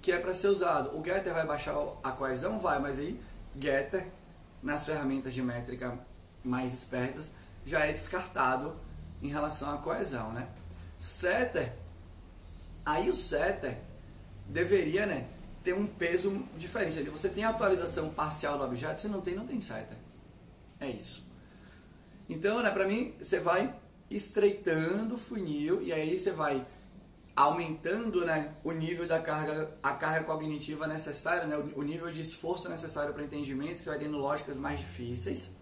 que 0.00 0.10
é 0.10 0.18
para 0.18 0.34
ser 0.34 0.48
usado. 0.48 0.98
O 0.98 1.04
getter 1.04 1.32
vai 1.32 1.46
baixar 1.46 1.76
a 2.02 2.10
coesão? 2.10 2.58
Vai, 2.58 2.80
mas 2.80 2.98
aí 2.98 3.20
getter 3.58 4.08
nas 4.62 4.84
ferramentas 4.84 5.32
de 5.32 5.42
métrica 5.42 5.96
mais 6.42 6.72
espertas 6.72 7.32
já 7.64 7.86
é 7.86 7.92
descartado 7.92 8.74
em 9.22 9.28
relação 9.28 9.72
à 9.72 9.78
coesão, 9.78 10.32
né? 10.32 10.48
Setter, 10.98 11.72
aí 12.84 13.08
o 13.08 13.14
setter 13.14 13.78
deveria, 14.48 15.06
né, 15.06 15.28
ter 15.62 15.74
um 15.74 15.86
peso 15.86 16.44
diferente. 16.56 17.02
Você 17.10 17.28
tem 17.28 17.44
a 17.44 17.50
atualização 17.50 18.10
parcial 18.10 18.58
do 18.58 18.64
objeto, 18.64 19.00
se 19.00 19.08
não 19.08 19.20
tem, 19.20 19.34
não 19.34 19.46
tem 19.46 19.60
setter. 19.60 19.96
É 20.80 20.90
isso. 20.90 21.30
Então, 22.28 22.62
né, 22.62 22.70
para 22.70 22.86
mim, 22.86 23.14
você 23.20 23.38
vai 23.38 23.74
estreitando 24.10 25.14
o 25.14 25.18
funil 25.18 25.82
e 25.82 25.92
aí 25.92 26.18
você 26.18 26.30
vai 26.30 26.66
aumentando 27.34 28.24
né, 28.24 28.54
o 28.62 28.72
nível 28.72 29.06
da 29.06 29.18
carga, 29.20 29.70
a 29.82 29.92
carga 29.92 30.24
cognitiva 30.24 30.86
necessária, 30.86 31.46
né, 31.46 31.56
o 31.74 31.82
nível 31.82 32.10
de 32.12 32.20
esforço 32.20 32.68
necessário 32.68 33.14
para 33.14 33.24
entendimento, 33.24 33.74
que 33.74 33.80
você 33.80 33.90
vai 33.90 33.98
tendo 33.98 34.18
lógicas 34.18 34.58
mais 34.58 34.80
difíceis. 34.80 35.56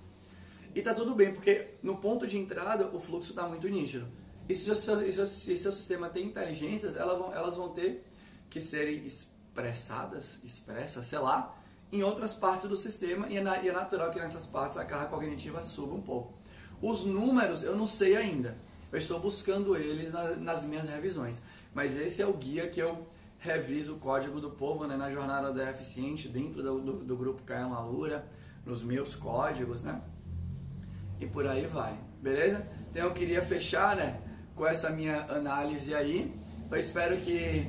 E 0.74 0.82
tá 0.82 0.94
tudo 0.94 1.14
bem, 1.14 1.32
porque 1.32 1.74
no 1.82 1.96
ponto 1.96 2.26
de 2.26 2.38
entrada 2.38 2.88
o 2.92 3.00
fluxo 3.00 3.30
está 3.30 3.46
muito 3.46 3.68
nítido. 3.68 4.06
E 4.48 4.54
se 4.54 4.70
o 4.70 4.74
seu, 4.74 5.28
se 5.28 5.58
seu 5.58 5.72
sistema 5.72 6.08
tem 6.08 6.26
inteligências, 6.26 6.96
elas 6.96 7.18
vão, 7.18 7.32
elas 7.32 7.56
vão 7.56 7.68
ter 7.68 8.04
que 8.48 8.60
serem 8.60 9.06
expressadas, 9.06 10.40
expressas, 10.42 11.06
sei 11.06 11.18
lá, 11.18 11.56
em 11.92 12.02
outras 12.02 12.34
partes 12.34 12.68
do 12.68 12.76
sistema 12.76 13.28
e 13.28 13.36
é, 13.36 13.40
na, 13.40 13.62
e 13.62 13.68
é 13.68 13.72
natural 13.72 14.10
que 14.10 14.18
nessas 14.18 14.46
partes 14.46 14.78
a 14.78 14.84
carga 14.84 15.06
cognitiva 15.06 15.62
suba 15.62 15.94
um 15.94 16.02
pouco. 16.02 16.34
Os 16.80 17.04
números 17.04 17.62
eu 17.62 17.76
não 17.76 17.86
sei 17.86 18.16
ainda, 18.16 18.56
eu 18.90 18.98
estou 18.98 19.20
buscando 19.20 19.76
eles 19.76 20.12
na, 20.12 20.36
nas 20.36 20.64
minhas 20.64 20.88
revisões. 20.88 21.42
Mas 21.72 21.96
esse 21.96 22.20
é 22.20 22.26
o 22.26 22.32
guia 22.32 22.68
que 22.68 22.80
eu 22.80 23.06
reviso 23.38 23.94
o 23.94 23.98
código 23.98 24.40
do 24.40 24.50
povo 24.50 24.86
né, 24.86 24.96
na 24.96 25.10
jornada 25.10 25.52
da 25.52 25.70
eficiente 25.70 26.28
dentro 26.28 26.62
do, 26.62 26.80
do, 26.80 26.92
do 27.04 27.16
grupo 27.16 27.42
Caia 27.42 27.66
Malura, 27.66 28.26
nos 28.64 28.82
meus 28.82 29.14
códigos, 29.14 29.82
né? 29.82 30.00
E 31.18 31.26
por 31.26 31.46
aí 31.46 31.66
vai, 31.66 31.98
beleza? 32.20 32.66
Então 32.90 33.04
eu 33.04 33.12
queria 33.12 33.42
fechar, 33.42 33.96
né, 33.96 34.20
com 34.60 34.66
essa 34.66 34.90
minha 34.90 35.22
análise 35.22 35.94
aí. 35.94 36.30
Eu 36.70 36.78
espero 36.78 37.16
que 37.16 37.66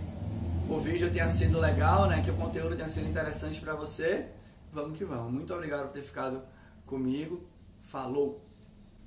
o 0.69 0.77
vídeo 0.77 1.09
tenha 1.09 1.29
sido 1.29 1.57
legal, 1.57 2.09
né, 2.09 2.21
que 2.21 2.29
o 2.29 2.33
conteúdo 2.33 2.75
tenha 2.75 2.89
sido 2.89 3.07
interessante 3.07 3.61
para 3.61 3.73
você. 3.73 4.25
Vamos 4.73 4.97
que 4.97 5.05
vamos. 5.05 5.31
Muito 5.31 5.53
obrigado 5.53 5.83
por 5.83 5.93
ter 5.93 6.01
ficado 6.01 6.41
comigo. 6.85 7.47
Falou! 7.81 8.50